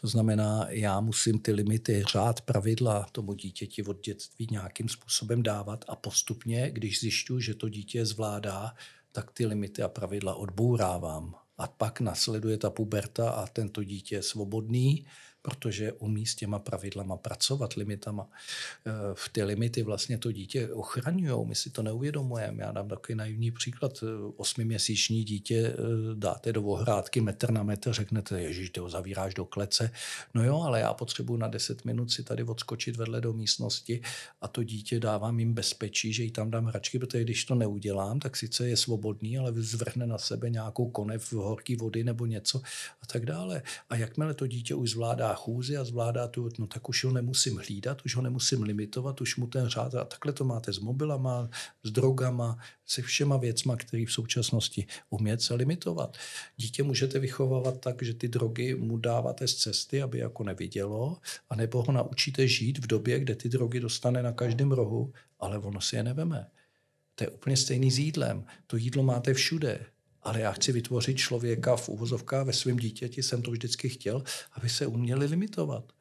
To 0.00 0.08
znamená, 0.08 0.66
já 0.68 1.00
musím 1.00 1.38
ty 1.38 1.52
limity, 1.52 2.04
řád, 2.12 2.40
pravidla 2.40 3.06
tomu 3.12 3.32
dítěti 3.34 3.82
od 3.82 4.04
dětství 4.04 4.48
nějakým 4.50 4.88
způsobem 4.88 5.42
dávat 5.42 5.84
a 5.88 5.96
postupně, 5.96 6.70
když 6.70 7.00
zjišťuji, 7.00 7.40
že 7.40 7.54
to 7.54 7.68
dítě 7.68 8.06
zvládá, 8.06 8.74
tak 9.12 9.30
ty 9.30 9.46
limity 9.46 9.82
a 9.82 9.88
pravidla 9.88 10.34
odbourávám. 10.34 11.34
A 11.58 11.66
pak 11.66 12.00
nasleduje 12.00 12.56
ta 12.56 12.70
puberta 12.70 13.30
a 13.30 13.46
tento 13.46 13.84
dítě 13.84 14.14
je 14.14 14.22
svobodný, 14.22 15.06
protože 15.48 15.92
umí 15.92 16.26
s 16.26 16.34
těma 16.34 16.58
pravidlama 16.58 17.16
pracovat, 17.16 17.74
limitama. 17.74 18.28
Eh, 18.86 18.90
v 19.14 19.28
ty 19.28 19.44
limity 19.44 19.82
vlastně 19.82 20.18
to 20.18 20.32
dítě 20.32 20.68
ochraňují, 20.72 21.46
my 21.46 21.54
si 21.54 21.70
to 21.70 21.82
neuvědomujeme. 21.82 22.62
Já 22.62 22.72
dám 22.72 22.88
takový 22.88 23.16
naivní 23.16 23.50
příklad. 23.50 24.04
Osmiměsíční 24.36 25.24
dítě 25.24 25.74
dáte 26.14 26.52
do 26.52 26.62
ohrádky 26.62 27.20
metr 27.20 27.50
na 27.50 27.62
metr, 27.62 27.92
řeknete, 27.92 28.40
ježiš, 28.40 28.70
ty 28.70 28.80
ho 28.80 28.90
zavíráš 28.90 29.34
do 29.34 29.44
klece. 29.44 29.90
No 30.34 30.44
jo, 30.44 30.60
ale 30.60 30.80
já 30.80 30.94
potřebuji 30.94 31.36
na 31.36 31.48
10 31.48 31.84
minut 31.84 32.12
si 32.12 32.22
tady 32.22 32.42
odskočit 32.42 32.96
vedle 32.96 33.20
do 33.20 33.32
místnosti 33.32 34.00
a 34.40 34.48
to 34.48 34.62
dítě 34.62 35.00
dávám 35.00 35.40
jim 35.40 35.54
bezpečí, 35.54 36.12
že 36.12 36.22
jí 36.22 36.30
tam 36.30 36.50
dám 36.50 36.64
hračky, 36.64 36.98
protože 36.98 37.24
když 37.24 37.44
to 37.44 37.54
neudělám, 37.54 38.20
tak 38.20 38.36
sice 38.36 38.68
je 38.68 38.76
svobodný, 38.76 39.38
ale 39.38 39.52
zvrhne 39.56 40.06
na 40.06 40.18
sebe 40.18 40.50
nějakou 40.50 40.90
konev 40.90 41.32
horký 41.32 41.76
vody 41.76 42.04
nebo 42.04 42.26
něco 42.26 42.58
a 43.02 43.06
tak 43.06 43.26
dále. 43.26 43.62
A 43.90 43.96
jakmile 43.96 44.34
to 44.34 44.46
dítě 44.46 44.74
už 44.74 44.90
zvládá 44.90 45.32
chůzi 45.38 45.76
a 45.76 45.84
zvládá 45.84 46.28
tu, 46.28 46.48
no 46.58 46.66
tak 46.66 46.88
už 46.88 47.04
ho 47.04 47.12
nemusím 47.12 47.56
hlídat, 47.56 48.02
už 48.04 48.16
ho 48.16 48.22
nemusím 48.22 48.62
limitovat, 48.62 49.20
už 49.20 49.36
mu 49.36 49.46
ten 49.46 49.66
řád, 49.68 49.94
a 49.94 50.04
takhle 50.04 50.32
to 50.32 50.44
máte 50.44 50.72
s 50.72 50.78
mobilama, 50.78 51.50
s 51.82 51.90
drogama, 51.90 52.58
se 52.86 53.02
všema 53.02 53.36
věcma, 53.36 53.76
které 53.76 54.04
v 54.06 54.12
současnosti 54.12 54.86
umět 55.10 55.42
se 55.42 55.54
limitovat. 55.54 56.16
Dítě 56.56 56.82
můžete 56.82 57.18
vychovávat 57.18 57.80
tak, 57.80 58.02
že 58.02 58.14
ty 58.14 58.28
drogy 58.28 58.74
mu 58.74 58.98
dáváte 58.98 59.48
z 59.48 59.54
cesty, 59.54 60.02
aby 60.02 60.18
jako 60.18 60.44
nevidělo, 60.44 61.16
anebo 61.50 61.82
ho 61.82 61.92
naučíte 61.92 62.48
žít 62.48 62.78
v 62.78 62.86
době, 62.86 63.20
kde 63.20 63.34
ty 63.34 63.48
drogy 63.48 63.80
dostane 63.80 64.22
na 64.22 64.32
každém 64.32 64.72
rohu, 64.72 65.12
ale 65.40 65.58
ono 65.58 65.80
si 65.80 65.96
je 65.96 66.02
neveme. 66.02 66.50
To 67.14 67.24
je 67.24 67.30
úplně 67.30 67.56
stejný 67.56 67.90
s 67.90 67.98
jídlem. 67.98 68.44
To 68.66 68.76
jídlo 68.76 69.02
máte 69.02 69.34
všude. 69.34 69.86
Ale 70.28 70.40
já 70.40 70.52
chci 70.52 70.72
vytvořit 70.72 71.16
člověka 71.16 71.76
v 71.76 71.88
uvozovkách 71.88 72.46
ve 72.46 72.52
svém 72.52 72.76
dítěti, 72.76 73.22
jsem 73.22 73.42
to 73.42 73.50
vždycky 73.50 73.88
chtěl, 73.88 74.22
aby 74.52 74.68
se 74.68 74.86
uměli 74.86 75.26
limitovat. 75.26 75.92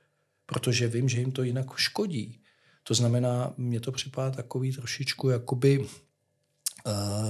Protože 0.45 0.87
vím, 0.87 1.09
že 1.09 1.19
jim 1.19 1.31
to 1.31 1.43
jinak 1.43 1.65
škodí. 1.75 2.39
To 2.83 2.93
znamená, 2.93 3.53
mně 3.57 3.79
to 3.79 3.91
připadá 3.91 4.31
takový 4.31 4.73
trošičku 4.73 5.29
jakoby 5.29 5.79
uh, 5.79 5.87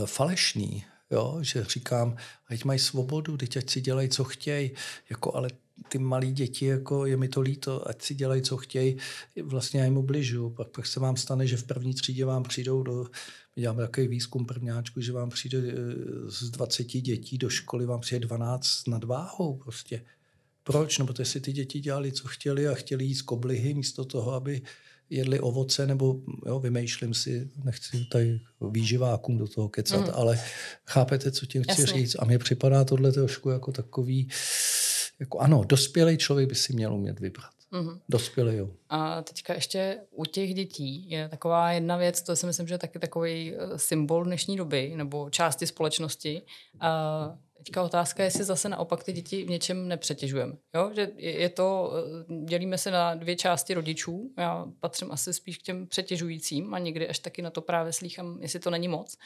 falešný, 0.05 0.85
jo? 1.11 1.37
že 1.41 1.63
říkám, 1.63 2.15
ať 2.47 2.63
mají 2.63 2.79
svobodu, 2.79 3.37
teď 3.37 3.57
ať 3.57 3.69
si 3.69 3.81
dělají, 3.81 4.09
co 4.09 4.23
chtějí, 4.23 4.71
jako, 5.09 5.35
ale 5.35 5.49
ty 5.89 5.97
malí 5.97 6.31
děti, 6.31 6.65
jako 6.65 7.05
je 7.05 7.17
mi 7.17 7.27
to 7.27 7.41
líto, 7.41 7.87
ať 7.87 8.01
si 8.01 8.15
dělají, 8.15 8.41
co 8.41 8.57
chtějí, 8.57 8.97
vlastně 9.43 9.79
já 9.79 9.85
jim 9.85 9.97
obližu. 9.97 10.49
Pak, 10.49 10.67
pak 10.67 10.85
se 10.85 10.99
vám 10.99 11.17
stane, 11.17 11.47
že 11.47 11.57
v 11.57 11.63
první 11.63 11.93
třídě 11.93 12.25
vám 12.25 12.43
přijdou 12.43 12.83
do, 12.83 13.05
my 13.55 13.61
děláme 13.61 13.81
takový 13.81 14.07
výzkum 14.07 14.45
prvňáčku, 14.45 15.01
že 15.01 15.11
vám 15.11 15.29
přijde 15.29 15.57
eh, 15.57 15.73
z 16.31 16.49
20 16.49 16.83
dětí 16.83 17.37
do 17.37 17.49
školy, 17.49 17.85
vám 17.85 17.99
přijde 17.99 18.27
12 18.27 18.87
nad 18.87 19.03
váhou 19.03 19.57
prostě. 19.57 20.05
Proč? 20.63 20.97
No, 20.97 21.05
protože 21.05 21.25
si 21.25 21.41
ty 21.41 21.53
děti 21.53 21.79
dělali, 21.79 22.11
co 22.11 22.27
chtěli 22.27 22.67
a 22.67 22.73
chtěli 22.73 23.05
jíst 23.05 23.21
koblihy 23.21 23.73
místo 23.73 24.05
toho, 24.05 24.33
aby 24.33 24.61
jedli 25.09 25.39
ovoce, 25.39 25.87
nebo 25.87 26.21
jo, 26.45 26.59
vymýšlím 26.59 27.13
si, 27.13 27.49
nechci 27.63 28.05
tady 28.05 28.39
výživákům 28.71 29.37
do 29.37 29.47
toho 29.47 29.69
kecat, 29.69 30.07
mm. 30.07 30.13
ale 30.13 30.39
chápete, 30.85 31.31
co 31.31 31.45
tím 31.45 31.63
chci 31.63 31.81
Jasně. 31.81 31.99
říct. 31.99 32.15
A 32.19 32.25
mně 32.25 32.39
připadá 32.39 32.83
tohle 32.83 33.11
trošku 33.11 33.49
jako 33.49 33.71
takový, 33.71 34.29
jako 35.19 35.39
ano, 35.39 35.63
dospělý 35.67 36.17
člověk 36.17 36.49
by 36.49 36.55
si 36.55 36.73
měl 36.73 36.93
umět 36.93 37.19
vybrat. 37.19 37.56
Mm-hmm. 37.71 37.99
Dospělý, 38.09 38.57
jo. 38.57 38.69
A 38.89 39.21
teďka 39.21 39.53
ještě 39.53 39.99
u 40.11 40.25
těch 40.25 40.53
dětí 40.53 41.09
je 41.09 41.29
taková 41.29 41.71
jedna 41.71 41.97
věc, 41.97 42.21
to 42.21 42.35
si 42.35 42.45
myslím, 42.45 42.67
že 42.67 42.73
je 42.73 42.77
taky 42.77 42.99
takový 42.99 43.53
eh, 43.53 43.79
symbol 43.79 44.23
dnešní 44.23 44.57
doby, 44.57 44.93
nebo 44.95 45.29
části 45.29 45.67
společnosti. 45.67 46.41
A 46.79 47.37
teďka 47.57 47.83
otázka 47.83 48.23
je, 48.23 48.27
jestli 48.27 48.43
zase 48.43 48.69
naopak 48.69 49.03
ty 49.03 49.13
děti 49.13 49.45
v 49.45 49.49
něčem 49.49 49.87
nepřetěžujeme. 49.87 50.53
Jo? 50.75 50.91
Že 50.95 51.09
je 51.17 51.49
to, 51.49 51.93
eh, 52.29 52.45
dělíme 52.45 52.77
se 52.77 52.91
na 52.91 53.15
dvě 53.15 53.35
části 53.35 53.73
rodičů, 53.73 54.31
já 54.37 54.65
patřím 54.79 55.11
asi 55.11 55.33
spíš 55.33 55.57
k 55.57 55.61
těm 55.61 55.87
přetěžujícím 55.87 56.73
a 56.73 56.79
někdy 56.79 57.07
až 57.07 57.19
taky 57.19 57.41
na 57.41 57.49
to 57.49 57.61
právě 57.61 57.93
slýchám, 57.93 58.37
jestli 58.41 58.59
to 58.59 58.69
není 58.69 58.87
moc. 58.87 59.17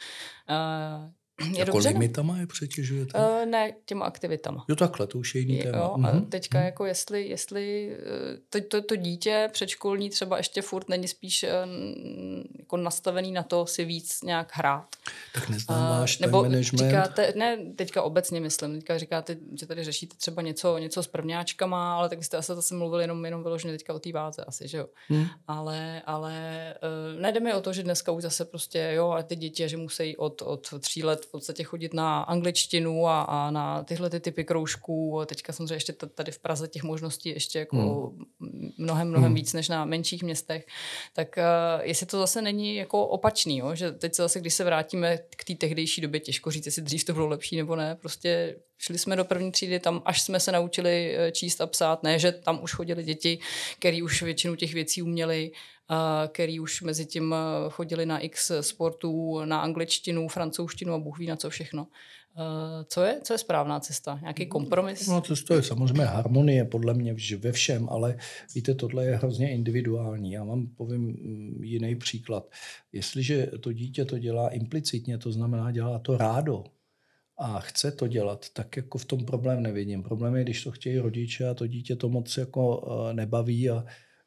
Je 1.50 1.58
jako 1.58 1.72
dobře, 1.72 1.88
limitama 1.88 2.38
je 2.38 2.46
přetěžujete? 2.46 3.18
Uh, 3.18 3.46
ne, 3.46 3.72
těma 3.84 4.04
aktivitama. 4.04 4.64
Jo 4.68 4.76
takhle, 4.76 5.06
to 5.06 5.18
už 5.18 5.34
je 5.34 5.40
jiný 5.40 5.58
téma. 5.58 5.78
Jo, 5.78 5.94
a 5.94 5.96
mhm. 5.96 6.24
teďka 6.26 6.58
uh-huh. 6.58 6.64
jako 6.64 6.86
jestli, 6.86 7.28
jestli 7.28 7.92
eh, 7.92 8.38
to, 8.50 8.60
to, 8.68 8.82
to 8.82 8.96
dítě 8.96 9.48
předškolní 9.52 10.10
třeba 10.10 10.36
ještě 10.36 10.62
furt 10.62 10.88
není 10.88 11.08
spíš 11.08 11.42
uh, 11.42 11.48
jako 12.58 12.76
nastavený 12.76 13.32
na 13.32 13.42
to 13.42 13.66
si 13.66 13.84
víc 13.84 14.22
nějak 14.22 14.50
hrát. 14.54 14.86
Tak 15.34 15.48
neznám 15.48 16.00
uh, 16.00 16.06
nebo 16.20 16.42
management. 16.42 16.88
Říkáte, 16.88 17.32
ne, 17.36 17.56
teďka 17.76 18.02
obecně 18.02 18.40
myslím, 18.40 18.74
teďka 18.74 18.98
říkáte, 18.98 19.36
že 19.60 19.66
tady 19.66 19.84
řešíte 19.84 20.16
třeba 20.16 20.42
něco, 20.42 20.78
něco 20.78 21.02
s 21.02 21.06
prvňáčkama, 21.06 21.96
ale 21.96 22.08
tak 22.08 22.24
jste 22.24 22.36
asi 22.36 22.54
zase 22.54 22.74
mluvili 22.74 23.04
jenom, 23.04 23.24
jenom 23.24 23.42
vyloženě 23.42 23.72
teďka 23.72 23.94
o 23.94 23.98
té 23.98 24.12
váze 24.12 24.44
asi, 24.44 24.68
že 24.68 24.78
jo. 24.78 24.86
Hmm. 25.08 25.26
Ale, 25.48 26.02
ale 26.06 26.34
uh, 27.14 27.20
nejde 27.20 27.40
mi 27.40 27.54
o 27.54 27.60
to, 27.60 27.72
že 27.72 27.82
dneska 27.82 28.12
už 28.12 28.22
zase 28.22 28.44
prostě, 28.44 28.92
jo, 28.94 29.10
a 29.10 29.22
ty 29.22 29.36
děti, 29.36 29.68
že 29.68 29.76
musí 29.76 30.16
od, 30.16 30.42
od 30.42 30.74
tří 30.80 31.04
let 31.04 31.26
podstatě 31.32 31.64
chodit 31.64 31.94
na 31.94 32.22
angličtinu 32.22 33.08
a, 33.08 33.22
a 33.22 33.50
na 33.50 33.84
tyhle 33.84 34.10
ty 34.10 34.20
typy 34.20 34.44
kroužků. 34.44 35.22
Teďka 35.26 35.52
samozřejmě 35.52 35.74
ještě 35.74 35.92
tady 35.92 36.32
v 36.32 36.38
Praze 36.38 36.68
těch 36.68 36.82
možností 36.82 37.28
ještě 37.28 37.58
jako 37.58 37.76
hmm. 37.76 38.72
mnohem, 38.78 39.08
mnohem 39.08 39.26
hmm. 39.26 39.34
víc 39.34 39.52
než 39.52 39.68
na 39.68 39.84
menších 39.84 40.22
městech. 40.22 40.66
Tak 41.14 41.28
uh, 41.36 41.84
jestli 41.86 42.06
to 42.06 42.18
zase 42.18 42.42
není 42.42 42.76
jako 42.76 43.06
opačný, 43.06 43.58
jo? 43.58 43.74
že 43.74 43.92
teď 43.92 44.14
zase, 44.14 44.40
když 44.40 44.54
se 44.54 44.64
vrátíme 44.64 45.18
k 45.36 45.44
té 45.44 45.54
tehdejší 45.54 46.00
době, 46.00 46.20
těžko 46.20 46.50
říct, 46.50 46.66
jestli 46.66 46.82
dřív 46.82 47.04
to 47.04 47.12
bylo 47.14 47.26
lepší 47.26 47.56
nebo 47.56 47.76
ne, 47.76 47.96
prostě 48.00 48.56
šli 48.78 48.98
jsme 48.98 49.16
do 49.16 49.24
první 49.24 49.52
třídy 49.52 49.80
tam, 49.80 50.02
až 50.04 50.22
jsme 50.22 50.40
se 50.40 50.52
naučili 50.52 51.16
eh, 51.16 51.32
číst 51.32 51.60
a 51.60 51.66
psát, 51.66 52.02
ne, 52.02 52.18
že 52.18 52.32
tam 52.32 52.62
už 52.62 52.74
chodili 52.74 53.04
děti, 53.04 53.38
který 53.78 54.02
už 54.02 54.22
většinu 54.22 54.56
těch 54.56 54.74
věcí 54.74 55.02
uměli, 55.02 55.50
který 56.28 56.60
už 56.60 56.82
mezi 56.82 57.06
tím 57.06 57.34
chodili 57.70 58.06
na 58.06 58.18
x 58.18 58.52
sportů, 58.60 59.44
na 59.44 59.60
angličtinu, 59.60 60.28
francouzštinu 60.28 60.94
a 60.94 60.98
bůh 60.98 61.18
ví 61.18 61.26
na 61.26 61.36
co 61.36 61.50
všechno. 61.50 61.86
Co 62.86 63.02
je, 63.02 63.20
co 63.22 63.34
je 63.34 63.38
správná 63.38 63.80
cesta? 63.80 64.18
Nějaký 64.20 64.46
kompromis? 64.46 65.06
No, 65.08 65.22
to 65.46 65.54
je 65.54 65.62
samozřejmě 65.62 66.04
harmonie 66.04 66.64
podle 66.64 66.94
mě 66.94 67.14
ve 67.38 67.52
všem, 67.52 67.88
ale 67.88 68.16
víte, 68.54 68.74
tohle 68.74 69.04
je 69.04 69.16
hrozně 69.16 69.52
individuální. 69.52 70.32
Já 70.32 70.44
vám 70.44 70.66
povím 70.66 71.02
mm, 71.02 71.64
jiný 71.64 71.96
příklad. 71.96 72.50
Jestliže 72.92 73.46
to 73.60 73.72
dítě 73.72 74.04
to 74.04 74.18
dělá 74.18 74.48
implicitně, 74.48 75.18
to 75.18 75.32
znamená 75.32 75.70
dělá 75.70 75.98
to 75.98 76.16
rádo, 76.16 76.64
a 77.38 77.60
chce 77.60 77.92
to 77.92 78.08
dělat, 78.08 78.46
tak 78.52 78.76
jako 78.76 78.98
v 78.98 79.04
tom 79.04 79.24
problém 79.24 79.62
nevidím. 79.62 80.02
Problém 80.02 80.36
je, 80.36 80.44
když 80.44 80.64
to 80.64 80.70
chtějí 80.70 80.98
rodiče 80.98 81.48
a 81.48 81.54
to 81.54 81.66
dítě 81.66 81.96
to 81.96 82.08
moc 82.08 82.36
jako 82.36 82.84
eh, 83.10 83.14
nebaví 83.14 83.70
a 83.70 83.84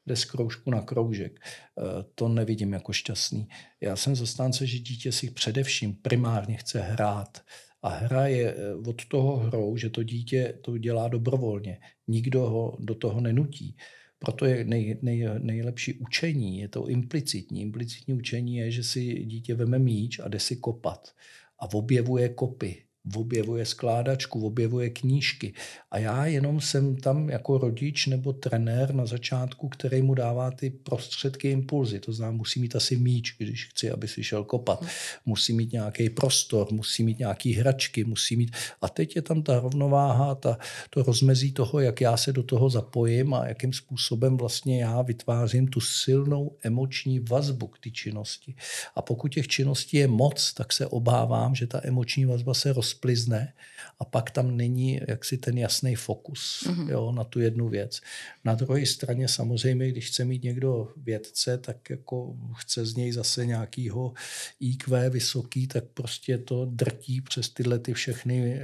jde 0.07 0.15
z 0.15 0.25
kroužku 0.25 0.71
na 0.71 0.81
kroužek. 0.81 1.39
Eh, 1.39 1.81
to 2.15 2.27
nevidím 2.27 2.73
jako 2.73 2.93
šťastný. 2.93 3.47
Já 3.81 3.95
jsem 3.95 4.15
zastánce, 4.15 4.67
že 4.67 4.79
dítě 4.79 5.11
si 5.11 5.31
především 5.31 5.93
primárně 5.93 6.57
chce 6.57 6.81
hrát. 6.81 7.41
A 7.81 7.89
hra 7.89 8.27
je 8.27 8.55
eh, 8.55 8.73
od 8.89 9.05
toho 9.05 9.37
hrou, 9.37 9.77
že 9.77 9.89
to 9.89 10.03
dítě 10.03 10.53
to 10.61 10.77
dělá 10.77 11.07
dobrovolně. 11.07 11.79
Nikdo 12.07 12.49
ho 12.49 12.77
do 12.79 12.95
toho 12.95 13.21
nenutí. 13.21 13.77
Proto 14.19 14.45
je 14.45 14.63
nej, 14.63 14.97
nej, 15.01 15.29
nejlepší 15.39 15.93
učení, 15.93 16.59
je 16.59 16.67
to 16.67 16.87
implicitní. 16.87 17.61
Implicitní 17.61 18.13
učení 18.13 18.55
je, 18.57 18.71
že 18.71 18.83
si 18.83 19.25
dítě 19.25 19.55
veme 19.55 19.79
míč 19.79 20.19
a 20.19 20.27
jde 20.27 20.39
si 20.39 20.55
kopat 20.55 21.13
a 21.59 21.73
objevuje 21.73 22.29
kopy 22.29 22.84
objevuje 23.15 23.65
skládačku, 23.65 24.45
objevuje 24.45 24.89
knížky. 24.89 25.53
A 25.91 25.97
já 25.97 26.25
jenom 26.25 26.61
jsem 26.61 26.95
tam 26.95 27.29
jako 27.29 27.57
rodič 27.57 28.07
nebo 28.07 28.33
trenér 28.33 28.93
na 28.95 29.05
začátku, 29.05 29.69
který 29.69 30.01
mu 30.01 30.13
dává 30.13 30.51
ty 30.51 30.69
prostředky, 30.69 31.51
impulzy. 31.51 31.99
To 31.99 32.13
znamená, 32.13 32.37
musí 32.37 32.59
mít 32.59 32.75
asi 32.75 32.95
míč, 32.95 33.35
když 33.37 33.67
chci, 33.67 33.91
aby 33.91 34.07
si 34.07 34.23
šel 34.23 34.43
kopat. 34.43 34.85
Musí 35.25 35.53
mít 35.53 35.71
nějaký 35.71 36.09
prostor, 36.09 36.67
musí 36.71 37.03
mít 37.03 37.19
nějaký 37.19 37.53
hračky, 37.53 38.03
musí 38.03 38.35
mít... 38.35 38.51
A 38.81 38.89
teď 38.89 39.15
je 39.15 39.21
tam 39.21 39.43
ta 39.43 39.59
rovnováha, 39.59 40.35
ta, 40.35 40.57
to 40.89 41.03
rozmezí 41.03 41.51
toho, 41.51 41.79
jak 41.79 42.01
já 42.01 42.17
se 42.17 42.33
do 42.33 42.43
toho 42.43 42.69
zapojím 42.69 43.33
a 43.33 43.47
jakým 43.47 43.73
způsobem 43.73 44.37
vlastně 44.37 44.81
já 44.81 45.01
vytvářím 45.01 45.67
tu 45.67 45.79
silnou 45.79 46.57
emoční 46.63 47.19
vazbu 47.19 47.67
k 47.67 47.79
té 47.79 47.89
činnosti. 47.89 48.55
A 48.95 49.01
pokud 49.01 49.27
těch 49.27 49.47
činností 49.47 49.97
je 49.97 50.07
moc, 50.07 50.53
tak 50.53 50.73
se 50.73 50.87
obávám, 50.87 51.55
že 51.55 51.67
ta 51.67 51.81
emoční 51.83 52.25
vazba 52.25 52.53
se 52.53 52.73
roz 52.73 52.94
rozplizne 52.95 53.53
a 53.99 54.05
pak 54.05 54.31
tam 54.31 54.57
není 54.57 54.99
jaksi 55.07 55.37
ten 55.37 55.57
jasný 55.57 55.95
fokus 55.95 56.63
mm-hmm. 56.67 56.89
jo, 56.89 57.11
na 57.11 57.23
tu 57.23 57.39
jednu 57.39 57.69
věc. 57.69 58.01
Na 58.43 58.55
druhé 58.55 58.85
straně 58.85 59.27
samozřejmě, 59.27 59.91
když 59.91 60.07
chce 60.07 60.25
mít 60.25 60.43
někdo 60.43 60.93
vědce, 60.97 61.57
tak 61.57 61.89
jako 61.89 62.35
chce 62.55 62.85
z 62.85 62.95
něj 62.95 63.11
zase 63.11 63.45
nějakýho 63.45 64.13
IQ 64.59 65.09
vysoký, 65.09 65.67
tak 65.67 65.83
prostě 65.93 66.37
to 66.37 66.65
drtí 66.65 67.21
přes 67.21 67.49
tyhle 67.49 67.79
ty 67.79 67.93
všechny 67.93 68.53
e, 68.53 68.61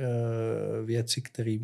věci, 0.85 1.21
které 1.21 1.57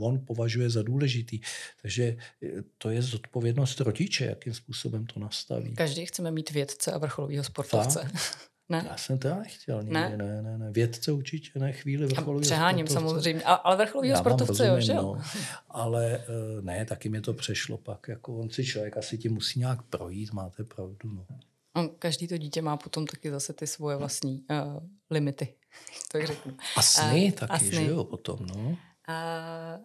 on 0.00 0.20
považuje 0.26 0.70
za 0.70 0.82
důležitý. 0.82 1.40
Takže 1.82 2.16
eh, 2.42 2.48
to 2.78 2.90
je 2.90 3.02
zodpovědnost 3.02 3.80
rodiče, 3.80 4.24
jakým 4.24 4.54
způsobem 4.54 5.06
to 5.06 5.20
nastaví. 5.20 5.74
Každý 5.74 6.06
chceme 6.06 6.30
mít 6.30 6.50
vědce 6.50 6.92
a 6.92 6.98
vrcholového 6.98 7.44
sportovce. 7.44 7.98
Tak. 7.98 8.12
Ne? 8.72 8.86
Já 8.90 8.96
jsem 8.96 9.18
to 9.18 9.28
já 9.28 9.38
nechtěl 9.38 9.78
nikdy, 9.82 9.92
Ne? 9.94 10.16
ne, 10.16 10.42
ne, 10.42 10.58
ne. 10.58 10.70
Vědce 10.70 11.12
určitě, 11.12 11.58
ne, 11.58 11.72
chvíli 11.72 12.06
vrcholového 12.06 12.40
přeháním 12.40 12.86
sportovce. 12.86 13.10
samozřejmě, 13.10 13.42
a, 13.44 13.54
ale 13.54 13.76
vám 13.94 14.16
sportovce, 14.16 14.66
jo, 14.66 14.80
že 14.80 14.92
jo? 14.92 15.02
no. 15.02 15.22
Ale 15.68 16.14
eh, 16.14 16.62
ne, 16.62 16.84
taky 16.84 17.08
mě 17.08 17.20
to 17.20 17.32
přešlo 17.34 17.78
pak. 17.78 18.08
Jako 18.08 18.38
on 18.38 18.50
si 18.50 18.64
člověk 18.64 18.96
asi 18.96 19.18
tím 19.18 19.32
musí 19.34 19.58
nějak 19.60 19.82
projít, 19.82 20.32
máte 20.32 20.64
pravdu. 20.64 20.96
No. 21.04 21.88
Každý 21.98 22.28
to 22.28 22.36
dítě 22.36 22.62
má 22.62 22.76
potom 22.76 23.06
taky 23.06 23.30
zase 23.30 23.52
ty 23.52 23.66
svoje 23.66 23.96
vlastní 23.96 24.44
uh, 24.50 24.82
limity, 25.10 25.54
tak 26.12 26.26
řeknu. 26.26 26.56
A 26.76 26.82
sny 26.82 27.32
A- 27.36 27.40
taky, 27.40 27.52
a 27.52 27.58
sny. 27.58 27.70
že 27.70 27.84
jo, 27.86 28.04
potom, 28.04 28.38
no. 28.46 28.76
A 29.08 29.78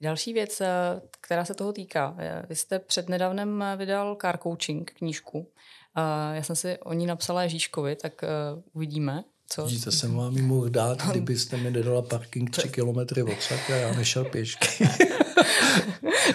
další 0.00 0.32
věc, 0.32 0.62
která 1.20 1.44
se 1.44 1.54
toho 1.54 1.72
týká. 1.72 2.16
Vy 2.48 2.56
jste 2.56 2.78
přednedávnem 2.78 3.64
vydal 3.76 4.16
Car 4.20 4.38
Coaching 4.38 4.90
knížku. 4.90 5.52
A 5.96 6.34
Já 6.34 6.42
jsem 6.42 6.56
si 6.56 6.78
o 6.78 6.92
ní 6.92 7.06
napsala 7.06 7.42
Ježíškovi, 7.42 7.96
tak 7.96 8.12
uh, 8.22 8.62
uvidíme, 8.72 9.24
co... 9.48 9.66
Vidíte, 9.66 9.92
jsem 9.92 10.14
vám 10.14 10.36
ji 10.36 10.42
mohl 10.42 10.68
dát, 10.68 11.02
kdybyste 11.10 11.56
mi 11.56 11.70
nedala 11.70 12.02
parking 12.02 12.50
tři 12.50 12.68
kilometry 12.68 13.22
odsud 13.22 13.58
a 13.68 13.76
já 13.76 13.94
nešel 13.94 14.24
pěšky. 14.24 14.88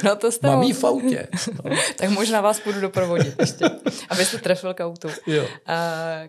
No 0.03 0.15
to 0.15 0.31
jste 0.31 0.47
Mám 0.47 0.73
v 0.73 0.83
autě. 0.83 1.27
No. 1.63 1.71
Tak 1.97 2.09
možná 2.09 2.41
vás 2.41 2.59
půjdu 2.59 2.81
doprovodit 2.81 3.35
ještě, 3.39 3.65
abyste 4.09 4.37
trefil 4.37 4.73
k 4.73 4.85
autu. 4.85 5.07
Jo. 5.27 5.45
A 5.65 5.75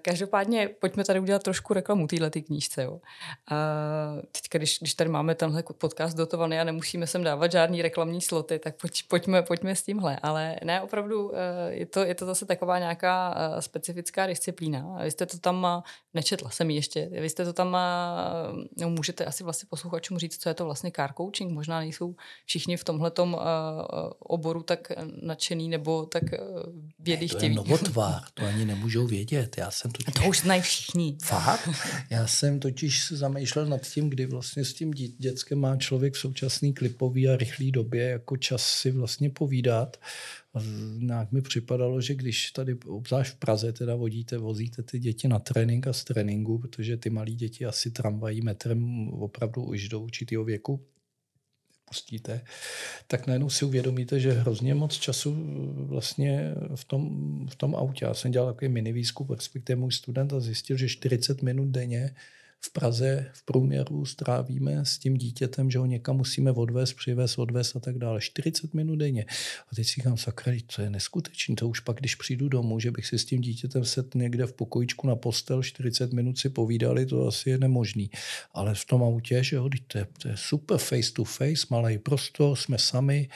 každopádně 0.02 0.68
pojďme 0.80 1.04
tady 1.04 1.20
udělat 1.20 1.42
trošku 1.42 1.74
reklamu 1.74 2.06
téhle 2.06 2.30
knížce. 2.30 2.82
Jo. 2.82 3.00
A 3.50 3.56
teďka, 4.32 4.58
když, 4.58 4.78
když 4.78 4.94
tady 4.94 5.10
máme 5.10 5.34
tenhle 5.34 5.62
podcast 5.78 6.16
dotovaný 6.16 6.58
a 6.58 6.64
nemusíme 6.64 7.06
sem 7.06 7.24
dávat 7.24 7.52
žádný 7.52 7.82
reklamní 7.82 8.20
sloty, 8.20 8.58
tak 8.58 8.74
pojď, 8.80 9.02
pojďme, 9.08 9.42
pojďme 9.42 9.76
s 9.76 9.82
tímhle. 9.82 10.18
Ale 10.22 10.56
ne, 10.64 10.82
opravdu 10.82 11.32
eh, 11.34 11.72
je 11.72 11.86
to, 11.86 12.00
je 12.00 12.14
to 12.14 12.26
zase 12.26 12.46
taková 12.46 12.78
nějaká 12.78 13.34
eh, 13.36 13.62
specifická 13.62 14.26
disciplína. 14.26 14.98
Vy 15.02 15.10
jste 15.10 15.26
to 15.26 15.38
tam, 15.38 15.82
nečetla 16.14 16.50
jsem 16.50 16.70
ji 16.70 16.76
ještě, 16.76 17.08
vy 17.20 17.30
jste 17.30 17.44
to 17.44 17.52
tam, 17.52 17.76
no, 18.80 18.90
můžete 18.90 19.24
asi 19.24 19.44
vlastně 19.44 19.66
posluchačům 19.70 20.18
říct, 20.18 20.42
co 20.42 20.48
je 20.48 20.54
to 20.54 20.64
vlastně 20.64 20.92
car 20.96 21.12
coaching. 21.16 21.52
Možná 21.52 21.80
nejsou 21.80 22.14
všichni 22.44 22.76
v 22.76 22.84
tomhletom 22.84 23.36
eh, 23.40 23.44
oboru 24.18 24.62
tak 24.62 24.92
nadšený 25.22 25.68
nebo 25.68 26.06
tak 26.06 26.22
eh, 26.32 27.28
To 27.28 27.44
je 27.44 27.48
novotvár, 27.48 28.22
to 28.34 28.46
ani 28.46 28.64
nemůžou 28.64 29.06
vědět. 29.06 29.58
Já 29.58 29.70
jsem 29.70 29.90
to 29.90 30.12
To 30.12 30.28
už 30.28 30.40
znají 30.40 30.62
všichni. 30.62 31.16
Fakt? 31.22 31.68
Já 32.10 32.26
jsem 32.26 32.60
totiž 32.60 33.04
se 33.04 33.16
zamýšlel 33.16 33.66
nad 33.66 33.82
tím, 33.82 34.10
kdy 34.10 34.26
vlastně 34.26 34.64
s 34.64 34.74
tím 34.74 34.90
dít, 34.90 35.14
dětskem 35.18 35.58
má 35.58 35.76
člověk 35.76 36.14
v 36.14 36.18
současné 36.18 36.72
klipové 36.72 37.20
a 37.20 37.36
rychlé 37.36 37.70
době 37.70 38.08
jako 38.08 38.36
čas 38.36 38.62
si 38.62 38.90
vlastně 38.90 39.30
povídat. 39.30 39.96
A 40.54 40.58
Nějak 40.98 41.32
mi 41.32 41.42
připadalo, 41.42 42.00
že 42.00 42.14
když 42.14 42.50
tady, 42.50 42.74
obzvlášť 42.74 43.32
v 43.32 43.38
Praze, 43.38 43.72
teda 43.72 43.94
vodíte, 43.94 44.38
vozíte 44.38 44.82
ty 44.82 44.98
děti 44.98 45.28
na 45.28 45.38
trénink 45.38 45.86
a 45.86 45.92
z 45.92 46.04
tréninku, 46.04 46.58
protože 46.58 46.96
ty 46.96 47.10
malí 47.10 47.34
děti 47.34 47.66
asi 47.66 47.90
tramvají 47.90 48.42
metrem 48.42 49.08
opravdu 49.08 49.62
už 49.62 49.88
do 49.88 50.00
určitého 50.00 50.44
věku, 50.44 50.86
pustíte, 51.92 52.44
tak 53.06 53.26
najednou 53.26 53.50
si 53.50 53.64
uvědomíte, 53.64 54.20
že 54.20 54.32
hrozně 54.32 54.74
moc 54.74 54.94
času 54.94 55.36
vlastně 55.76 56.54
v 56.74 56.84
tom, 56.84 57.02
v 57.48 57.56
tom 57.56 57.74
autě. 57.74 58.04
Já 58.04 58.14
jsem 58.14 58.30
dělal 58.30 58.52
takový 58.52 58.68
mini 58.68 58.92
výzkum, 58.92 59.26
respektive 59.30 59.76
můj 59.76 59.92
student 59.92 60.32
a 60.32 60.40
zjistil, 60.40 60.76
že 60.76 60.88
40 60.88 61.42
minut 61.42 61.68
denně 61.68 62.14
v 62.64 62.72
Praze 62.72 63.30
v 63.32 63.44
průměru 63.44 64.04
strávíme 64.04 64.84
s 64.84 64.98
tím 64.98 65.14
dítětem, 65.14 65.70
že 65.70 65.78
ho 65.78 65.86
někam 65.86 66.16
musíme 66.16 66.52
odvést, 66.52 66.92
přivést, 66.92 67.38
odvést 67.38 67.76
a 67.76 67.80
tak 67.80 67.98
dále. 67.98 68.20
40 68.20 68.74
minut 68.74 68.96
denně. 68.96 69.24
A 69.72 69.74
teď 69.76 69.86
si 69.86 69.92
říkám, 69.92 70.16
sakra, 70.16 70.52
to 70.76 70.82
je 70.82 70.90
neskutečný. 70.90 71.56
To 71.56 71.68
už 71.68 71.80
pak, 71.80 71.96
když 71.96 72.14
přijdu 72.14 72.48
domů, 72.48 72.80
že 72.80 72.90
bych 72.90 73.06
si 73.06 73.18
s 73.18 73.24
tím 73.24 73.40
dítětem 73.40 73.84
set 73.84 74.14
někde 74.14 74.46
v 74.46 74.52
pokojičku 74.52 75.06
na 75.06 75.16
postel 75.16 75.62
40 75.62 76.12
minut 76.12 76.38
si 76.38 76.48
povídali, 76.48 77.06
to 77.06 77.26
asi 77.26 77.50
je 77.50 77.58
nemožný. 77.58 78.10
Ale 78.52 78.74
v 78.74 78.84
tom 78.84 79.02
autě, 79.02 79.44
že 79.44 79.56
jo, 79.56 79.68
to 79.86 79.98
je, 79.98 80.06
to 80.22 80.28
je 80.28 80.36
super 80.36 80.78
face 80.78 81.12
to 81.12 81.24
face, 81.24 81.66
malý 81.70 81.98
prostor, 81.98 82.56
jsme 82.56 82.78
sami, 82.78 83.28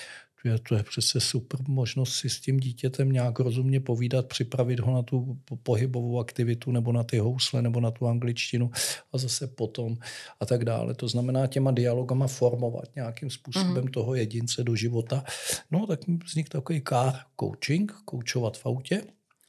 je, 0.49 0.59
to 0.68 0.74
je 0.74 0.82
přece 0.82 1.20
super 1.20 1.61
možnost 1.68 2.14
si 2.14 2.30
s 2.30 2.40
tím 2.40 2.61
dítětem 2.61 3.12
nějak 3.12 3.38
rozumně 3.38 3.80
povídat, 3.80 4.26
připravit 4.26 4.80
ho 4.80 4.94
na 4.94 5.03
tu 5.03 5.38
po- 5.44 5.57
pohybovou 5.57 6.20
aktivitu 6.20 6.72
nebo 6.72 6.92
na 6.92 7.05
ty 7.05 7.18
housle 7.18 7.62
nebo 7.62 7.80
na 7.80 7.90
tu 7.90 8.07
angličtinu 8.07 8.70
a 9.12 9.18
zase 9.18 9.47
potom 9.47 9.97
a 10.40 10.47
tak 10.47 10.64
dále. 10.64 10.94
To 10.94 11.09
znamená 11.09 11.47
těma 11.47 11.70
dialogama 11.70 12.26
formovat 12.26 12.84
nějakým 12.97 13.30
způsobem 13.30 13.84
mm. 13.84 13.90
toho 13.90 14.14
jedince 14.14 14.64
do 14.64 14.76
života. 14.76 15.24
No 15.70 15.86
tak 15.86 16.07
mi 16.07 16.16
vznikl 16.16 16.49
takový 16.49 16.82
car 16.88 17.14
coaching, 17.40 17.92
koučovat 18.05 18.59
v 18.59 18.66
autě, 18.66 19.03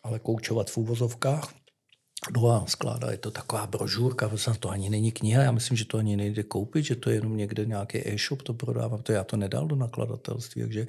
ale 0.04 0.20
koučovat 0.20 0.70
v 0.70 0.78
úvozovkách. 0.78 1.67
No 2.34 2.50
a 2.52 2.64
skládá, 2.68 3.12
je 3.12 3.18
to 3.18 3.32
taková 3.32 3.68
brožurka, 3.68 4.28
vlastně 4.28 4.54
to 4.60 4.70
ani 4.70 4.90
není 4.90 5.12
kniha, 5.12 5.44
já 5.44 5.52
myslím, 5.52 5.78
že 5.78 5.86
to 5.86 5.98
ani 5.98 6.18
nejde 6.18 6.44
koupit, 6.44 6.86
že 6.86 6.96
to 6.96 7.10
je 7.10 7.16
jenom 7.16 7.38
někde 7.38 7.66
nějaký 7.66 7.98
e-shop, 8.14 8.42
to 8.42 8.54
prodávám, 8.54 9.02
to 9.02 9.12
já 9.12 9.24
to 9.24 9.38
nedal 9.38 9.68
do 9.68 9.76
nakladatelství, 9.76 10.62
takže 10.62 10.88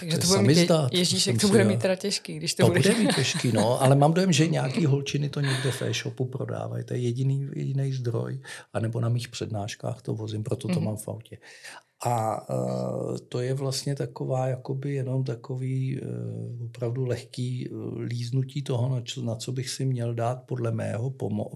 Takže 0.00 0.16
je 0.16 0.20
to 0.20 0.26
bude 0.26 0.42
mít, 0.42 0.70
Ježíšek, 0.92 1.40
to 1.40 1.48
bude 1.48 1.64
mít 1.64 1.80
teda 1.80 1.96
těžký, 1.96 2.36
když 2.36 2.54
to, 2.54 2.62
to 2.62 2.68
bude. 2.72 2.80
bude 2.80 2.94
mít 2.98 3.14
těžký, 3.16 3.52
no, 3.52 3.82
ale 3.82 3.96
mám 3.96 4.12
dojem, 4.12 4.32
že 4.32 4.46
nějaký 4.46 4.86
holčiny 4.86 5.28
to 5.28 5.40
někde 5.40 5.70
v 5.70 5.82
e-shopu 5.82 6.24
prodávají. 6.24 6.84
To 6.84 6.94
je 6.94 7.00
jediný, 7.00 7.48
jediný 7.54 7.92
zdroj. 7.92 8.40
A 8.72 8.80
nebo 8.80 9.00
na 9.00 9.08
mých 9.08 9.28
přednáškách 9.28 10.02
to 10.02 10.14
vozím, 10.14 10.44
proto 10.44 10.68
to 10.68 10.68
Mhm. 10.68 10.78
mm-hmm. 10.80 10.84
mám 10.84 10.96
v 10.96 11.08
autě. 11.08 11.38
A 12.04 12.48
uh, 12.50 13.18
to 13.28 13.40
je 13.40 13.54
vlastně 13.54 13.94
taková, 13.94 14.46
jakoby 14.46 14.94
jenom 14.94 15.24
takový 15.24 16.00
uh, 16.00 16.64
opravdu 16.66 17.04
lehký 17.04 17.68
uh, 17.68 17.98
líznutí 17.98 18.62
toho, 18.62 19.02
na, 19.22 19.36
co 19.36 19.52
bych 19.52 19.70
si 19.70 19.84
měl 19.84 20.14
dát 20.14 20.42
podle 20.42 20.72
mého 20.72 21.10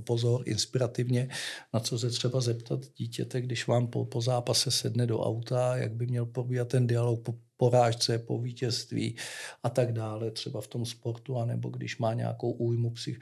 pozor 0.05 0.43
inspirativně, 0.47 1.28
na 1.74 1.80
co 1.80 1.99
se 1.99 2.11
třeba 2.11 2.40
zeptat 2.40 2.80
dítěte, 2.97 3.40
když 3.40 3.66
vám 3.66 3.86
po, 3.86 4.05
po 4.05 4.20
zápase 4.20 4.70
sedne 4.70 5.07
do 5.07 5.20
auta, 5.20 5.76
jak 5.76 5.93
by 5.95 6.07
měl 6.07 6.26
probíhat 6.26 6.68
ten 6.68 6.86
dialog 6.86 7.22
po 7.22 7.34
porážce, 7.57 8.18
po 8.18 8.38
vítězství 8.38 9.16
a 9.62 9.70
tak 9.70 9.93
dále, 9.93 10.30
třeba 10.30 10.61
v 10.61 10.66
tom 10.66 10.86
sportu, 10.86 11.36
anebo 11.36 11.68
když 11.68 11.99
má 11.99 12.14
nějakou 12.14 12.51
újmu 12.51 12.90
psych 12.90 13.18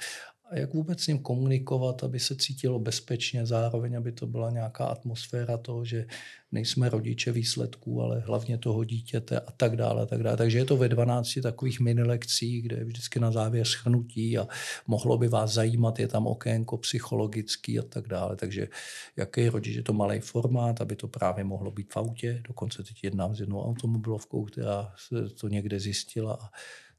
a 0.50 0.58
jak 0.58 0.74
vůbec 0.74 1.00
s 1.00 1.06
ním 1.06 1.18
komunikovat, 1.18 2.04
aby 2.04 2.20
se 2.20 2.36
cítilo 2.36 2.78
bezpečně, 2.78 3.46
zároveň, 3.46 3.96
aby 3.96 4.12
to 4.12 4.26
byla 4.26 4.50
nějaká 4.50 4.84
atmosféra 4.84 5.56
toho, 5.56 5.84
že 5.84 6.06
nejsme 6.52 6.88
rodiče 6.88 7.32
výsledků, 7.32 8.02
ale 8.02 8.20
hlavně 8.20 8.58
toho 8.58 8.84
dítěte 8.84 9.40
a 9.40 9.52
tak 9.52 9.76
dále. 9.76 10.02
A 10.02 10.06
tak 10.06 10.22
dále. 10.22 10.36
Takže 10.36 10.58
je 10.58 10.64
to 10.64 10.76
ve 10.76 10.88
12 10.88 11.38
takových 11.42 11.80
mini 11.80 12.02
lekcí, 12.02 12.62
kde 12.62 12.76
je 12.76 12.84
vždycky 12.84 13.20
na 13.20 13.30
závěr 13.30 13.66
schrnutí 13.66 14.38
a 14.38 14.48
mohlo 14.86 15.18
by 15.18 15.28
vás 15.28 15.52
zajímat, 15.52 15.98
je 15.98 16.08
tam 16.08 16.26
okénko 16.26 16.76
psychologický 16.76 17.78
a 17.78 17.82
tak 17.82 18.08
dále. 18.08 18.36
Takže 18.36 18.68
jaký 19.16 19.48
rodič, 19.48 19.76
je 19.76 19.82
to 19.82 19.92
malý 19.92 20.20
formát, 20.20 20.80
aby 20.80 20.96
to 20.96 21.08
právě 21.08 21.44
mohlo 21.44 21.70
být 21.70 21.92
v 21.92 21.96
autě. 21.96 22.42
Dokonce 22.48 22.82
teď 22.82 23.04
jednám 23.04 23.34
s 23.34 23.40
jednou 23.40 23.62
automobilovkou, 23.62 24.44
která 24.44 24.92
to 25.40 25.48
někde 25.48 25.80
zjistila 25.80 26.38
a 26.42 26.48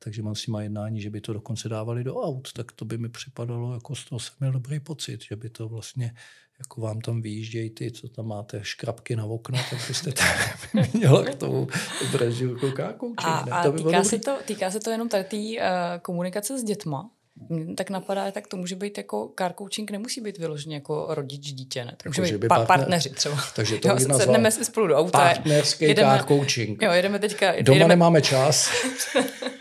takže 0.04 0.22
mám 0.22 0.36
s 0.36 0.48
nima 0.48 0.62
jednání, 0.62 1.02
že 1.02 1.10
by 1.10 1.22
to 1.22 1.34
dokonce 1.34 1.70
dávali 1.70 2.04
do 2.04 2.16
aut, 2.16 2.54
tak 2.54 2.72
to 2.72 2.86
by 2.86 2.98
mi 2.98 3.10
připadalo, 3.10 3.74
jako 3.74 3.96
z 3.96 4.06
toho 4.06 4.20
jsem 4.20 4.34
měl 4.40 4.52
dobrý 4.52 4.80
pocit, 4.80 5.24
že 5.24 5.36
by 5.36 5.50
to 5.50 5.70
vlastně, 5.70 6.14
jako 6.62 6.82
vám 6.82 7.02
tam 7.02 7.22
vyjíždějí 7.22 7.70
ty, 7.70 7.92
co 7.92 8.08
tam 8.10 8.28
máte 8.28 8.60
škrabky 8.64 9.16
na 9.16 9.26
okna, 9.26 9.60
tak 9.70 9.80
byste 9.88 10.12
tam 10.12 10.28
měla 10.94 11.24
k 11.24 11.36
tomu 11.36 11.68
brežilku 12.12 12.72
kákoučí. 12.72 13.26
A, 13.26 13.32
a 13.32 13.64
to 13.64 13.72
by 13.72 13.84
týká, 13.84 14.04
se 14.04 14.20
to, 14.20 14.38
týká 14.46 14.72
se 14.72 14.80
to 14.80 14.90
jenom 14.90 15.10
té 15.10 15.24
uh, 15.24 15.28
komunikace 16.02 16.60
s 16.60 16.64
dětma? 16.64 17.10
Tak 17.78 17.90
napadá, 17.90 18.32
tak 18.32 18.48
to 18.48 18.58
může 18.58 18.76
být 18.76 18.98
jako 18.98 19.32
car 19.40 19.54
coaching, 19.58 19.92
nemusí 19.92 20.22
být 20.22 20.38
vyloženě 20.38 20.76
jako 20.76 21.08
rodič 21.10 21.54
dítě, 21.54 21.86
ne? 21.86 21.96
To 22.04 22.10
může 22.10 22.22
Jako, 22.22 22.38
být 22.42 22.48
pa- 22.48 22.56
partner- 22.56 22.68
partneři 22.68 23.10
třeba. 23.10 23.38
Takže 23.56 23.78
to 23.78 23.88
jo, 23.88 23.96
bych 23.96 24.08
nazval 24.08 24.20
sedneme 24.20 24.52
si 24.52 24.66
spolu 24.66 24.88
do 24.88 24.98
auta. 24.98 25.18
Partnerský 25.20 25.86
jedeme- 25.86 26.10
car 26.18 26.28
coaching. 26.28 26.82
Jo, 26.82 26.92
jedeme 26.92 27.20
teďka, 27.20 27.46
Doma 27.52 27.58
jedeme, 27.58 27.88
nemáme 27.88 28.22
čas, 28.22 28.70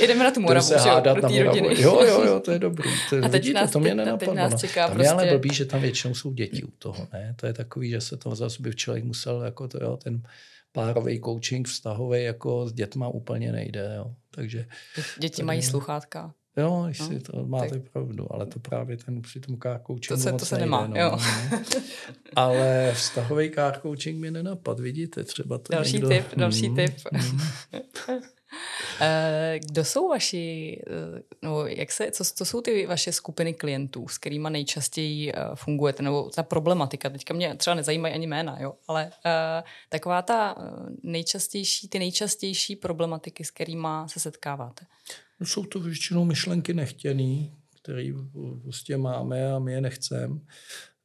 jedeme 0.00 0.24
na 0.24 0.30
tu 0.30 0.40
Moravu, 0.40 0.66
se 0.66 0.74
jo, 0.74 0.80
hádat 0.80 1.18
pro 1.18 1.22
na 1.22 1.28
Moravu. 1.36 1.58
Jo, 1.70 2.00
jo, 2.08 2.22
jo, 2.26 2.40
to 2.40 2.50
je 2.50 2.58
dobrý. 2.58 2.90
To, 3.10 3.16
A 3.16 3.28
teď 3.28 3.32
vidíte, 3.42 3.60
nás- 3.60 3.70
to 3.70 3.80
mě 3.80 3.88
teď- 3.88 3.96
teď 3.98 4.04
nenapadlo. 4.06 4.34
nás 4.34 4.52
no. 4.52 4.58
čeká 4.58 4.88
Tam 4.88 5.00
je 5.00 5.08
ale 5.08 5.22
prostě- 5.22 5.38
blbý, 5.38 5.54
že 5.54 5.64
tam 5.64 5.80
většinou 5.80 6.14
jsou 6.14 6.32
děti 6.32 6.62
u 6.64 6.70
toho. 6.78 7.06
Ne? 7.12 7.34
To 7.40 7.46
je 7.46 7.52
takový, 7.52 7.90
že 7.90 8.00
se 8.00 8.16
to 8.16 8.34
zase 8.34 8.62
by 8.62 8.74
člověk 8.74 9.04
musel, 9.04 9.42
jako 9.42 9.68
to, 9.68 9.78
jo, 9.84 9.96
ten 9.96 10.22
párový 10.72 11.20
coaching 11.24 11.68
vztahový 11.68 12.24
jako 12.24 12.68
s 12.68 12.72
dětma 12.72 13.08
úplně 13.08 13.52
nejde. 13.52 13.92
Jo. 13.96 14.06
Takže 14.30 14.66
Děti 15.18 15.42
mají 15.42 15.62
sluchátka. 15.62 16.34
jo, 16.56 16.84
jestli 16.88 17.14
No, 17.14 17.20
to 17.20 17.46
máte 17.46 17.68
tak- 17.70 17.90
pravdu, 17.92 18.32
ale 18.32 18.46
to 18.46 18.58
právě 18.60 18.96
ten 18.96 19.22
při 19.22 19.40
tom 19.40 19.58
car 19.62 19.80
coachingu 19.86 20.06
To 20.08 20.16
se- 20.16 20.24
to 20.28 20.32
moc 20.32 20.48
se 20.48 20.54
nejde, 20.54 20.64
nemá, 20.66 20.86
no, 20.86 20.96
jo. 21.00 21.10
no. 21.50 21.58
Ale 22.36 22.90
vztahový 22.94 23.50
car 23.50 23.78
coaching 23.82 24.20
mi 24.20 24.30
nenapad, 24.30 24.80
vidíte, 24.80 25.24
třeba 25.24 25.58
to 25.58 25.72
Další 25.72 25.92
někdo... 25.92 26.08
tip, 26.08 26.24
další 26.36 26.68
Mm, 26.68 26.76
tip. 26.76 26.94
mm. 27.12 27.40
Eh, 29.02 29.58
Kdo 29.70 29.84
jsou 29.84 30.08
vaši, 30.08 30.76
eh, 30.86 31.22
no 31.42 31.66
jak 31.66 31.92
se, 31.92 32.10
co, 32.10 32.24
co 32.24 32.44
jsou 32.44 32.60
ty 32.60 32.86
vaše 32.86 33.12
skupiny 33.12 33.54
klientů, 33.54 34.08
s 34.08 34.18
kterými 34.18 34.48
nejčastěji 34.50 35.32
eh, 35.32 35.36
fungujete, 35.54 36.02
nebo 36.02 36.30
ta 36.34 36.42
problematika, 36.42 37.10
teďka 37.10 37.34
mě 37.34 37.54
třeba 37.56 37.74
nezajímají 37.74 38.14
ani 38.14 38.26
jména, 38.26 38.60
jo, 38.60 38.74
ale 38.88 39.04
uh, 39.06 39.68
taková 39.88 40.22
ta 40.22 40.56
nejčastější, 41.02 41.88
ty 41.88 41.98
nejčastější 41.98 42.76
problematiky, 42.76 43.44
s 43.44 43.50
kterými 43.50 43.88
se 44.06 44.20
setkáváte. 44.20 44.86
No, 45.40 45.46
Jsou 45.46 45.64
to 45.64 45.80
většinou 45.80 46.24
myšlenky 46.24 46.74
nechtěný, 46.74 47.54
který 47.82 48.14
prostě 48.62 48.96
máme 48.96 49.52
a 49.52 49.58
my 49.58 49.72
je 49.72 49.80
nechceme, 49.80 50.40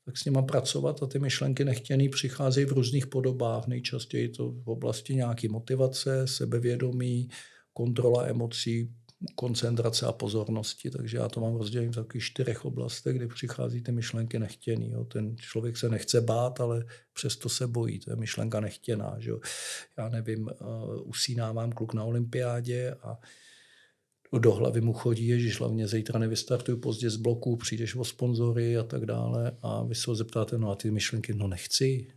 tak 0.05 0.17
s 0.17 0.25
nima 0.25 0.41
pracovat 0.41 1.03
a 1.03 1.07
ty 1.07 1.19
myšlenky 1.19 1.65
nechtěný 1.65 2.09
přicházejí 2.09 2.65
v 2.65 2.71
různých 2.71 3.07
podobách. 3.07 3.67
Nejčastěji 3.67 4.29
to 4.29 4.51
v 4.51 4.67
oblasti 4.67 5.15
nějaké 5.15 5.49
motivace, 5.49 6.27
sebevědomí, 6.27 7.29
kontrola 7.73 8.27
emocí, 8.27 8.93
koncentrace 9.35 10.05
a 10.05 10.11
pozornosti. 10.11 10.89
Takže 10.89 11.17
já 11.17 11.29
to 11.29 11.41
mám 11.41 11.55
rozdělené 11.55 11.91
v 11.91 11.95
takových 11.95 12.23
čtyřech 12.23 12.65
oblastech, 12.65 13.15
kde 13.15 13.27
přichází 13.27 13.81
ty 13.81 13.91
myšlenky 13.91 14.39
nechtěný. 14.39 14.91
Jo. 14.91 15.05
Ten 15.05 15.37
člověk 15.37 15.77
se 15.77 15.89
nechce 15.89 16.21
bát, 16.21 16.59
ale 16.61 16.85
přesto 17.13 17.49
se 17.49 17.67
bojí. 17.67 17.99
To 17.99 18.11
je 18.11 18.15
myšlenka 18.15 18.59
nechtěná. 18.59 19.15
Že 19.19 19.29
jo. 19.29 19.39
Já 19.97 20.09
nevím, 20.09 20.49
uh, 20.61 21.09
usínávám 21.09 21.71
kluk 21.71 21.93
na 21.93 22.03
olympiádě 22.03 22.95
a 23.01 23.17
do 24.39 24.51
hlavy 24.51 24.81
mu 24.81 24.93
chodí, 24.93 25.27
ježiš, 25.27 25.59
hlavně 25.59 25.87
zítra 25.87 26.19
nevystartuju 26.19 26.77
pozdě 26.77 27.09
z 27.09 27.15
bloku, 27.15 27.55
přijdeš 27.55 27.95
o 27.95 28.03
sponzory 28.03 28.77
a 28.77 28.83
tak 28.83 29.05
dále 29.05 29.51
a 29.61 29.83
vy 29.83 29.95
se 29.95 30.11
ho 30.11 30.15
zeptáte, 30.15 30.57
no 30.57 30.71
a 30.71 30.75
ty 30.75 30.91
myšlenky, 30.91 31.33
no 31.33 31.47
nechci, 31.47 32.07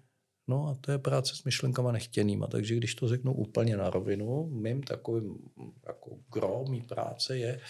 No 0.49 0.69
a 0.69 0.75
to 0.81 0.93
je 0.93 0.99
práce 0.99 1.37
s 1.37 1.45
myšlenkama 1.45 1.93
nechtěnýma. 1.93 2.47
Takže 2.47 2.77
když 2.77 2.95
to 2.95 3.09
řeknu 3.09 3.33
úplně 3.33 3.77
na 3.77 3.91
rovinu, 3.91 4.51
mým 4.53 4.83
takovým 4.83 5.39
jako 5.87 6.19
gro 6.33 6.65
mý 6.71 6.83
práce 6.83 7.39
je 7.39 7.61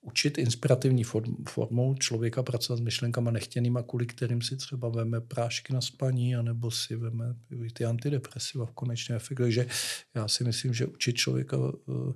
učit 0.00 0.38
inspirativní 0.38 1.04
formou 1.48 1.94
člověka 1.94 2.42
pracovat 2.42 2.76
s 2.76 2.80
myšlenkama 2.80 3.30
nechtěnýma, 3.30 3.82
kvůli 3.82 4.06
kterým 4.06 4.42
si 4.42 4.56
třeba 4.56 4.88
veme 4.88 5.20
prášky 5.20 5.72
na 5.72 5.80
spaní, 5.80 6.36
anebo 6.36 6.70
si 6.70 6.96
veme 6.96 7.34
ty 7.72 7.84
antidepresiva 7.84 8.66
v 8.66 8.72
konečném 8.72 9.16
efektu. 9.16 9.42
Takže 9.42 9.66
já 10.14 10.28
si 10.28 10.44
myslím, 10.44 10.74
že 10.74 10.86
učit 10.86 11.16
člověka 11.16 11.56
eh, 11.56 12.12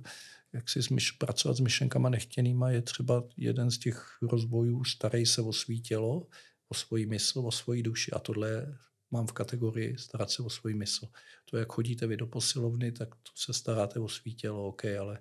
jak 0.53 0.69
si 0.69 0.83
smyš, 0.83 1.11
pracovat 1.11 1.57
s 1.57 1.59
myšlenkama 1.59 2.09
nechtěnýma 2.09 2.69
je 2.69 2.81
třeba 2.81 3.23
jeden 3.37 3.71
z 3.71 3.77
těch 3.77 4.17
rozvojů 4.21 4.83
starej 4.83 5.25
se 5.25 5.41
o 5.41 5.53
svý 5.53 5.81
tělo, 5.81 6.27
o 6.69 6.73
svoji 6.73 7.05
mysl, 7.05 7.39
o 7.39 7.51
svoji 7.51 7.83
duši 7.83 8.11
a 8.11 8.19
tohle 8.19 8.77
mám 9.11 9.27
v 9.27 9.31
kategorii 9.31 9.97
starat 9.97 10.31
se 10.31 10.43
o 10.43 10.49
svůj 10.49 10.73
mysl. 10.73 11.07
To, 11.45 11.57
jak 11.57 11.71
chodíte 11.71 12.07
vy 12.07 12.17
do 12.17 12.27
posilovny, 12.27 12.91
tak 12.91 13.09
to 13.15 13.31
se 13.35 13.53
staráte 13.53 13.99
o 13.99 14.07
svý 14.07 14.35
tělo, 14.35 14.67
OK, 14.67 14.85
ale 14.85 15.19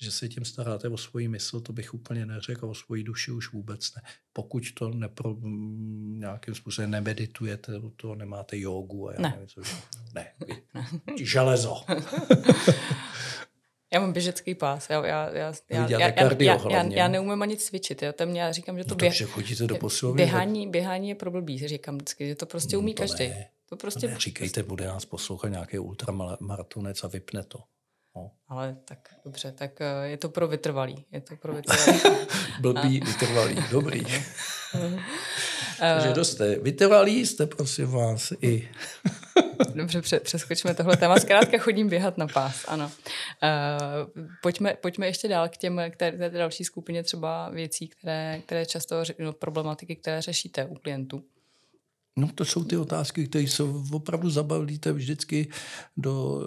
že 0.00 0.10
se 0.10 0.28
tím 0.28 0.44
staráte 0.44 0.88
o 0.88 0.96
svoji 0.96 1.28
mysl, 1.28 1.60
to 1.60 1.72
bych 1.72 1.94
úplně 1.94 2.26
neřekl, 2.26 2.66
o 2.66 2.74
svoji 2.74 3.02
duši 3.02 3.30
už 3.30 3.52
vůbec 3.52 3.94
ne. 3.94 4.02
Pokud 4.32 4.72
to 4.74 4.90
nepro, 4.90 5.36
nějakým 6.02 6.54
způsobem 6.54 6.90
nemeditujete, 6.90 7.72
to 7.96 8.14
nemáte 8.14 8.58
jogu 8.58 9.08
a 9.08 9.12
já 9.12 9.20
ne. 9.20 9.30
nevím, 9.30 9.48
co 9.48 9.60
ne, 10.14 10.32
železo. 11.24 11.84
Já 13.92 14.00
mám 14.00 14.12
běžecký 14.12 14.54
pás. 14.54 14.90
Já, 14.90 15.06
já, 15.06 15.30
já, 15.30 15.54
já, 15.70 15.88
já, 15.88 15.98
já, 15.98 16.58
já, 16.70 16.82
já 16.82 17.08
neumím 17.08 17.42
ani 17.42 17.56
cvičit. 17.56 18.02
Já, 18.02 18.12
tam 18.12 18.36
já 18.36 18.52
říkám, 18.52 18.78
že 18.78 18.84
to 18.84 18.94
no, 18.94 18.96
běh... 18.96 19.22
chodíte 19.22 19.66
do 19.66 19.76
posilovny. 19.76 20.16
Běhání, 20.16 20.68
běhání 20.68 21.08
je 21.08 21.14
pro 21.14 21.30
blbý, 21.30 21.68
říkám 21.68 21.94
vždycky, 21.94 22.28
že 22.28 22.34
to 22.34 22.46
prostě 22.46 22.76
no 22.76 22.80
umí 22.80 22.92
no, 22.92 22.94
to 22.94 23.02
každý. 23.02 23.28
Ne. 23.28 23.48
To 23.68 23.76
prostě... 23.76 24.06
Ne, 24.06 24.12
prostě- 24.12 24.30
říkejte, 24.30 24.62
bude 24.62 24.86
nás 24.86 25.04
poslouchat 25.04 25.48
nějaký 25.48 25.78
ultramaratonec 25.78 27.04
a 27.04 27.08
vypne 27.08 27.44
to. 27.44 27.58
No. 28.16 28.30
Ale 28.48 28.76
tak 28.84 29.08
dobře, 29.24 29.52
tak 29.52 29.80
eh, 29.80 30.08
je 30.08 30.16
to 30.16 30.28
pro 30.28 30.48
vytrvalý. 30.48 31.04
Je 31.12 31.20
to 31.20 31.36
pro 31.36 31.52
vytrvalý. 31.56 32.00
Blbý, 32.60 33.00
vytrvalý, 33.00 33.56
dobrý. 33.70 34.02
Takže 35.94 36.12
kdo 36.12 36.24
jste 36.24 36.58
vytrvalý, 36.58 37.26
jste 37.26 37.46
prosím 37.46 37.86
vás 37.86 38.32
i 38.40 38.68
Dobře, 39.74 40.20
přeskočíme 40.20 40.74
tohle 40.74 40.96
téma. 40.96 41.16
Zkrátka 41.16 41.58
chodím 41.58 41.88
běhat 41.88 42.18
na 42.18 42.26
pás, 42.26 42.64
ano. 42.68 42.84
Uh, 42.84 44.22
pojďme, 44.42 44.74
pojďme 44.80 45.06
ještě 45.06 45.28
dál 45.28 45.48
k 45.48 45.56
těm, 45.56 45.80
k 45.90 45.96
té, 45.96 46.12
té 46.12 46.30
další 46.30 46.64
skupině 46.64 47.02
třeba 47.02 47.50
věcí, 47.50 47.88
které, 47.88 48.40
které 48.46 48.66
často, 48.66 49.02
no, 49.18 49.32
problematiky, 49.32 49.96
které 49.96 50.22
řešíte 50.22 50.64
u 50.64 50.74
klientů. 50.74 51.22
No 52.16 52.28
to 52.34 52.44
jsou 52.44 52.64
ty 52.64 52.76
otázky, 52.76 53.26
které 53.26 53.44
jsou 53.44 53.84
opravdu 53.92 54.30
zabavíte 54.30 54.92
vždycky 54.92 55.48
do 55.96 56.42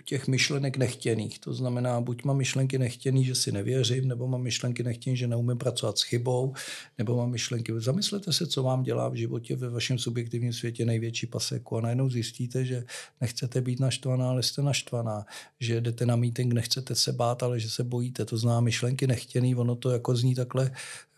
eh, 0.00 0.04
těch 0.04 0.28
myšlenek 0.28 0.76
nechtěných. 0.76 1.38
To 1.38 1.54
znamená, 1.54 2.00
buď 2.00 2.24
mám 2.24 2.36
myšlenky 2.36 2.78
nechtěný, 2.78 3.24
že 3.24 3.34
si 3.34 3.52
nevěřím, 3.52 4.08
nebo 4.08 4.28
mám 4.28 4.42
myšlenky 4.42 4.82
nechtěný, 4.82 5.16
že 5.16 5.26
neumím 5.26 5.58
pracovat 5.58 5.98
s 5.98 6.02
chybou, 6.02 6.54
nebo 6.98 7.16
mám 7.16 7.30
myšlenky, 7.30 7.72
zamyslete 7.76 8.32
se, 8.32 8.46
co 8.46 8.62
vám 8.62 8.82
dělá 8.82 9.08
v 9.08 9.14
životě 9.14 9.56
ve 9.56 9.70
vašem 9.70 9.98
subjektivním 9.98 10.52
světě 10.52 10.86
největší 10.86 11.26
paseku 11.26 11.76
a 11.76 11.80
najednou 11.80 12.10
zjistíte, 12.10 12.64
že 12.64 12.84
nechcete 13.20 13.60
být 13.60 13.80
naštvaná, 13.80 14.28
ale 14.28 14.42
jste 14.42 14.62
naštvaná, 14.62 15.26
že 15.60 15.80
jdete 15.80 16.06
na 16.06 16.16
meeting, 16.16 16.52
nechcete 16.52 16.94
se 16.94 17.12
bát, 17.12 17.42
ale 17.42 17.60
že 17.60 17.70
se 17.70 17.84
bojíte. 17.84 18.24
To 18.24 18.38
znamená 18.38 18.60
myšlenky 18.60 19.06
nechtěný, 19.06 19.54
ono 19.54 19.74
to 19.74 19.90
jako 19.90 20.16
zní 20.16 20.34
takhle 20.34 20.70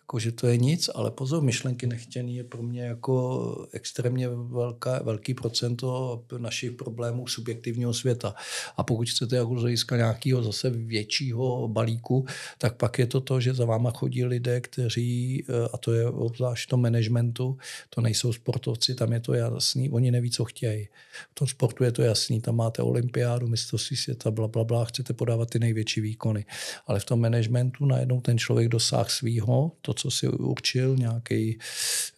jako, 0.06 0.18
že 0.18 0.32
to 0.32 0.46
je 0.46 0.56
nic, 0.56 0.90
ale 0.94 1.10
pozor, 1.10 1.42
myšlenky 1.42 1.86
nechtěný 1.86 2.36
je 2.36 2.44
pro 2.44 2.62
mě 2.62 2.82
jako 2.82 3.66
extrémně 3.72 4.28
velká, 4.28 5.02
velký 5.02 5.34
procento 5.34 6.22
našich 6.38 6.72
problémů 6.72 7.26
subjektivního 7.26 7.94
světa. 7.94 8.34
A 8.76 8.82
pokud 8.82 9.10
chcete 9.10 9.36
jako 9.36 9.58
z 9.58 9.60
hlediska 9.60 9.96
nějakého 9.96 10.42
zase 10.42 10.70
většího 10.70 11.68
balíku, 11.68 12.26
tak 12.58 12.76
pak 12.76 12.98
je 12.98 13.06
to 13.06 13.20
to, 13.20 13.40
že 13.40 13.54
za 13.54 13.64
váma 13.64 13.90
chodí 13.90 14.24
lidé, 14.24 14.60
kteří, 14.60 15.44
eh, 15.48 15.68
a 15.72 15.78
to 15.78 15.92
je 15.92 16.06
obzvlášť 16.06 16.66
v 16.66 16.70
tom 16.70 16.82
managementu, 16.82 17.58
to 17.90 18.00
nejsou 18.00 18.32
sportovci, 18.32 18.94
tam 18.94 19.12
je 19.12 19.20
to 19.20 19.34
jasný, 19.34 19.90
oni 19.90 20.10
neví, 20.10 20.30
co 20.30 20.44
chtějí. 20.44 20.88
V 21.30 21.34
tom 21.34 21.48
sportu 21.48 21.84
je 21.84 21.92
to 21.92 22.02
jasný, 22.02 22.40
tam 22.40 22.56
máte 22.56 22.82
olympiádu, 22.82 23.46
mistrovství 23.46 23.96
světa, 23.96 24.30
bla, 24.30 24.48
bla, 24.48 24.64
bla, 24.64 24.84
chcete 24.84 25.12
podávat 25.12 25.50
ty 25.50 25.58
největší 25.58 26.00
výkony. 26.00 26.44
Ale 26.86 27.00
v 27.00 27.04
tom 27.04 27.20
managementu 27.20 27.86
najednou 27.86 28.20
ten 28.20 28.38
člověk 28.38 28.68
dosáhl 28.68 29.08
svýho, 29.08 29.72
to, 29.82 29.95
co 29.96 30.10
si 30.10 30.28
určil, 30.28 30.96
nějaký 30.96 31.58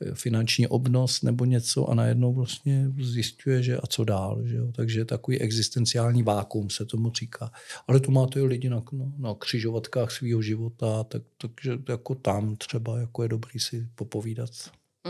eh, 0.00 0.14
finanční 0.14 0.66
obnos 0.66 1.22
nebo 1.22 1.44
něco 1.44 1.90
a 1.90 1.94
najednou 1.94 2.34
vlastně 2.34 2.90
zjišťuje, 3.00 3.62
že 3.62 3.76
a 3.76 3.86
co 3.86 4.04
dál. 4.04 4.40
Že 4.44 4.56
jo? 4.56 4.72
Takže 4.72 5.04
takový 5.04 5.40
existenciální 5.40 6.22
vákum 6.22 6.70
se 6.70 6.84
tomu 6.84 7.12
říká. 7.12 7.52
Ale 7.86 8.00
to 8.00 8.10
máte 8.10 8.42
lidi 8.42 8.68
na, 8.68 8.82
no, 8.92 9.12
na 9.18 9.34
křižovatkách 9.34 10.10
svého 10.10 10.42
života, 10.42 11.04
tak, 11.04 11.22
takže 11.38 11.78
jako 11.88 12.14
tam 12.14 12.56
třeba 12.56 12.98
jako 12.98 13.22
je 13.22 13.28
dobrý 13.28 13.60
si 13.60 13.88
popovídat 13.94 14.50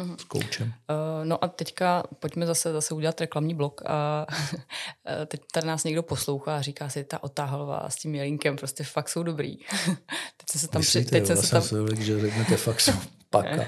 mm-hmm. 0.04 0.16
s 0.16 0.24
koučem. 0.24 0.66
Uh, 0.68 1.24
no 1.24 1.44
a 1.44 1.48
teďka 1.48 2.02
pojďme 2.18 2.46
zase, 2.46 2.72
zase 2.72 2.94
udělat 2.94 3.20
reklamní 3.20 3.54
blok. 3.54 3.80
A 3.86 4.26
teď 5.26 5.40
tady 5.52 5.66
nás 5.66 5.84
někdo 5.84 6.02
poslouchá 6.02 6.56
a 6.56 6.62
říká 6.62 6.88
si, 6.88 7.04
ta 7.04 7.22
otáhlová 7.22 7.90
s 7.90 7.96
tím 7.96 8.14
jelinkem 8.14 8.56
prostě 8.56 8.84
fakt 8.84 9.08
jsou 9.08 9.22
dobrý. 9.22 9.56
teď 10.36 10.50
jsem 10.50 10.60
se 10.60 10.68
tam... 10.68 10.80
Myslíte, 10.80 11.04
při, 11.04 11.10
teď 11.10 11.20
jo, 11.20 11.26
jsem 11.26 11.36
se 11.36 11.50
tam... 11.50 11.62
Jsem 11.62 12.02
že 12.02 12.20
řeknete 12.20 12.56
fakt 12.56 12.80
jsou 12.80 12.92
paka. 13.30 13.66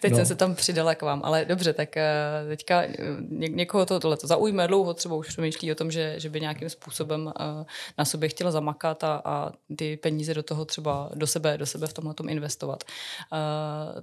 Teď 0.00 0.10
no. 0.10 0.16
jsem 0.16 0.26
se 0.26 0.34
tam 0.34 0.54
přidala 0.54 0.94
k 0.94 1.02
vám, 1.02 1.20
ale 1.24 1.44
dobře, 1.44 1.72
tak 1.72 1.96
eh, 1.96 2.04
teďka 2.48 2.82
eh, 2.82 2.96
ně, 3.30 3.48
někoho 3.48 3.86
to 3.86 4.00
tohle 4.00 4.16
zaujme 4.22 4.68
dlouho, 4.68 4.94
třeba 4.94 5.16
už 5.16 5.28
přemýšlí 5.28 5.72
o 5.72 5.74
tom, 5.74 5.90
že, 5.90 6.14
že 6.20 6.30
by 6.30 6.40
nějakým 6.40 6.68
způsobem 6.68 7.32
eh, 7.40 7.64
na 7.98 8.04
sobě 8.04 8.28
chtěla 8.28 8.50
zamakat 8.50 9.04
a, 9.04 9.22
a 9.24 9.52
ty 9.76 9.96
peníze 9.96 10.34
do 10.34 10.42
toho 10.42 10.64
třeba 10.64 11.10
do 11.14 11.26
sebe, 11.26 11.58
do 11.58 11.66
sebe 11.66 11.86
v 11.86 11.92
tomhle 11.92 12.14
tom 12.14 12.28
investovat. 12.28 12.84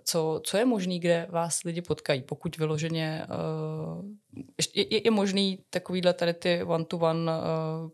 Co, 0.04 0.42
co 0.44 0.58
je 0.58 0.66
možný, 0.66 1.00
kde 1.00 1.28
vás 1.30 1.64
lidi 1.64 1.82
potkají, 1.82 2.22
pokud 2.22 2.58
vyloženě 2.58 3.26
je, 4.74 5.06
je 5.06 5.12
možný 5.12 5.60
takovýhle 5.70 6.14
tady 6.14 6.34
ty 6.34 6.64
one-to-one 6.64 7.32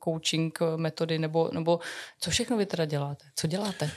coaching 0.03 0.59
metody, 0.75 1.19
nebo, 1.19 1.49
nebo 1.53 1.79
co 2.19 2.31
všechno 2.31 2.57
vy 2.57 2.65
teda 2.65 2.85
děláte? 2.85 3.25
Co 3.35 3.47
děláte? 3.47 3.91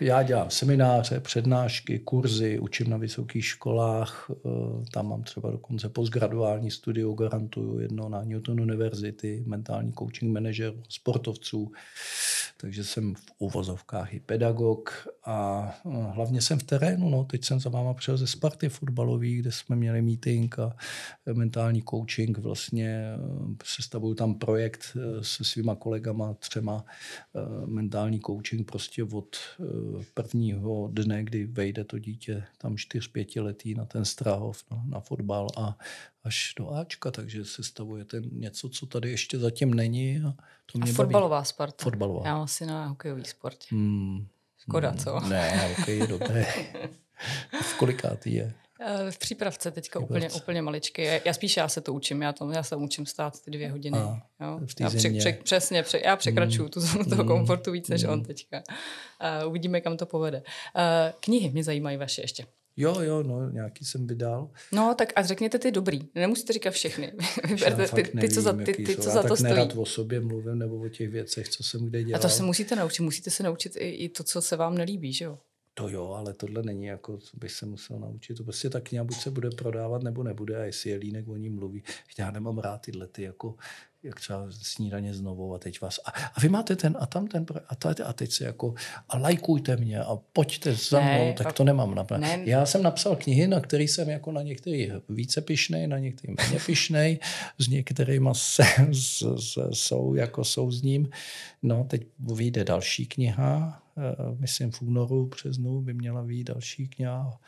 Já 0.00 0.22
dělám 0.22 0.50
semináře, 0.50 1.20
přednášky, 1.20 1.98
kurzy, 1.98 2.58
učím 2.58 2.90
na 2.90 2.96
vysokých 2.96 3.46
školách, 3.46 4.30
eh, 4.30 4.48
tam 4.90 5.08
mám 5.08 5.22
třeba 5.22 5.50
dokonce 5.50 5.88
postgraduální 5.88 6.70
studiu, 6.70 7.14
garantuju 7.14 7.78
jedno 7.78 8.08
na 8.08 8.24
Newton 8.24 8.60
University, 8.60 9.42
mentální 9.46 9.92
coaching 9.92 10.32
manažer 10.32 10.74
sportovců, 10.88 11.72
takže 12.56 12.84
jsem 12.84 13.14
v 13.14 13.24
uvozovkách 13.38 14.14
i 14.14 14.20
pedagog 14.20 15.08
a 15.24 15.68
eh, 15.86 15.90
hlavně 16.14 16.42
jsem 16.42 16.58
v 16.58 16.62
terénu. 16.62 17.08
No. 17.08 17.24
Teď 17.24 17.44
jsem 17.44 17.60
za 17.60 17.70
váma 17.70 17.94
přijel 17.94 18.16
ze 18.18 18.26
Sparty 18.26 18.68
fotbalový, 18.68 19.36
kde 19.36 19.52
jsme 19.52 19.76
měli 19.76 20.02
meeting 20.02 20.58
a 20.58 20.76
mentální 21.32 21.82
coaching. 21.90 22.38
Vlastně 22.38 22.88
eh, 22.88 23.18
sestavuju 23.64 24.14
tam 24.14 24.34
projekt 24.34 24.96
se 25.20 25.44
svýma 25.44 25.74
kolegama, 25.74 26.34
třema 26.34 26.84
mentální 27.66 28.20
coaching 28.20 28.70
prostě 28.70 29.04
od 29.04 29.36
prvního 30.14 30.88
dne, 30.92 31.24
kdy 31.24 31.46
vejde 31.46 31.84
to 31.84 31.98
dítě 31.98 32.44
tam 32.58 32.76
čtyř, 32.76 33.08
pětiletý 33.08 33.74
na 33.74 33.84
ten 33.84 34.04
Strahov, 34.04 34.64
na, 34.70 34.82
na 34.86 35.00
fotbal 35.00 35.46
a 35.56 35.78
až 36.24 36.54
do 36.58 36.74
Ačka, 36.74 37.10
takže 37.10 37.44
sestavujete 37.44 38.22
něco, 38.32 38.68
co 38.68 38.86
tady 38.86 39.10
ještě 39.10 39.38
zatím 39.38 39.74
není. 39.74 40.22
A, 40.26 40.34
to 40.72 40.78
mě 40.78 40.90
a 40.90 40.94
fotbalová 40.94 41.36
baví. 41.36 41.46
Sparta. 41.46 41.84
Fotbalová. 41.84 42.26
Já 42.26 42.42
asi 42.42 42.66
na 42.66 42.86
hokejový 42.86 43.24
sportě. 43.24 43.66
Hmm. 43.70 44.26
Škoda, 44.58 44.92
co? 44.92 45.20
Ne, 45.20 45.74
hokej 45.76 45.98
je 45.98 46.06
dobré. 46.06 46.46
v 47.62 47.78
kolikátý 47.78 48.34
je? 48.34 48.54
Eh, 48.84 49.10
v 49.10 49.18
přípravce 49.18 49.70
teďka 49.70 49.98
úplně, 49.98 50.30
úplně 50.30 50.62
maličky. 50.62 51.20
Já 51.24 51.32
spíš 51.32 51.56
já 51.56 51.68
se 51.68 51.80
to 51.80 51.94
učím, 51.94 52.22
já, 52.22 52.32
to, 52.32 52.50
já 52.50 52.62
se 52.62 52.76
učím 52.76 53.06
stát 53.06 53.40
ty 53.40 53.50
dvě 53.50 53.70
hodiny. 53.70 53.98
A, 53.98 54.22
jo. 54.40 54.60
já 54.80 54.90
pře, 54.90 55.10
pře, 55.10 55.38
přesně, 55.42 55.82
pře, 55.82 56.00
já 56.04 56.16
překračuju 56.16 56.62
mm. 56.62 56.70
tu 56.70 56.80
zónu 56.80 57.04
toho 57.04 57.22
mm. 57.22 57.28
komfortu 57.28 57.72
víc 57.72 57.88
než 57.88 58.04
mm. 58.04 58.10
on 58.10 58.22
teďka. 58.24 58.62
Uh, 59.42 59.48
uvidíme, 59.48 59.80
kam 59.80 59.96
to 59.96 60.06
povede. 60.06 60.38
Uh, 60.38 60.82
knihy 61.20 61.50
mě 61.50 61.64
zajímají 61.64 61.96
vaše 61.96 62.22
ještě. 62.22 62.46
Jo, 62.76 63.00
jo, 63.00 63.22
no, 63.22 63.50
nějaký 63.50 63.84
jsem 63.84 64.06
vydal. 64.06 64.50
No, 64.72 64.94
tak 64.98 65.12
a 65.16 65.22
řekněte 65.22 65.58
ty 65.58 65.70
dobrý. 65.70 66.00
Nemusíte 66.14 66.52
říkat 66.52 66.70
všechny. 66.70 67.12
Vyberte 67.48 67.88
ty, 67.88 68.02
ty, 68.02 68.18
ty, 68.18 68.28
co 68.28 68.42
za, 68.42 68.52
ty, 68.52 68.72
ty, 68.72 68.96
co 68.96 69.10
za 69.10 69.22
to 69.22 69.36
stojí. 69.36 69.54
nerad 69.54 69.76
o 69.76 69.86
sobě 69.86 70.20
mluvím 70.20 70.58
nebo 70.58 70.76
o 70.76 70.88
těch 70.88 71.08
věcech, 71.08 71.48
co 71.48 71.62
jsem 71.62 71.86
kde 71.86 72.04
dělal. 72.04 72.20
A 72.20 72.22
to 72.22 72.28
se 72.28 72.42
musíte 72.42 72.76
naučit. 72.76 73.02
Musíte 73.02 73.30
se 73.30 73.42
naučit 73.42 73.76
i, 73.76 73.90
i 73.90 74.08
to, 74.08 74.24
co 74.24 74.42
se 74.42 74.56
vám 74.56 74.78
nelíbí, 74.78 75.12
že 75.12 75.24
jo? 75.24 75.38
To 75.74 75.88
jo, 75.88 76.10
ale 76.10 76.34
tohle 76.34 76.62
není 76.62 76.84
jako, 76.84 77.18
co 77.18 77.36
bych 77.36 77.52
se 77.52 77.66
musel 77.66 77.98
naučit. 77.98 78.34
To 78.34 78.44
prostě 78.44 78.70
ta 78.70 78.80
kniha 78.80 79.04
buď 79.04 79.16
se 79.16 79.30
bude 79.30 79.50
prodávat, 79.50 80.02
nebo 80.02 80.22
nebude. 80.22 80.56
A 80.56 80.64
jestli 80.64 80.90
je 80.90 80.96
línek 80.96 81.28
o 81.28 81.36
ní 81.36 81.50
mluví. 81.50 81.82
Já 82.18 82.30
nemám 82.30 82.58
rád 82.58 82.78
tyhle 82.78 83.06
ty 83.06 83.22
jako 83.22 83.56
jak 84.02 84.20
třeba 84.20 84.46
snídaně 84.50 85.14
znovu 85.14 85.54
a 85.54 85.58
teď 85.58 85.80
vás, 85.80 86.00
a, 86.04 86.10
a 86.10 86.40
vy 86.40 86.48
máte 86.48 86.76
ten 86.76 86.96
a 87.00 87.06
tam 87.06 87.26
ten, 87.26 87.46
a, 87.68 87.74
tady, 87.74 88.02
a 88.02 88.12
teď 88.12 88.32
se 88.32 88.44
jako, 88.44 88.74
a 89.08 89.18
lajkujte 89.18 89.76
mě 89.76 90.00
a 90.00 90.16
pojďte 90.32 90.74
za 90.74 91.00
mnou, 91.00 91.26
ne, 91.26 91.32
tak 91.32 91.52
to 91.52 91.64
nemám 91.64 91.94
například. 91.94 92.18
Ne. 92.18 92.42
Já 92.44 92.66
jsem 92.66 92.82
napsal 92.82 93.16
knihy, 93.16 93.46
na 93.46 93.60
kterých 93.60 93.90
jsem 93.90 94.10
jako 94.10 94.32
na 94.32 94.42
některých 94.42 94.92
více 95.08 95.40
pišnej, 95.40 95.86
na 95.86 95.98
některých 95.98 96.36
méně 96.36 96.60
pišnej, 96.66 97.18
s 97.58 97.68
některými 97.68 98.30
se, 98.32 98.64
s, 98.92 99.36
s, 99.36 99.68
jsou 99.72 100.14
jako 100.14 100.44
jsou 100.44 100.70
s 100.70 100.82
ním. 100.82 101.08
No, 101.62 101.84
teď 101.84 102.06
vyjde 102.34 102.64
další 102.64 103.06
kniha, 103.06 103.81
myslím 104.38 104.70
v 104.70 104.82
únoru, 104.82 105.26
březnu 105.26 105.80
by 105.80 105.94
měla 105.94 106.22
vyjít 106.22 106.44
další 106.44 106.88
kniha, 106.88 107.40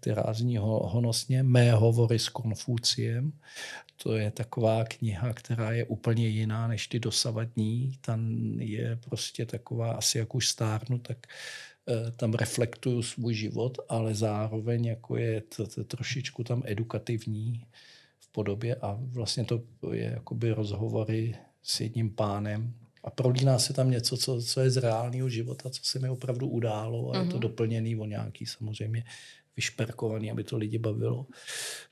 ty 0.00 0.14
rázní 0.14 0.56
honosně, 0.56 1.42
mé 1.42 1.72
hovory 1.72 2.18
s 2.18 2.28
Konfuciem. 2.28 3.32
To 4.02 4.16
je 4.16 4.30
taková 4.30 4.84
kniha, 4.84 5.32
která 5.32 5.72
je 5.72 5.84
úplně 5.84 6.28
jiná 6.28 6.68
než 6.68 6.86
ty 6.86 7.00
dosavadní. 7.00 7.98
Tam 8.00 8.30
je 8.60 8.96
prostě 8.96 9.46
taková, 9.46 9.92
asi 9.92 10.18
jak 10.18 10.34
už 10.34 10.48
stárnu, 10.48 10.98
tak 10.98 11.26
eh, 11.88 12.10
tam 12.10 12.34
reflektuju 12.34 13.02
svůj 13.02 13.34
život, 13.34 13.78
ale 13.88 14.14
zároveň 14.14 14.84
jako 14.84 15.16
je 15.16 15.42
trošičku 15.86 16.44
tam 16.44 16.62
edukativní 16.66 17.66
v 18.18 18.32
podobě 18.32 18.74
a 18.74 18.98
vlastně 19.00 19.44
to 19.44 19.62
je 19.92 20.04
jakoby 20.04 20.50
rozhovory 20.50 21.36
s 21.62 21.80
jedním 21.80 22.10
pánem, 22.10 22.74
a 23.04 23.10
prolíná 23.10 23.58
se 23.58 23.72
tam 23.72 23.90
něco, 23.90 24.16
co, 24.16 24.42
co 24.42 24.60
je 24.60 24.70
z 24.70 24.76
reálného 24.76 25.28
života, 25.28 25.70
co 25.70 25.80
se 25.84 25.98
mi 25.98 26.08
opravdu 26.08 26.48
událo 26.48 27.10
a 27.10 27.14
mm-hmm. 27.14 27.22
je 27.22 27.26
to 27.26 27.36
mhm. 27.36 27.40
doplněný 27.40 27.96
o 27.96 28.04
nějaký 28.04 28.46
samozřejmě 28.46 29.04
vyšperkovaný, 29.56 30.30
aby 30.30 30.44
to 30.44 30.56
lidi 30.56 30.78
bavilo. 30.78 31.26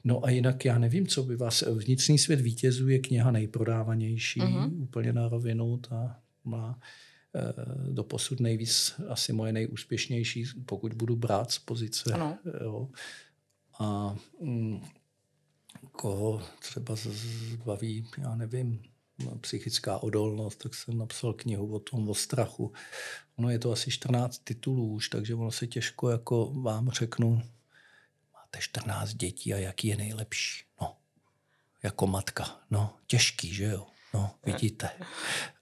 No 0.05 0.25
a 0.25 0.31
jinak 0.31 0.65
já 0.65 0.79
nevím, 0.79 1.07
co 1.07 1.23
by 1.23 1.37
vás... 1.37 1.63
Vnitřní 1.63 2.19
svět 2.19 2.41
vítězů 2.41 2.89
je 2.89 2.99
kniha 2.99 3.31
nejprodávanější, 3.31 4.41
uh-huh. 4.41 4.83
úplně 4.83 5.13
na 5.13 5.29
rovinu. 5.29 5.77
Ta 5.77 6.21
má 6.45 6.79
e, 7.35 7.93
do 7.93 8.05
posud 8.05 8.41
nejvíc 8.41 8.95
asi 9.09 9.33
moje 9.33 9.53
nejúspěšnější, 9.53 10.45
pokud 10.67 10.95
budu 10.95 11.17
brát 11.17 11.51
z 11.51 11.59
pozice. 11.59 12.13
Ano. 12.13 12.39
Jo. 12.63 12.89
A 13.79 14.17
mm, 14.41 14.81
koho 15.93 16.43
třeba 16.61 16.95
zbaví, 16.97 18.07
já 18.19 18.35
nevím, 18.35 18.83
psychická 19.41 19.99
odolnost, 19.99 20.57
tak 20.57 20.75
jsem 20.75 20.99
napsal 20.99 21.33
knihu 21.33 21.75
o 21.75 21.79
tom, 21.79 22.09
o 22.09 22.15
strachu. 22.15 22.73
Ono 23.37 23.51
je 23.51 23.59
to 23.59 23.73
asi 23.73 23.91
14 23.91 24.39
titulů 24.45 24.93
už, 24.93 25.09
takže 25.09 25.35
ono 25.35 25.51
se 25.51 25.67
těžko 25.67 26.11
jako 26.11 26.53
vám 26.63 26.91
řeknu, 26.91 27.43
máte 28.35 28.59
14 28.61 29.15
dětí 29.15 29.55
a 29.55 29.59
jaký 29.59 29.89
je 29.89 29.97
nejlepší. 29.97 30.65
No, 30.81 30.97
jako 31.83 32.07
matka. 32.07 32.61
No, 32.71 32.97
těžký, 33.07 33.55
že 33.55 33.65
jo? 33.65 33.87
No, 34.15 34.31
vidíte. 34.47 34.91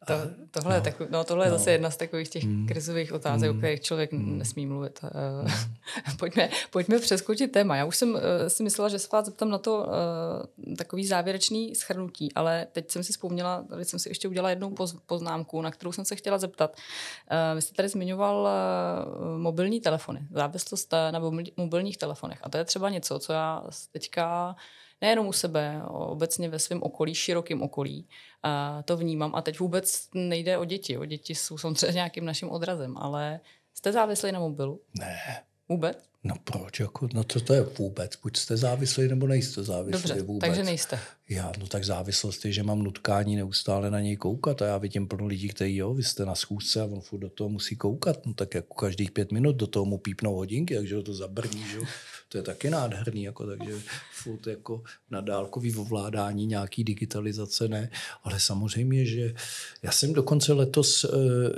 To, 0.06 0.14
tohle, 0.50 0.70
no, 0.70 0.76
je 0.76 0.80
takový, 0.80 1.08
no, 1.12 1.24
tohle 1.24 1.46
no, 1.46 1.52
je 1.52 1.58
zase 1.58 1.72
jedna 1.72 1.90
z 1.90 1.96
takových 1.96 2.28
těch 2.28 2.44
mm, 2.44 2.66
krizových 2.66 3.12
otázek, 3.12 3.50
mm, 3.50 3.56
o 3.56 3.58
kterých 3.58 3.80
člověk 3.80 4.12
mm, 4.12 4.38
nesmí 4.38 4.66
mluvit. 4.66 5.00
Mm. 5.02 6.16
pojďme, 6.18 6.48
pojďme 6.70 6.98
přeskočit 6.98 7.52
téma. 7.52 7.76
Já 7.76 7.84
už 7.84 7.96
jsem 7.96 8.10
uh, 8.10 8.20
si 8.48 8.62
myslela, 8.62 8.88
že 8.88 8.98
se 8.98 9.08
vás 9.12 9.26
zeptám 9.26 9.50
na 9.50 9.58
to 9.58 9.78
uh, 9.78 10.74
takový 10.76 11.06
závěrečný 11.06 11.74
schrnutí, 11.74 12.32
ale 12.34 12.66
teď 12.72 12.90
jsem 12.90 13.04
si 13.04 13.12
vzpomněla, 13.12 13.64
tady 13.68 13.84
jsem 13.84 13.98
si 13.98 14.08
ještě 14.08 14.28
udělala 14.28 14.50
jednou 14.50 14.70
poz, 14.70 14.96
poznámku, 15.06 15.62
na 15.62 15.70
kterou 15.70 15.92
jsem 15.92 16.04
se 16.04 16.16
chtěla 16.16 16.38
zeptat. 16.38 16.76
Uh, 17.30 17.56
vy 17.56 17.62
jste 17.62 17.74
tady 17.74 17.88
zmiňoval 17.88 18.48
uh, 18.48 19.38
mobilní 19.38 19.80
telefony, 19.80 20.26
závislost 20.30 20.92
na 21.10 21.20
mobilních 21.56 21.98
telefonech. 21.98 22.38
A 22.42 22.48
to 22.48 22.58
je 22.58 22.64
třeba 22.64 22.90
něco, 22.90 23.18
co 23.18 23.32
já 23.32 23.64
teďka 23.92 24.56
nejenom 25.00 25.26
u 25.26 25.32
sebe, 25.32 25.80
obecně 25.88 26.48
ve 26.48 26.58
svém 26.58 26.82
okolí, 26.82 27.14
širokém 27.14 27.62
okolí. 27.62 28.08
A 28.42 28.82
to 28.82 28.96
vnímám. 28.96 29.34
A 29.34 29.42
teď 29.42 29.60
vůbec 29.60 30.08
nejde 30.14 30.58
o 30.58 30.64
děti. 30.64 30.98
O 30.98 31.04
děti 31.04 31.34
jsou 31.34 31.58
samozřejmě 31.58 31.92
nějakým 31.92 32.24
naším 32.24 32.50
odrazem, 32.50 32.96
ale 32.98 33.40
jste 33.74 33.92
závislí 33.92 34.32
na 34.32 34.40
mobilu? 34.40 34.80
Ne. 34.98 35.18
Vůbec? 35.68 35.98
No 36.24 36.34
proč? 36.44 36.80
Jako, 36.80 37.08
no 37.14 37.24
co 37.24 37.40
to 37.40 37.54
je 37.54 37.62
vůbec? 37.62 38.16
Buď 38.16 38.36
jste 38.36 38.56
závislí, 38.56 39.08
nebo 39.08 39.26
nejste 39.26 39.62
závislí 39.62 39.92
Dobře, 39.92 40.22
vůbec. 40.22 40.48
takže 40.48 40.62
nejste. 40.62 40.98
Já, 41.30 41.52
no 41.58 41.66
tak 41.66 41.84
závislost 41.84 42.44
je, 42.44 42.52
že 42.52 42.62
mám 42.62 42.82
nutkání 42.82 43.36
neustále 43.36 43.90
na 43.90 44.00
něj 44.00 44.16
koukat 44.16 44.62
a 44.62 44.66
já 44.66 44.78
vidím 44.78 45.08
plno 45.08 45.26
lidí, 45.26 45.48
kteří 45.48 45.76
jo, 45.76 45.94
vy 45.94 46.02
jste 46.02 46.24
na 46.24 46.34
schůzce 46.34 46.80
a 46.80 46.84
on 46.84 47.00
furt 47.00 47.18
do 47.18 47.30
toho 47.30 47.50
musí 47.50 47.76
koukat. 47.76 48.26
No 48.26 48.34
tak 48.34 48.54
jako 48.54 48.74
každých 48.74 49.10
pět 49.10 49.32
minut 49.32 49.56
do 49.56 49.66
toho 49.66 49.84
mu 49.84 49.98
pípnou 49.98 50.34
hodinky, 50.34 50.74
takže 50.76 51.02
to 51.02 51.14
zabrní, 51.14 51.64
že 51.70 51.78
to 52.30 52.38
je 52.38 52.42
taky 52.42 52.70
nádherný, 52.70 53.22
jako, 53.22 53.46
takže 53.46 53.72
furt 54.12 54.46
jako 54.46 54.82
na 55.10 55.20
dálkový 55.20 55.74
ovládání 55.76 56.46
nějaký 56.46 56.84
digitalizace 56.84 57.68
ne, 57.68 57.90
ale 58.24 58.40
samozřejmě, 58.40 59.06
že 59.06 59.34
já 59.82 59.92
jsem 59.92 60.12
dokonce 60.12 60.52
letos, 60.52 61.04
eh, 61.04 61.08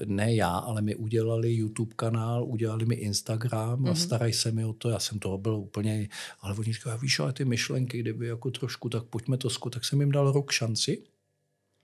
ne 0.04 0.34
já, 0.34 0.50
ale 0.50 0.82
my 0.82 0.94
udělali 0.94 1.52
YouTube 1.52 1.94
kanál, 1.96 2.44
udělali 2.44 2.86
mi 2.86 2.94
Instagram 2.94 3.82
mm-hmm. 3.82 3.88
a 3.88 3.92
mhm. 3.92 3.96
starají 3.96 4.32
se 4.32 4.50
mi 4.50 4.64
o 4.64 4.72
to, 4.72 4.90
já 4.90 4.98
jsem 4.98 5.18
toho 5.18 5.38
byl 5.38 5.54
úplně, 5.54 6.08
ale 6.40 6.54
oni 6.54 6.72
říkají, 6.72 6.98
víš, 7.02 7.20
ale 7.20 7.32
ty 7.32 7.44
myšlenky, 7.44 7.98
kdyby 7.98 8.26
jako 8.26 8.50
trošku, 8.50 8.88
tak 8.88 9.04
pojďme 9.04 9.36
to 9.36 9.50
zkusit, 9.62 9.74
tak 9.74 9.84
jsem 9.84 10.00
jim 10.00 10.12
dal 10.12 10.32
rok 10.32 10.50
šanci. 10.50 11.02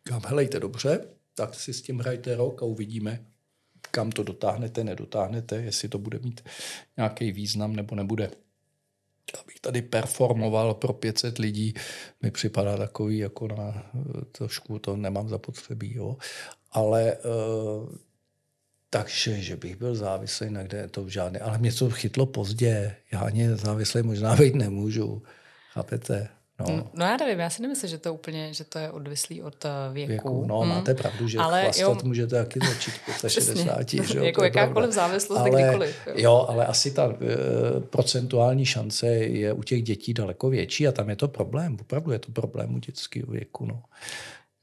Říkám, 0.07 0.22
helejte 0.26 0.61
dobře, 0.61 1.01
tak 1.35 1.55
si 1.55 1.72
s 1.72 1.83
tím 1.83 1.99
hrajte 1.99 2.37
rok 2.37 2.62
a 2.62 2.66
uvidíme, 2.66 3.26
kam 3.91 4.12
to 4.12 4.22
dotáhnete, 4.22 4.85
nedotáhnete, 4.85 5.57
jestli 5.57 5.89
to 5.89 5.99
bude 5.99 6.18
mít 6.18 6.41
nějaký 6.97 7.33
význam 7.33 7.76
nebo 7.76 7.95
nebude 7.95 8.31
abych 9.41 9.61
tady 9.61 9.83
performoval 9.83 10.74
pro 10.74 10.93
500 10.93 11.39
lidí, 11.39 11.74
mi 12.22 12.31
připadá 12.31 12.76
takový 12.76 13.18
jako 13.18 13.49
na 13.49 13.93
trošku, 14.33 14.79
to 14.79 14.97
nemám 14.97 15.29
zapotřebí, 15.29 15.95
jo. 15.95 16.16
Ale 16.72 17.16
uh, 17.16 17.97
takže, 18.91 19.41
že 19.41 19.57
bych 19.57 19.76
byl 19.76 19.95
závislý 19.95 20.51
na 20.51 20.62
kde, 20.62 20.89
to 20.89 21.09
žádné, 21.09 21.39
ale 21.39 21.59
mě 21.59 21.72
to 21.72 21.91
chytlo 21.91 22.26
pozdě, 22.26 22.97
já 23.12 23.20
ani 23.20 23.57
závislý 23.57 24.03
možná 24.03 24.37
být 24.37 24.55
nemůžu, 24.55 25.22
chápete? 25.72 26.38
No. 26.61 26.90
no 26.94 27.06
já 27.06 27.16
nevím, 27.16 27.38
já 27.38 27.50
si 27.50 27.62
nemyslím, 27.62 27.90
že 27.90 27.98
to 27.98 28.14
úplně, 28.14 28.54
že 28.54 28.64
to 28.64 28.78
je 28.78 28.90
odvislý 28.90 29.42
od 29.42 29.64
eh, 29.64 29.68
věku. 29.92 30.09
věku 30.09 30.44
no, 30.46 30.59
hmm. 30.59 30.68
máte 30.68 30.94
pravdu, 30.94 31.28
že 31.28 31.38
ale 31.38 31.62
chlastat 31.62 31.82
jo, 31.82 31.96
můžete 32.04 32.36
taky 32.36 32.61
začít 32.68 32.94
po 33.06 33.28
60. 33.28 33.90
Že 34.09 34.18
jo, 34.18 34.24
jako 34.24 34.44
jakákoliv 34.44 34.90
závislost, 34.90 35.38
ale, 35.38 35.50
kdykoliv. 35.50 36.06
Jo. 36.06 36.12
jo, 36.16 36.46
ale 36.48 36.66
asi 36.66 36.90
ta 36.90 37.06
uh, 37.06 37.14
procentuální 37.90 38.64
šance 38.64 39.06
je 39.09 39.52
u 39.52 39.62
těch 39.62 39.82
dětí 39.82 40.14
daleko 40.14 40.50
větší 40.50 40.88
a 40.88 40.92
tam 40.92 41.11
je 41.11 41.16
to 41.16 41.28
problém. 41.28 41.76
Opravdu 41.80 42.12
je 42.12 42.18
to 42.18 42.32
problém 42.32 42.74
u 42.74 42.78
dětského 42.78 43.32
věku. 43.32 43.66
No. 43.66 43.82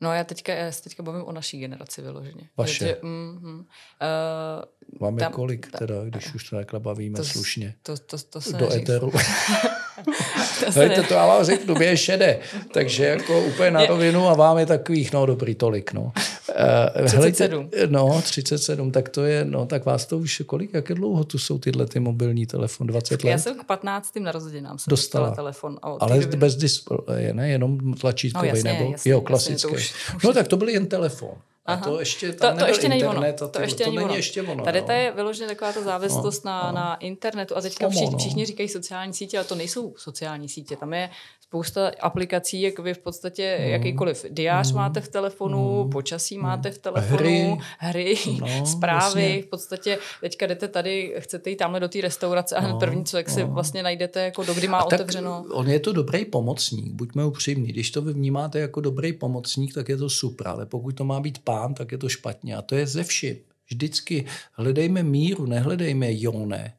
No 0.02 0.14
já 0.14 0.24
teďka, 0.24 0.54
já 0.54 0.72
se 0.72 0.84
teďka 0.84 1.04
bavím 1.04 1.24
o 1.24 1.32
naší 1.32 1.60
generaci 1.60 2.02
vyloženě. 2.02 2.50
Vaše? 2.58 2.86
Že, 2.86 2.98
mm, 3.02 3.40
mm, 3.42 3.60
uh, 3.60 5.00
Vám 5.00 5.20
je 5.20 5.26
kolik 5.26 5.72
teda, 5.80 6.04
když 6.04 6.34
už 6.34 6.50
to 6.50 6.56
takhle 6.56 6.80
bavíme 6.80 7.18
to, 7.18 7.26
slušně? 7.26 7.76
To, 7.82 7.98
to, 7.98 8.18
to 8.18 8.42
se 8.42 8.58
Do 8.58 8.74
eteru. 8.74 9.12
to, 10.74 10.80
Hejte, 10.80 11.04
to 11.04 11.14
já 11.14 11.26
vám 11.26 11.44
řeknu, 11.44 11.76
mě 11.76 11.86
je 11.86 11.98
šedé. 11.98 12.40
Takže 12.74 13.06
jako 13.06 13.42
úplně 13.42 13.72
na 13.72 13.86
rovinu 13.86 14.28
a 14.28 14.34
vám 14.34 14.58
je 14.58 14.66
takových, 14.66 15.14
no 15.14 15.26
dobrý, 15.26 15.56
tolik. 15.56 15.94
No. 15.94 16.02
Uh, 16.02 17.06
37. 17.06 17.70
Helejte, 17.74 17.88
no, 17.88 18.22
37, 18.22 18.92
tak 18.92 19.10
to 19.10 19.24
je, 19.24 19.46
no, 19.46 19.66
tak 19.66 19.86
vás 19.86 20.06
to 20.06 20.18
už 20.18 20.42
kolik, 20.46 20.74
jak 20.74 20.90
je 20.90 20.96
dlouho 20.96 21.24
tu 21.24 21.38
jsou 21.38 21.58
tyhle 21.58 21.86
ty 21.86 22.00
mobilní 22.00 22.46
telefon, 22.46 22.88
20 22.88 23.24
let? 23.24 23.32
Já 23.32 23.38
jsem 23.38 23.60
k 23.60 23.64
15. 23.64 24.16
narozeninám 24.20 24.78
jsem 24.78 24.92
dostala, 24.92 25.28
dostala 25.28 25.36
telefon. 25.36 25.80
A 25.82 25.88
Ale 26.00 26.20
doby... 26.20 26.38
bez 26.38 26.56
displeje, 26.56 27.34
ne, 27.34 27.50
jenom 27.50 27.94
tlačítkový, 27.94 28.48
no, 28.48 28.56
jasně, 28.56 28.74
nebo 28.74 28.92
jasně, 28.92 29.12
jo, 29.12 29.22
klasický. 29.22 29.74
Jasně, 29.74 29.78
už, 29.78 30.16
už 30.16 30.24
no 30.24 30.34
tak 30.34 30.48
to 30.48 30.58
byl 30.58 30.70
jen 30.70 30.86
telefon. 30.86 31.36
A 31.66 31.78
to 31.78 32.00
ještě, 32.00 32.34
tam 32.34 32.58
to, 32.58 32.60
to 32.60 32.68
ještě 32.68 32.86
internet, 32.86 33.06
není 33.08 33.18
ono. 33.18 33.34
To, 33.34 33.48
to, 33.48 33.62
ještě 33.62 33.84
to 33.84 33.90
není, 33.90 34.04
ono. 34.04 34.16
ještě 34.16 34.42
ono. 34.42 34.64
Tady 34.64 34.82
no. 34.82 34.86
to 34.86 34.92
je 34.92 35.12
vyloženě 35.12 35.48
taková 35.48 35.74
ta 35.74 35.82
závislost 35.82 36.46
no, 36.46 36.52
na, 36.52 36.68
no. 36.68 36.76
na 36.76 36.96
internetu 36.96 37.58
a 37.58 37.62
teďka 37.62 37.90
všichni, 37.90 38.12
no. 38.12 38.18
všichni 38.18 38.46
říkají 38.46 38.70
sociální 38.70 39.14
sítě, 39.14 39.38
ale 39.38 39.48
to 39.48 39.56
nejsou 39.56 39.94
sociální 39.98 40.50
sítě. 40.50 40.76
Tam 40.76 40.94
je 40.94 41.10
spousta 41.56 41.92
aplikací, 42.00 42.62
jak 42.62 42.80
vy 42.80 42.94
v 42.94 42.98
podstatě 42.98 43.58
mm. 43.60 43.68
jakýkoliv 43.68 44.26
diář 44.30 44.72
mm. 44.72 44.78
máte 44.78 45.02
v 45.02 45.08
telefonu, 45.08 45.84
mm. 45.84 45.90
počasí 45.90 46.38
mm. 46.38 46.44
máte 46.44 46.72
v 46.72 46.78
telefonu, 46.78 47.18
hry, 47.18 47.58
hry 47.80 48.16
no, 48.40 48.66
zprávy, 48.66 49.22
vlastně. 49.22 49.42
v 49.42 49.46
podstatě 49.46 49.98
teďka 50.22 50.48
jdete 50.48 50.68
tady, 50.68 51.16
chcete 51.20 51.50
jít 51.50 51.56
tamhle 51.56 51.80
do 51.80 51.88
té 51.88 52.02
restaurace 52.02 52.56
a 52.56 52.60
hned 52.60 52.74
no, 52.74 52.80
první, 52.80 53.06
co 53.06 53.18
jak 53.18 53.28
no. 53.28 53.34
si 53.34 53.44
vlastně 53.44 53.84
najdete, 53.84 54.24
jako 54.24 54.44
do 54.44 54.54
kdy 54.54 54.68
má 54.68 54.78
a 54.78 54.84
otevřeno. 54.84 55.46
On 55.52 55.70
je 55.70 55.80
to 55.80 55.94
dobrý 55.94 56.26
pomocník, 56.26 56.94
buďme 56.94 57.26
upřímní. 57.26 57.68
Když 57.68 57.92
to 57.92 58.02
vy 58.02 58.14
vnímáte 58.14 58.60
jako 58.60 58.82
dobrý 58.82 59.14
pomocník, 59.14 59.74
tak 59.74 59.90
je 59.90 59.98
to 59.98 60.10
super, 60.10 60.48
ale 60.48 60.66
pokud 60.66 60.96
to 60.96 61.04
má 61.04 61.20
být 61.20 61.40
pán, 61.44 61.74
tak 61.74 61.92
je 61.92 61.98
to 61.98 62.10
špatně. 62.10 62.56
A 62.56 62.62
to 62.62 62.76
je 62.76 62.88
ze 62.88 63.04
vším. 63.04 63.36
Vždycky 63.68 64.26
hledejme 64.54 65.04
míru, 65.04 65.46
nehledejme 65.46 66.08
jone. 66.10 66.74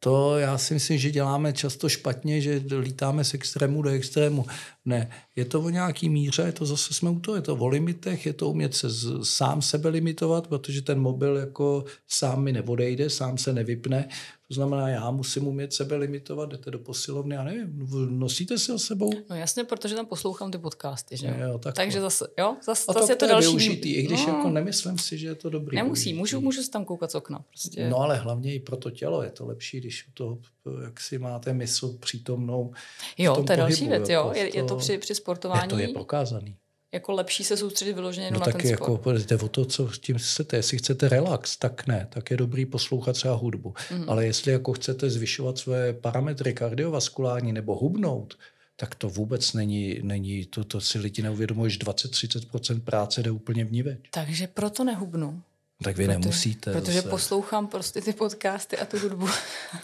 To 0.00 0.38
já 0.38 0.58
si 0.58 0.74
myslím, 0.74 0.98
že 0.98 1.10
děláme 1.10 1.52
často 1.52 1.88
špatně, 1.88 2.40
že 2.40 2.62
lítáme 2.80 3.24
z 3.24 3.34
extrému 3.34 3.82
do 3.82 3.90
extrému. 3.90 4.46
Ne, 4.84 5.10
je 5.36 5.44
to 5.44 5.60
o 5.60 5.70
nějaký 5.70 6.08
míře, 6.08 6.42
je 6.42 6.52
to 6.52 6.66
zase 6.66 6.94
jsme 6.94 7.10
u 7.10 7.20
toho, 7.20 7.36
je 7.36 7.42
to 7.42 7.56
o 7.56 7.66
limitech, 7.66 8.26
je 8.26 8.32
to 8.32 8.48
umět 8.50 8.74
se 8.74 8.90
z, 8.90 9.24
sám 9.24 9.62
sebe 9.62 9.88
limitovat, 9.88 10.46
protože 10.46 10.82
ten 10.82 11.00
mobil 11.00 11.36
jako 11.36 11.84
sám 12.08 12.42
mi 12.42 12.52
neodejde, 12.52 13.10
sám 13.10 13.38
se 13.38 13.52
nevypne. 13.52 14.08
To 14.48 14.54
znamená, 14.54 14.88
já 14.88 15.10
musím 15.10 15.46
umět 15.46 15.72
sebe 15.72 15.96
limitovat, 15.96 16.48
jdete 16.48 16.70
do 16.70 16.78
posilovny, 16.78 17.34
já 17.34 17.44
nevím, 17.44 17.88
nosíte 18.08 18.58
si 18.58 18.72
o 18.72 18.78
sebou? 18.78 19.10
No 19.30 19.36
jasně, 19.36 19.64
protože 19.64 19.94
tam 19.94 20.06
poslouchám 20.06 20.50
ty 20.50 20.58
podcasty, 20.58 21.16
že 21.16 21.36
jo? 21.40 21.58
tak 21.58 21.74
Takže 21.74 22.00
zase, 22.00 22.26
jo, 22.38 22.56
zase, 22.64 22.84
a 22.88 22.92
zase 22.92 23.12
je 23.12 23.16
to, 23.16 23.26
to 23.26 23.32
další. 23.32 23.48
využitý, 23.48 23.94
i 23.94 24.02
když 24.02 24.26
no. 24.26 24.32
jako 24.32 24.50
nemyslím 24.50 24.98
si, 24.98 25.18
že 25.18 25.26
je 25.26 25.34
to 25.34 25.50
dobrý. 25.50 25.76
Nemusí, 25.76 26.14
můžu, 26.14 26.40
můžu 26.40 26.62
si 26.62 26.70
tam 26.70 26.84
koukat 26.84 27.10
z 27.10 27.14
okna. 27.14 27.44
Prostě. 27.48 27.88
No 27.88 27.98
ale 27.98 28.16
hlavně 28.16 28.54
i 28.54 28.60
pro 28.60 28.76
to 28.76 28.90
tělo 28.90 29.22
je 29.22 29.30
to 29.30 29.46
lepší, 29.46 29.80
když 29.80 30.08
to, 30.14 30.38
jak 30.84 31.00
si 31.00 31.18
máte 31.18 31.52
mysl 31.52 31.98
přítomnou 31.98 32.72
Jo, 33.18 33.44
to 33.44 33.52
je 33.52 33.56
další 33.56 33.88
věc, 33.88 34.08
jo. 34.08 34.32
Je, 34.34 34.56
je 34.56 34.64
to 34.64 34.76
při, 34.76 34.98
při 34.98 35.14
sportování. 35.14 35.62
Je 35.62 35.68
to 35.68 35.78
je 35.78 35.88
prokázaný 35.88 36.56
jako 36.92 37.12
lepší 37.12 37.44
se 37.44 37.56
soustředit 37.56 37.92
vyloženě 37.92 38.26
jenom 38.26 38.40
no 38.40 38.46
na 38.46 38.52
tak 38.52 38.62
ten 38.62 38.70
jako, 38.70 38.96
sport. 38.96 39.20
jde 39.20 39.36
o 39.36 39.48
to, 39.48 39.64
co 39.64 39.88
s 39.88 39.98
tím 39.98 40.18
chcete. 40.18 40.56
Jestli 40.56 40.78
chcete 40.78 41.08
relax, 41.08 41.56
tak 41.56 41.86
ne. 41.86 42.06
Tak 42.10 42.30
je 42.30 42.36
dobrý 42.36 42.66
poslouchat 42.66 43.12
třeba 43.12 43.34
hudbu. 43.34 43.74
Mm. 43.90 44.10
Ale 44.10 44.26
jestli 44.26 44.52
jako 44.52 44.72
chcete 44.72 45.10
zvyšovat 45.10 45.58
své 45.58 45.92
parametry 45.92 46.54
kardiovaskulární 46.54 47.52
nebo 47.52 47.74
hubnout, 47.74 48.38
tak 48.76 48.94
to 48.94 49.08
vůbec 49.08 49.52
není, 49.52 49.98
není 50.02 50.44
to, 50.44 50.64
to 50.64 50.80
si 50.80 50.98
lidi 50.98 51.22
neuvědomují, 51.22 51.70
že 51.70 51.78
20-30% 51.78 52.80
práce 52.80 53.22
jde 53.22 53.30
úplně 53.30 53.64
vníveč. 53.64 53.98
Takže 54.10 54.46
proto 54.46 54.84
nehubnu. 54.84 55.42
Tak 55.82 55.96
vy 55.96 56.06
protože, 56.06 56.18
nemusíte. 56.18 56.72
Protože 56.72 57.00
zase. 57.00 57.08
poslouchám 57.08 57.66
prostě 57.66 58.00
ty 58.00 58.12
podcasty 58.12 58.78
a 58.78 58.84
tu 58.84 58.98
hudbu 58.98 59.28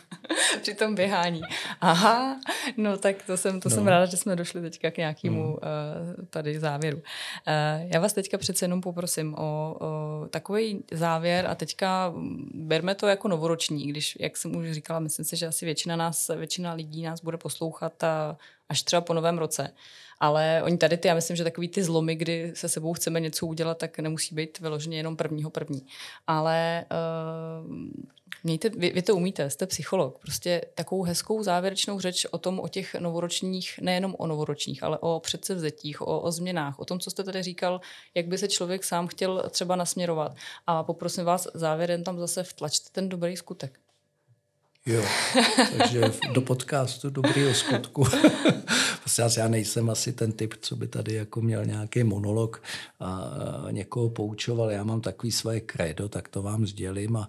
při 0.62 0.74
tom 0.74 0.94
běhání. 0.94 1.40
Aha, 1.80 2.40
no 2.76 2.96
tak 2.96 3.22
to 3.22 3.36
jsem, 3.36 3.60
to 3.60 3.68
no. 3.68 3.74
jsem 3.74 3.86
ráda, 3.86 4.06
že 4.06 4.16
jsme 4.16 4.36
došli 4.36 4.60
teďka 4.60 4.90
k 4.90 4.96
nějakému 4.96 5.42
mm. 5.42 5.52
uh, 5.52 5.58
tady 6.30 6.60
závěru. 6.60 6.96
Uh, 6.96 7.02
já 7.92 8.00
vás 8.00 8.12
teďka 8.12 8.38
přece 8.38 8.64
jenom 8.64 8.80
poprosím 8.80 9.34
o, 9.34 9.76
o 9.80 10.26
takový 10.30 10.84
závěr 10.92 11.46
a 11.46 11.54
teďka 11.54 12.12
berme 12.54 12.94
to 12.94 13.06
jako 13.06 13.28
novoroční, 13.28 13.86
když, 13.86 14.16
jak 14.20 14.36
jsem 14.36 14.56
už 14.56 14.72
říkala, 14.72 15.00
myslím 15.00 15.24
si, 15.24 15.36
že 15.36 15.46
asi 15.46 15.64
většina 15.64 15.96
nás, 15.96 16.30
většina 16.36 16.72
lidí 16.72 17.02
nás 17.02 17.20
bude 17.20 17.36
poslouchat 17.36 18.04
a, 18.04 18.36
až 18.68 18.82
třeba 18.82 19.00
po 19.00 19.14
novém 19.14 19.38
roce. 19.38 19.70
Ale 20.20 20.62
oni 20.64 20.78
tady 20.78 20.96
ty, 20.96 21.08
já 21.08 21.14
myslím, 21.14 21.36
že 21.36 21.44
takový 21.44 21.68
ty 21.68 21.82
zlomy, 21.82 22.14
kdy 22.14 22.52
se 22.54 22.68
sebou 22.68 22.92
chceme 22.92 23.20
něco 23.20 23.46
udělat, 23.46 23.78
tak 23.78 23.98
nemusí 23.98 24.34
být 24.34 24.60
vyloženě 24.60 24.96
jenom 24.96 25.16
prvního 25.16 25.50
první. 25.50 25.86
Ale 26.26 26.84
uh, 27.64 27.72
mějte, 28.44 28.68
vy, 28.68 28.90
vy 28.90 29.02
to 29.02 29.16
umíte, 29.16 29.50
jste 29.50 29.66
psycholog. 29.66 30.18
Prostě 30.18 30.60
takovou 30.74 31.02
hezkou 31.02 31.42
závěrečnou 31.42 32.00
řeč 32.00 32.26
o 32.30 32.38
tom, 32.38 32.60
o 32.60 32.68
těch 32.68 32.94
novoročních, 32.94 33.78
nejenom 33.82 34.14
o 34.18 34.26
novoročních, 34.26 34.82
ale 34.82 34.98
o 34.98 35.20
předsevzetích, 35.20 36.00
o, 36.02 36.20
o 36.20 36.30
změnách, 36.30 36.78
o 36.78 36.84
tom, 36.84 37.00
co 37.00 37.10
jste 37.10 37.24
tady 37.24 37.42
říkal, 37.42 37.80
jak 38.14 38.26
by 38.26 38.38
se 38.38 38.48
člověk 38.48 38.84
sám 38.84 39.06
chtěl 39.06 39.42
třeba 39.50 39.76
nasměrovat. 39.76 40.36
A 40.66 40.82
poprosím 40.82 41.24
vás 41.24 41.48
závěrem 41.54 42.04
tam 42.04 42.18
zase 42.18 42.42
vtlačte 42.42 42.88
ten 42.92 43.08
dobrý 43.08 43.36
skutek. 43.36 43.83
Jo, 44.86 45.04
takže 45.78 46.00
do 46.34 46.40
podcastu 46.40 47.10
dobrýho 47.10 47.54
skutku. 47.54 48.04
Prostě 49.00 49.40
já 49.40 49.48
nejsem 49.48 49.90
asi 49.90 50.12
ten 50.12 50.32
typ, 50.32 50.54
co 50.60 50.76
by 50.76 50.88
tady 50.88 51.14
jako 51.14 51.40
měl 51.40 51.64
nějaký 51.64 52.04
monolog 52.04 52.62
a 53.00 53.66
někoho 53.70 54.10
poučoval. 54.10 54.70
Já 54.70 54.84
mám 54.84 55.00
takový 55.00 55.32
své 55.32 55.60
kredo, 55.60 56.08
tak 56.08 56.28
to 56.28 56.42
vám 56.42 56.66
sdělím 56.66 57.16
a 57.16 57.28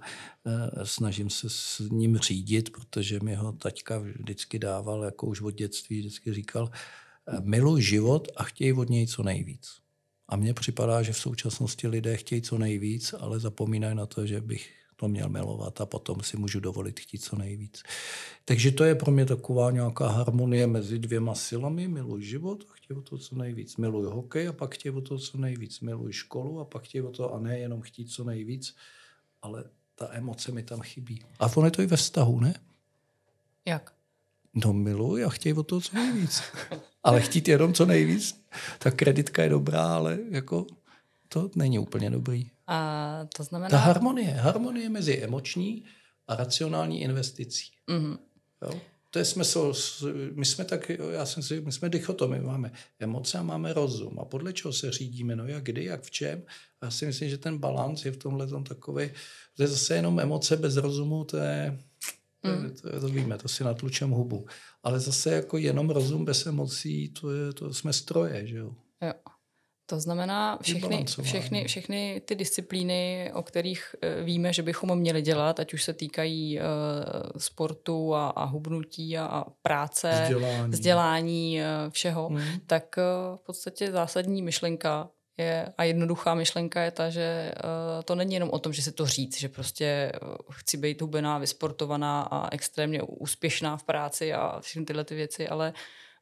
snažím 0.84 1.30
se 1.30 1.50
s 1.50 1.80
ním 1.80 2.18
řídit, 2.18 2.70
protože 2.70 3.20
mi 3.20 3.36
ho 3.36 3.52
taťka 3.52 3.98
vždycky 3.98 4.60
dával, 4.60 5.04
jako 5.04 5.28
už 5.28 5.42
od 5.42 5.52
dětství 5.52 6.00
vždycky 6.00 6.34
říkal, 6.34 6.72
miluj 7.42 7.82
život 7.82 8.28
a 8.36 8.44
chtěj 8.44 8.74
od 8.74 8.90
něj 8.90 9.08
co 9.08 9.24
nejvíc. 9.24 9.68
A 10.30 10.36
mně 10.36 10.54
připadá, 10.54 11.04
že 11.04 11.14
v 11.14 11.18
současnosti 11.18 11.88
lidé 11.88 12.18
chtějí 12.18 12.42
co 12.42 12.58
nejvíc, 12.58 13.16
ale 13.20 13.40
zapomínají 13.40 13.96
na 13.96 14.06
to, 14.06 14.26
že 14.26 14.42
bych 14.42 14.85
to 14.96 15.08
měl 15.08 15.30
milovat 15.30 15.82
a 15.82 15.86
potom 15.86 16.24
si 16.24 16.38
můžu 16.38 16.60
dovolit 16.60 17.00
chtít 17.00 17.18
co 17.18 17.36
nejvíc. 17.36 17.84
Takže 18.46 18.72
to 18.72 18.84
je 18.84 18.96
pro 18.96 19.12
mě 19.12 19.26
taková 19.26 19.72
nějaká 19.72 20.08
harmonie 20.08 20.68
mezi 20.68 21.00
dvěma 21.00 21.36
silami. 21.36 21.88
Miluji 21.88 22.24
život 22.24 22.64
a 22.70 22.74
chtějí 22.74 22.98
o 22.98 23.02
to 23.02 23.18
co 23.18 23.36
nejvíc. 23.36 23.78
Miluji 23.78 24.10
hokej 24.10 24.48
a 24.48 24.54
pak 24.54 24.76
chtějí 24.76 24.96
o 24.96 25.02
to 25.02 25.18
co 25.18 25.38
nejvíc. 25.38 25.80
Miluji 25.80 26.14
školu 26.14 26.60
a 26.60 26.66
pak 26.66 26.84
chtějí 26.84 27.02
o 27.02 27.12
to 27.12 27.34
a 27.34 27.40
ne 27.40 27.60
jenom 27.60 27.82
chtít 27.82 28.12
co 28.12 28.24
nejvíc, 28.24 28.76
ale 29.42 29.64
ta 29.96 30.10
emoce 30.12 30.52
mi 30.52 30.64
tam 30.64 30.82
chybí. 30.82 31.22
A 31.40 31.58
ono 31.58 31.68
je 31.68 31.72
to 31.72 31.82
i 31.82 31.86
ve 31.86 31.98
vztahu, 31.98 32.40
ne? 32.40 32.54
Jak? 33.66 33.94
No 34.54 34.74
miluji 34.74 35.24
a 35.24 35.30
chtějí 35.30 35.54
o 35.54 35.64
to 35.64 35.82
co 35.82 35.96
nejvíc. 35.96 36.42
ale 37.04 37.22
chtít 37.22 37.48
jenom 37.48 37.74
co 37.74 37.86
nejvíc, 37.86 38.46
tak 38.80 38.96
kreditka 38.96 39.44
je 39.44 39.50
dobrá, 39.50 39.96
ale 39.96 40.20
jako 40.30 40.66
to 41.28 41.50
není 41.56 41.80
úplně 41.80 42.10
dobrý. 42.10 42.50
A 42.68 43.28
to 43.36 43.44
znamená... 43.44 43.70
Ta 43.70 43.78
harmonie, 43.78 44.32
harmonie 44.32 44.90
mezi 44.90 45.24
emoční 45.24 45.84
a 46.28 46.36
racionální 46.36 47.02
investicí. 47.02 47.72
Mm-hmm. 47.90 48.18
Jo? 48.62 48.82
To 49.10 49.20
je 49.20 49.26
smysl, 49.26 49.74
my 50.34 50.46
jsme 50.46 50.66
tak, 50.66 50.92
já 51.12 51.26
jsem 51.26 51.44
si, 51.44 51.62
my 51.62 51.72
jsme 51.72 51.90
dichotomy, 51.90 52.40
máme 52.40 52.72
emoce 53.00 53.38
a 53.38 53.44
máme 53.44 53.74
rozum. 53.74 54.20
A 54.20 54.26
podle 54.26 54.54
čeho 54.54 54.74
se 54.74 54.92
řídíme, 54.92 55.36
no 55.36 55.48
jak 55.48 55.64
kdy, 55.64 55.86
jak 55.86 56.04
v 56.04 56.12
čem. 56.12 56.44
A 56.82 56.86
já 56.86 56.92
si 56.92 57.06
myslím, 57.06 57.30
že 57.30 57.38
ten 57.38 57.58
balans 57.58 58.06
je 58.06 58.12
v 58.12 58.18
tomhle 58.18 58.48
tom 58.48 58.64
takový, 58.64 59.10
to 59.56 59.64
je 59.64 59.68
zase 59.68 59.96
jenom 59.96 60.20
emoce 60.20 60.58
bez 60.58 60.78
rozumu, 60.78 61.24
to 61.24 61.38
je, 61.38 61.80
to, 62.42 62.48
je, 62.48 62.56
mm. 62.56 62.72
to, 62.82 62.90
je, 62.90 63.00
to 63.00 63.08
víme, 63.08 63.38
to 63.38 63.48
si 63.48 63.64
natlučem 63.64 64.10
hubu. 64.10 64.46
Ale 64.84 65.00
zase 65.00 65.32
jako 65.32 65.58
jenom 65.58 65.90
rozum 65.90 66.26
bez 66.26 66.46
emocí, 66.46 67.10
to, 67.10 67.32
je, 67.32 67.54
to 67.54 67.74
jsme 67.74 67.94
stroje, 67.94 68.48
že 68.48 68.58
jo. 68.58 68.76
Jo. 69.02 69.14
To 69.88 70.00
znamená, 70.00 70.60
všechny, 70.62 71.06
všechny, 71.22 71.66
všechny 71.66 72.22
ty 72.26 72.36
disciplíny, 72.36 73.32
o 73.34 73.44
kterých 73.44 73.96
eh, 74.02 74.24
víme, 74.24 74.54
že 74.54 74.64
bychom 74.64 74.96
měli 74.96 75.22
dělat, 75.22 75.60
ať 75.60 75.74
už 75.74 75.84
se 75.84 75.94
týkají 75.94 76.60
uh, 76.60 76.66
sportu 77.38 78.16
a, 78.16 78.30
a 78.30 78.44
hubnutí 78.44 79.18
a, 79.18 79.26
a 79.26 79.50
práce, 79.62 80.22
vzdělání, 80.24 80.72
vzdělání 80.72 81.60
uh, 81.60 81.92
všeho, 81.92 82.30
mm. 82.30 82.42
tak 82.68 82.96
uh, 82.98 83.38
v 83.38 83.42
podstatě 83.42 83.92
zásadní 83.92 84.42
myšlenka 84.42 85.10
je, 85.38 85.74
a 85.78 85.84
jednoduchá 85.84 86.34
myšlenka 86.36 86.82
je 86.82 86.92
ta, 86.92 87.10
že 87.10 87.54
uh, 87.56 88.04
to 88.04 88.16
není 88.16 88.34
jenom 88.34 88.50
o 88.50 88.60
tom, 88.60 88.74
že 88.74 88.82
se 88.82 88.92
to 88.92 89.06
říct, 89.06 89.40
že 89.40 89.50
prostě 89.50 90.12
uh, 90.22 90.36
chci 90.52 90.78
být 90.78 91.02
hubená, 91.02 91.38
vysportovaná 91.38 92.22
a 92.22 92.50
extrémně 92.52 93.02
úspěšná 93.02 93.78
v 93.78 93.84
práci 93.84 94.34
a 94.34 94.60
všechny 94.60 94.86
tyhle 94.86 95.04
ty 95.04 95.16
věci, 95.16 95.48
ale 95.48 95.70
uh, 95.70 95.76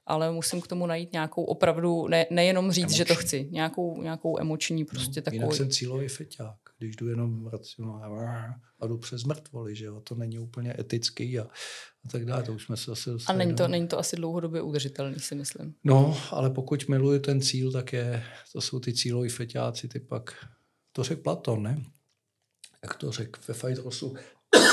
ale 0.06 0.32
musím 0.32 0.62
k 0.62 0.68
tomu 0.68 0.86
najít 0.86 1.14
nějakou 1.14 1.44
opravdu, 1.44 2.08
ne, 2.08 2.26
nejenom 2.30 2.72
říct, 2.72 2.84
emoční. 2.84 2.98
že 2.98 3.06
to 3.06 3.16
chci, 3.16 3.48
nějakou, 3.52 4.02
nějakou 4.02 4.40
emoční 4.40 4.86
prostě 4.86 5.20
no, 5.20 5.24
takovou. 5.24 5.42
Jinak 5.42 5.56
jsem 5.56 5.70
cílový 5.70 6.08
feťák, 6.08 6.58
když 6.78 6.96
jdu 6.96 7.08
jenom 7.08 7.48
racionálně 7.48 8.54
a 8.80 8.88
jdu 8.88 8.98
přes 8.98 9.24
mrtvoly, 9.24 9.76
že 9.76 9.86
jo, 9.86 10.02
to 10.02 10.16
není 10.16 10.40
úplně 10.40 10.76
etický 10.80 11.40
a, 11.40 11.44
a 12.06 12.10
tak 12.12 12.26
dále, 12.26 12.44
to 12.44 12.54
už 12.54 12.64
jsme 12.64 12.78
se 12.78 12.92
asi 12.92 13.10
dostali. 13.10 13.36
A 13.36 13.46
není 13.46 13.56
to, 13.56 13.64
no. 13.64 13.68
není 13.68 13.88
to 13.88 14.00
asi 14.00 14.16
dlouhodobě 14.16 14.62
udržitelný, 14.62 15.20
si 15.20 15.36
myslím. 15.36 15.76
No, 15.84 16.18
ale 16.32 16.50
pokud 16.50 16.88
miluji 16.88 17.20
ten 17.20 17.42
cíl, 17.42 17.72
tak 17.72 17.94
je, 17.94 18.24
to 18.54 18.62
jsou 18.62 18.80
ty 18.80 18.94
cíloví 18.94 19.30
feťáci, 19.30 19.88
ty 19.88 20.00
pak, 20.00 20.36
to 20.92 21.04
řekl 21.04 21.22
Platon, 21.22 21.64
ne? 21.64 21.84
Jak 22.84 22.96
to 22.96 23.12
řekl 23.12 23.40
ve 23.48 23.54
Fajtrosu, 23.54 24.16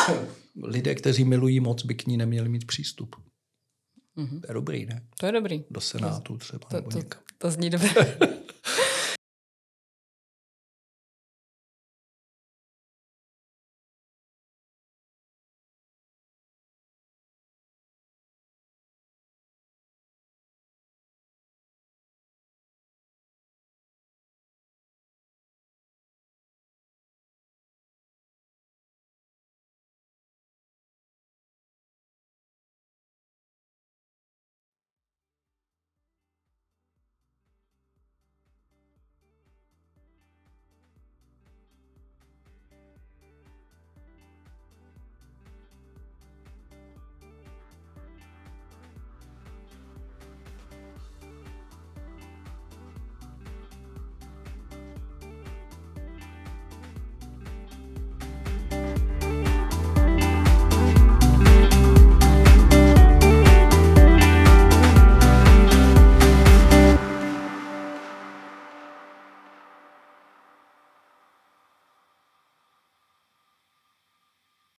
lidé, 0.62 0.94
kteří 0.94 1.24
milují 1.24 1.60
moc, 1.60 1.84
by 1.84 1.94
k 1.94 2.06
ní 2.06 2.16
neměli 2.16 2.48
mít 2.48 2.66
přístup. 2.66 3.16
Mm-hmm. 4.20 4.40
To 4.40 4.46
je 4.50 4.54
dobrý, 4.54 4.86
ne? 4.86 5.02
To 5.20 5.26
je 5.26 5.32
dobrý. 5.32 5.64
Do 5.70 5.80
Senátu 5.80 6.36
třeba. 6.36 6.68
To, 6.68 6.82
to, 6.82 7.02
to, 7.02 7.16
to 7.38 7.50
zní 7.50 7.70
dobře. 7.70 8.18